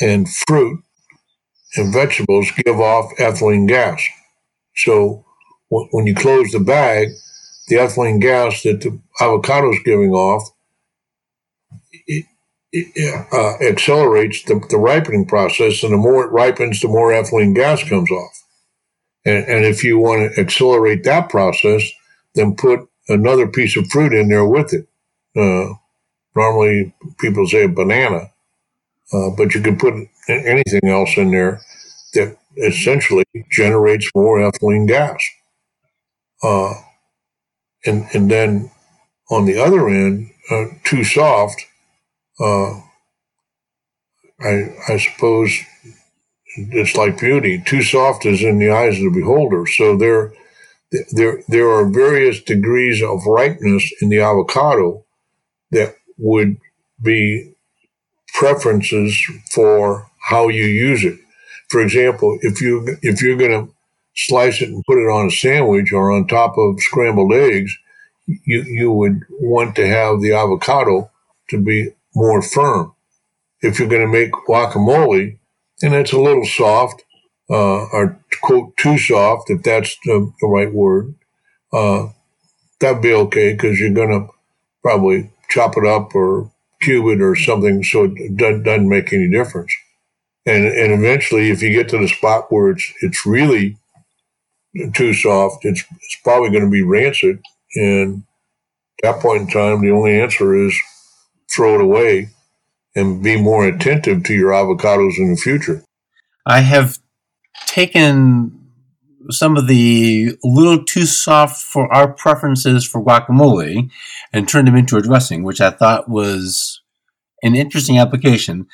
and 0.00 0.28
fruit 0.28 0.82
and 1.76 1.92
vegetables 1.92 2.50
give 2.64 2.78
off 2.78 3.16
ethylene 3.18 3.66
gas. 3.66 4.02
So 4.76 5.24
when 5.70 6.06
you 6.06 6.14
close 6.14 6.50
the 6.50 6.60
bag, 6.60 7.08
the 7.68 7.76
ethylene 7.76 8.20
gas 8.20 8.62
that 8.62 8.82
the 8.82 9.00
avocado 9.20 9.72
is 9.72 9.80
giving 9.84 10.12
off 10.12 10.50
it, 12.06 12.24
it, 12.72 13.26
uh, 13.32 13.64
accelerates 13.64 14.42
the, 14.44 14.60
the, 14.68 14.76
ripening 14.76 15.26
process, 15.26 15.82
and 15.82 15.92
the 15.92 15.96
more 15.96 16.24
it 16.24 16.32
ripens, 16.32 16.80
the 16.80 16.88
more 16.88 17.10
ethylene 17.10 17.54
gas 17.54 17.86
comes 17.88 18.10
off. 18.10 18.44
And, 19.24 19.44
and 19.46 19.64
if 19.64 19.82
you 19.84 19.98
want 19.98 20.34
to 20.34 20.40
accelerate 20.40 21.04
that 21.04 21.28
process, 21.28 21.82
then 22.34 22.56
put 22.56 22.88
another 23.08 23.46
piece 23.46 23.76
of 23.76 23.88
fruit 23.88 24.12
in 24.12 24.28
there 24.28 24.46
with 24.46 24.72
it. 24.72 24.86
Uh, 25.36 25.74
normally, 26.34 26.94
people 27.18 27.46
say 27.46 27.64
a 27.64 27.68
banana, 27.68 28.30
uh, 29.12 29.30
but 29.36 29.54
you 29.54 29.60
can 29.60 29.78
put 29.78 29.94
anything 30.28 30.88
else 30.88 31.16
in 31.16 31.30
there 31.30 31.60
that 32.14 32.36
essentially 32.56 33.24
generates 33.50 34.10
more 34.14 34.38
ethylene 34.38 34.88
gas. 34.88 35.20
Uh, 36.42 36.74
and 37.86 38.06
and 38.12 38.30
then 38.30 38.70
on 39.30 39.44
the 39.46 39.58
other 39.58 39.88
end, 39.88 40.30
uh, 40.50 40.66
too 40.84 41.04
soft. 41.04 41.66
Uh, 42.40 42.80
I 44.40 44.74
I 44.88 44.96
suppose 44.98 45.58
it's 46.56 46.96
like 46.96 47.18
beauty. 47.18 47.62
Too 47.64 47.82
soft 47.82 48.26
is 48.26 48.42
in 48.42 48.58
the 48.58 48.70
eyes 48.70 48.96
of 48.98 49.04
the 49.12 49.20
beholder. 49.20 49.66
So 49.66 49.96
there 49.96 50.32
there 51.12 51.42
there 51.48 51.70
are 51.70 51.88
various 51.88 52.42
degrees 52.42 53.02
of 53.02 53.26
ripeness 53.26 53.92
in 54.00 54.08
the 54.08 54.20
avocado 54.20 55.04
that 55.70 55.94
would 56.16 56.56
be 57.02 57.54
preferences 58.34 59.20
for 59.50 60.10
how 60.28 60.48
you 60.48 60.64
use 60.64 61.04
it. 61.04 61.18
For 61.68 61.80
example, 61.80 62.38
if 62.42 62.60
you 62.60 62.96
if 63.02 63.22
you're 63.22 63.36
going 63.36 63.66
to 63.66 63.74
slice 64.14 64.62
it 64.62 64.70
and 64.70 64.84
put 64.86 64.98
it 64.98 65.10
on 65.10 65.28
a 65.28 65.30
sandwich 65.30 65.92
or 65.92 66.10
on 66.10 66.26
top 66.26 66.56
of 66.56 66.80
scrambled 66.80 67.32
eggs, 67.32 67.76
you 68.26 68.62
you 68.62 68.92
would 68.92 69.24
want 69.40 69.76
to 69.76 69.86
have 69.86 70.20
the 70.20 70.32
avocado 70.32 71.10
to 71.50 71.60
be 71.60 71.90
more 72.14 72.42
firm. 72.42 72.94
If 73.60 73.78
you're 73.78 73.88
going 73.88 74.06
to 74.06 74.08
make 74.08 74.32
guacamole, 74.32 75.38
and 75.82 75.94
it's 75.94 76.12
a 76.12 76.20
little 76.20 76.46
soft, 76.46 77.04
uh, 77.50 77.86
or 77.92 78.17
quote 78.42 78.76
too 78.76 78.98
soft, 78.98 79.50
if 79.50 79.62
that's 79.62 79.96
the, 80.04 80.32
the 80.40 80.46
right 80.46 80.72
word, 80.72 81.14
uh, 81.72 82.08
that'd 82.80 83.02
be 83.02 83.12
okay 83.12 83.52
because 83.52 83.78
you're 83.78 83.90
going 83.90 84.10
to 84.10 84.28
probably 84.82 85.30
chop 85.50 85.76
it 85.76 85.86
up 85.86 86.14
or 86.14 86.50
cube 86.80 87.06
it 87.06 87.22
or 87.22 87.34
something, 87.34 87.82
so 87.82 88.04
it 88.04 88.36
doesn't, 88.36 88.62
doesn't 88.62 88.88
make 88.88 89.12
any 89.12 89.28
difference. 89.28 89.72
And 90.46 90.64
and 90.64 90.92
eventually, 90.92 91.50
if 91.50 91.62
you 91.62 91.70
get 91.70 91.90
to 91.90 91.98
the 91.98 92.08
spot 92.08 92.46
where 92.50 92.70
it's 92.70 92.90
it's 93.02 93.26
really 93.26 93.76
too 94.94 95.12
soft, 95.12 95.64
it's 95.64 95.84
it's 95.90 96.16
probably 96.24 96.50
going 96.50 96.64
to 96.64 96.70
be 96.70 96.82
rancid. 96.82 97.40
And 97.74 98.22
at 99.02 99.14
that 99.14 99.22
point 99.22 99.42
in 99.42 99.48
time, 99.48 99.82
the 99.82 99.90
only 99.90 100.18
answer 100.18 100.54
is 100.54 100.78
throw 101.50 101.74
it 101.74 101.80
away 101.82 102.30
and 102.94 103.22
be 103.22 103.40
more 103.40 103.66
attentive 103.66 104.24
to 104.24 104.34
your 104.34 104.52
avocados 104.52 105.18
in 105.18 105.30
the 105.30 105.36
future. 105.36 105.84
I 106.46 106.60
have 106.60 106.98
taken 107.66 108.58
some 109.30 109.56
of 109.56 109.66
the 109.66 110.36
a 110.42 110.46
little 110.46 110.84
too 110.84 111.04
soft 111.04 111.62
for 111.62 111.92
our 111.92 112.12
preferences 112.12 112.86
for 112.86 113.04
guacamole 113.04 113.90
and 114.32 114.48
turned 114.48 114.68
them 114.68 114.76
into 114.76 114.96
a 114.96 115.02
dressing, 115.02 115.42
which 115.42 115.60
I 115.60 115.70
thought 115.70 116.08
was 116.08 116.80
an 117.42 117.54
interesting 117.54 117.98
application. 117.98 118.66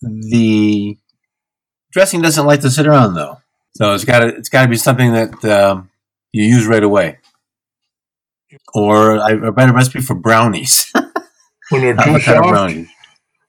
The 0.00 0.96
dressing 1.92 2.22
doesn't 2.22 2.46
like 2.46 2.60
to 2.60 2.70
sit 2.70 2.86
around 2.86 3.14
though, 3.14 3.38
so 3.76 3.94
it's 3.94 4.04
got 4.04 4.20
to 4.20 4.28
it's 4.28 4.48
got 4.48 4.62
to 4.62 4.68
be 4.68 4.76
something 4.76 5.12
that 5.12 5.44
um, 5.44 5.90
you 6.32 6.44
use 6.44 6.66
right 6.66 6.82
away. 6.82 7.18
Or 8.74 9.18
I, 9.18 9.30
I 9.30 9.32
read 9.32 9.70
a 9.70 9.72
recipe 9.72 10.00
for 10.00 10.14
brownies. 10.14 10.92
when 11.70 11.82
they're 11.82 11.96
too 12.04 12.20
soft. 12.20 12.48
Brownies. 12.48 12.88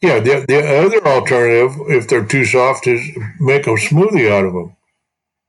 Yeah, 0.02 0.20
the, 0.20 0.46
the 0.48 0.86
other 0.86 1.06
alternative, 1.08 1.76
if 1.88 2.08
they're 2.08 2.26
too 2.26 2.46
soft, 2.46 2.86
is 2.86 3.02
make 3.40 3.66
a 3.66 3.72
smoothie 3.72 4.32
out 4.32 4.46
of 4.46 4.54
them. 4.54 4.76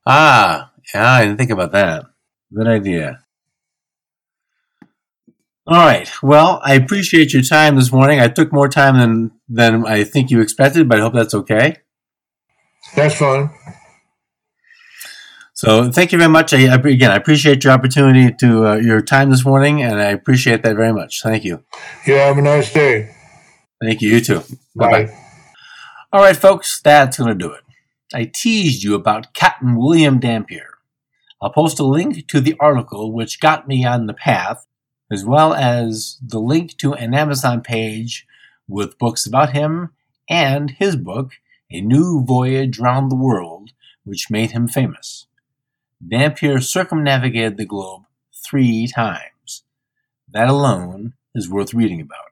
Ah, 0.07 0.73
yeah, 0.95 1.11
I 1.13 1.25
didn't 1.25 1.37
think 1.37 1.51
about 1.51 1.73
that. 1.73 2.07
Good 2.55 2.67
idea. 2.67 3.25
All 5.67 5.85
right. 5.85 6.11
Well, 6.23 6.63
I 6.65 6.73
appreciate 6.75 7.35
your 7.35 7.43
time 7.43 7.77
this 7.77 7.93
morning. 7.93 8.21
I 8.21 8.29
took 8.29 8.51
more 8.51 8.71
time 8.71 8.97
than 8.97 9.33
than 9.51 9.87
I 9.87 10.03
think 10.03 10.31
you 10.31 10.41
expected, 10.41 10.89
but 10.89 10.99
I 10.99 11.03
hope 11.03 11.13
that's 11.13 11.35
okay. 11.35 11.77
That's 12.97 13.17
fine. 13.17 13.51
So, 15.53 15.91
thank 15.93 16.13
you 16.13 16.19
very 16.19 16.31
much. 16.31 16.55
I, 16.55 16.59
again, 16.75 17.11
I 17.11 17.17
appreciate 17.17 17.65
your 17.65 17.75
opportunity 17.75 18.35
to 18.41 18.67
uh, 18.67 18.75
your 18.77 19.03
time 19.03 19.29
this 19.29 19.45
morning, 19.45 19.83
and 19.83 20.01
I 20.01 20.07
appreciate 20.07 20.63
that 20.63 20.77
very 20.77 20.95
much. 20.95 21.21
Thank 21.23 21.45
you. 21.45 21.65
Yeah. 22.07 22.29
Have 22.29 22.39
a 22.39 22.43
nice 22.43 22.73
day. 22.73 23.15
Thank 23.83 24.03
you. 24.03 24.11
You 24.11 24.21
too. 24.21 24.43
Bye 24.75 24.91
bye. 24.91 25.19
All 26.13 26.23
right, 26.23 26.37
folks. 26.37 26.81
That's 26.81 27.19
going 27.19 27.31
to 27.31 27.35
do 27.35 27.53
it. 27.53 27.63
I 28.13 28.25
teased 28.25 28.83
you 28.83 28.95
about 28.95 29.35
Captain 29.35 29.77
William 29.77 30.19
Dampier. 30.19 30.79
I'll 31.41 31.53
post 31.53 31.79
a 31.79 31.85
link 31.85 32.27
to 32.29 32.41
the 32.41 32.57
article 32.59 33.13
which 33.13 33.41
got 33.41 33.69
me 33.69 33.85
on 33.85 34.07
the 34.07 34.15
path, 34.15 34.67
as 35.13 35.25
well 35.25 35.55
as 35.55 36.19
the 36.27 36.41
link 36.41 36.77
to 36.79 36.95
an 36.95 37.15
Amazon 37.15 37.61
page 37.61 38.27
with 38.67 38.99
books 38.99 39.27
about 39.27 39.53
him 39.53 39.91
and 40.29 40.71
his 40.71 40.97
book, 40.97 41.33
A 41.71 41.81
New 41.81 42.25
Voyage 42.25 42.79
Round 42.79 43.11
the 43.11 43.17
World, 43.17 43.71
which 44.05 44.31
made 44.31 44.51
him 44.51 44.67
famous. 44.67 45.27
Dampier 46.07 46.61
circumnavigated 46.61 47.57
the 47.57 47.65
globe 47.67 48.03
three 48.35 48.87
times. 48.87 49.65
That 50.31 50.49
alone 50.49 51.15
is 51.35 51.49
worth 51.49 51.75
reading 51.75 52.01
about. 52.01 52.28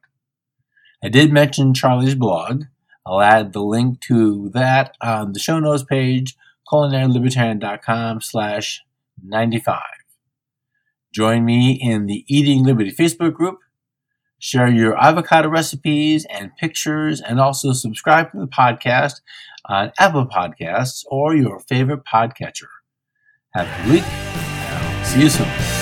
I 1.03 1.09
did 1.09 1.33
mention 1.33 1.75
Charlie's 1.75 2.15
blog, 2.15 2.65
I'll 3.07 3.21
add 3.21 3.53
the 3.53 3.63
link 3.63 4.01
to 4.03 4.51
that 4.51 4.97
on 5.01 5.33
the 5.33 5.39
show 5.39 5.61
notes 5.61 5.85
page, 5.85 6.37
culinarylibertarian.com 6.69 8.21
slash 8.21 8.83
95. 9.23 9.81
Join 11.13 11.45
me 11.45 11.79
in 11.81 12.07
the 12.07 12.25
Eating 12.27 12.65
Liberty 12.65 12.91
Facebook 12.91 13.33
group. 13.33 13.59
Share 14.39 14.69
your 14.69 14.99
avocado 14.99 15.49
recipes 15.49 16.27
and 16.29 16.55
pictures, 16.57 17.23
and 17.23 17.41
also 17.41 17.73
subscribe 17.73 18.33
to 18.33 18.39
the 18.39 18.47
podcast 18.47 19.21
on 19.65 19.93
Apple 19.99 20.27
Podcasts 20.27 21.05
or 21.09 21.35
your 21.35 21.61
favorite 21.61 22.05
podcatcher. 22.05 22.69
Have 23.55 23.67
a 23.67 23.83
good 23.85 23.93
week. 23.93 25.05
See 25.07 25.23
you 25.23 25.31
soon. 25.31 25.76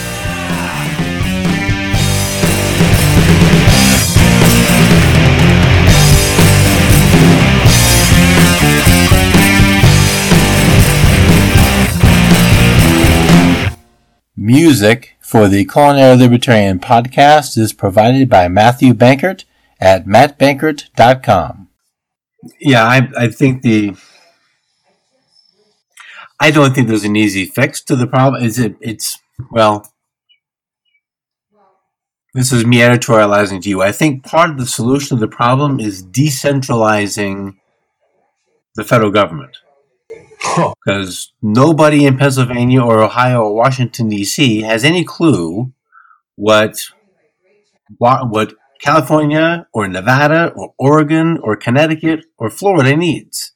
Music 14.37 15.17
for 15.21 15.47
the 15.47 15.65
Culinary 15.65 16.17
Libertarian 16.17 16.81
podcast 16.81 17.57
is 17.57 17.73
provided 17.73 18.29
by 18.29 18.49
Matthew 18.49 18.93
Bankert 18.93 19.45
at 19.81 20.07
mattbankert.com. 20.07 21.69
Yeah, 22.59 22.85
I, 22.85 23.09
I 23.17 23.29
think 23.29 23.63
the. 23.63 23.95
I 26.41 26.51
don't 26.51 26.75
think 26.75 26.89
there's 26.89 27.05
an 27.05 27.15
easy 27.15 27.45
fix 27.45 27.81
to 27.85 27.95
the 27.95 28.09
problem. 28.09 28.43
Is 28.43 28.59
it? 28.59 28.75
It's 28.81 29.21
well. 29.53 29.93
This 32.35 32.53
is 32.53 32.67
me 32.67 32.79
editorializing 32.79 33.63
to 33.63 33.69
you. 33.69 33.83
I 33.83 33.93
think 33.93 34.25
part 34.25 34.51
of 34.51 34.59
the 34.59 34.67
solution 34.67 35.17
to 35.17 35.21
the 35.21 35.29
problem 35.29 35.79
is 35.79 36.03
decentralizing 36.03 37.55
the 38.75 38.83
federal 38.83 39.13
government 39.13 39.59
because 40.85 41.33
nobody 41.43 42.07
in 42.07 42.17
Pennsylvania 42.17 42.83
or 42.83 43.03
Ohio 43.03 43.43
or 43.43 43.55
Washington 43.55 44.09
D.C. 44.09 44.63
has 44.63 44.85
any 44.85 45.05
clue 45.05 45.73
what 46.37 46.79
what 47.99 48.55
California 48.81 49.67
or 49.73 49.89
Nevada 49.89 50.53
or 50.55 50.75
Oregon 50.79 51.39
or 51.43 51.57
Connecticut 51.57 52.25
or 52.39 52.51
Florida 52.51 52.97
needs. 52.97 53.53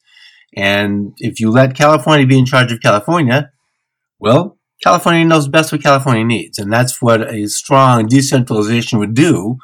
And 0.55 1.13
if 1.17 1.39
you 1.39 1.51
let 1.51 1.75
California 1.75 2.25
be 2.25 2.39
in 2.39 2.45
charge 2.45 2.71
of 2.71 2.81
California, 2.81 3.51
well, 4.19 4.57
California 4.83 5.25
knows 5.25 5.47
best 5.47 5.71
what 5.71 5.83
California 5.83 6.23
needs, 6.23 6.57
and 6.57 6.71
that's 6.71 7.01
what 7.01 7.21
a 7.33 7.47
strong 7.47 8.07
decentralization 8.07 8.97
would 8.99 9.13
do 9.13 9.57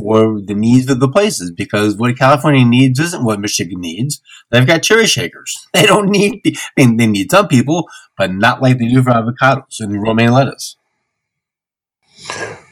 for 0.00 0.40
the 0.40 0.54
needs 0.54 0.90
of 0.90 0.98
the 1.00 1.08
places 1.08 1.50
because 1.50 1.96
what 1.96 2.18
California 2.18 2.64
needs 2.64 2.98
isn't 2.98 3.24
what 3.24 3.40
Michigan 3.40 3.80
needs. 3.80 4.20
They've 4.50 4.66
got 4.66 4.82
cherry 4.82 5.06
shakers. 5.06 5.56
They 5.74 5.86
don't 5.86 6.10
need, 6.10 6.42
I 6.46 6.56
mean, 6.76 6.96
they 6.96 7.06
need 7.06 7.30
some 7.30 7.48
people, 7.48 7.88
but 8.18 8.32
not 8.32 8.60
like 8.60 8.78
they 8.78 8.88
do 8.88 9.02
for 9.02 9.10
avocados 9.10 9.80
and 9.80 10.02
romaine 10.02 10.32
lettuce. 10.32 10.76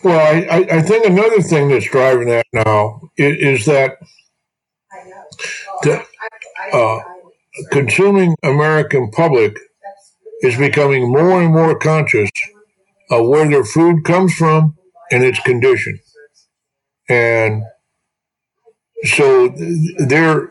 Well, 0.05 0.45
I, 0.51 0.67
I 0.71 0.83
think 0.83 1.07
another 1.07 1.41
thing 1.41 1.69
that's 1.69 1.89
driving 1.91 2.29
that 2.29 2.47
now 2.53 3.01
is, 3.17 3.61
is 3.61 3.67
that 3.67 3.97
the 5.83 6.05
uh, 6.73 6.99
consuming 7.71 8.35
American 8.43 9.11
public 9.11 9.59
is 10.43 10.57
becoming 10.57 11.11
more 11.11 11.41
and 11.43 11.53
more 11.53 11.79
conscious 11.79 12.31
of 13.11 13.27
where 13.27 13.49
their 13.49 13.65
food 13.65 14.05
comes 14.05 14.35
from 14.35 14.77
and 15.11 15.25
its 15.25 15.41
condition 15.41 15.99
and 17.09 17.63
so 19.05 19.55
they're 19.99 20.51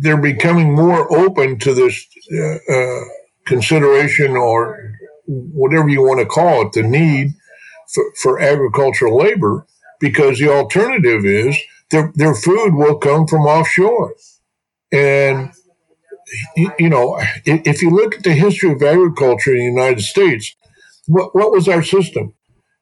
they're 0.00 0.20
becoming 0.20 0.74
more 0.74 1.10
open 1.16 1.58
to 1.58 1.74
this 1.74 2.06
uh, 2.32 2.72
uh, 2.72 3.00
consideration 3.46 4.36
or 4.36 4.94
whatever 5.26 5.88
you 5.88 6.02
want 6.02 6.20
to 6.20 6.26
call 6.26 6.66
it, 6.66 6.72
the 6.72 6.82
need 6.82 7.34
for, 7.92 8.04
for 8.20 8.40
agricultural 8.40 9.16
labor, 9.16 9.66
because 9.98 10.38
the 10.38 10.48
alternative 10.48 11.24
is 11.24 11.58
their, 11.90 12.12
their 12.14 12.34
food 12.34 12.74
will 12.74 12.98
come 12.98 13.26
from 13.26 13.42
offshore. 13.42 14.14
And, 14.92 15.52
you 16.56 16.88
know, 16.88 17.20
if 17.44 17.82
you 17.82 17.90
look 17.90 18.16
at 18.16 18.24
the 18.24 18.32
history 18.32 18.72
of 18.72 18.82
agriculture 18.82 19.52
in 19.52 19.58
the 19.58 19.64
United 19.64 20.00
States, 20.00 20.54
what, 21.06 21.34
what 21.34 21.52
was 21.52 21.68
our 21.68 21.82
system? 21.82 22.34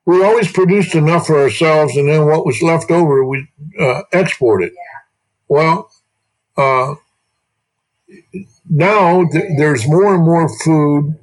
We 0.08 0.24
always 0.24 0.50
produced 0.50 0.94
enough 0.94 1.26
for 1.26 1.38
ourselves, 1.38 1.94
and 1.94 2.08
then 2.08 2.24
what 2.24 2.46
was 2.46 2.62
left 2.62 2.90
over, 2.90 3.22
we 3.26 3.46
uh, 3.78 4.00
exported. 4.10 4.72
Well, 5.48 5.90
uh, 6.56 6.94
now 8.70 9.26
th- 9.26 9.58
there's 9.58 9.86
more 9.86 10.14
and 10.14 10.24
more 10.24 10.48
food 10.60 11.18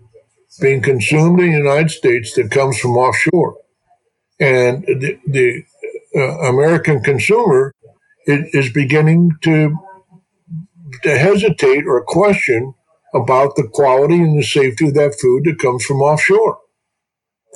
being 0.61 0.83
consumed 0.83 1.39
in 1.39 1.49
the 1.49 1.57
United 1.57 1.89
States 1.89 2.35
that 2.35 2.51
comes 2.51 2.77
from 2.77 2.91
offshore, 2.91 3.57
and 4.39 4.85
the, 4.85 5.17
the 5.25 5.63
uh, 6.15 6.47
American 6.53 7.01
consumer 7.01 7.73
is, 8.27 8.47
is 8.53 8.71
beginning 8.71 9.31
to 9.41 9.75
to 11.01 11.17
hesitate 11.17 11.87
or 11.87 12.03
question 12.03 12.75
about 13.15 13.55
the 13.55 13.67
quality 13.67 14.21
and 14.21 14.37
the 14.37 14.43
safety 14.43 14.89
of 14.89 14.93
that 14.93 15.15
food 15.19 15.43
that 15.45 15.57
comes 15.57 15.83
from 15.83 16.01
offshore 16.01 16.59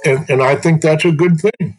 and 0.06 0.30
and 0.30 0.42
I 0.42 0.56
think 0.56 0.82
that's 0.82 1.06
a 1.06 1.12
good 1.12 1.40
thing. 1.40 1.78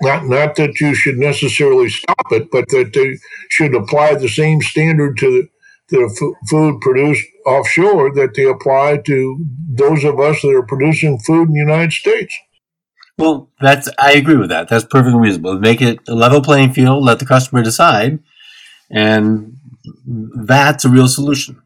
Not 0.00 0.26
not 0.26 0.56
that 0.56 0.80
you 0.80 0.94
should 0.94 1.16
necessarily 1.16 1.88
stop 1.88 2.26
it, 2.30 2.50
but 2.50 2.68
that 2.68 2.92
they 2.92 3.18
should 3.50 3.74
apply 3.74 4.14
the 4.14 4.28
same 4.28 4.60
standard 4.62 5.18
to 5.18 5.48
the, 5.88 6.04
f- 6.04 6.48
food 6.48 6.80
produced 6.80 7.26
offshore 7.46 8.12
that 8.14 8.34
they 8.34 8.44
apply 8.44 8.98
to 9.06 9.44
those 9.70 10.04
of 10.04 10.20
us 10.20 10.42
that 10.42 10.54
are 10.54 10.66
producing 10.66 11.18
food 11.18 11.48
in 11.48 11.54
the 11.54 11.60
United 11.60 11.92
States. 11.92 12.34
Well, 13.16 13.50
that's 13.60 13.88
I 13.98 14.12
agree 14.12 14.36
with 14.36 14.50
that. 14.50 14.68
That's 14.68 14.84
perfectly 14.84 15.18
reasonable. 15.18 15.58
Make 15.58 15.82
it 15.82 15.98
a 16.08 16.14
level 16.14 16.40
playing 16.42 16.72
field. 16.72 17.04
Let 17.04 17.18
the 17.18 17.26
customer 17.26 17.62
decide, 17.62 18.20
and 18.90 19.56
that's 20.14 20.84
a 20.84 20.88
real 20.88 21.08
solution. 21.08 21.60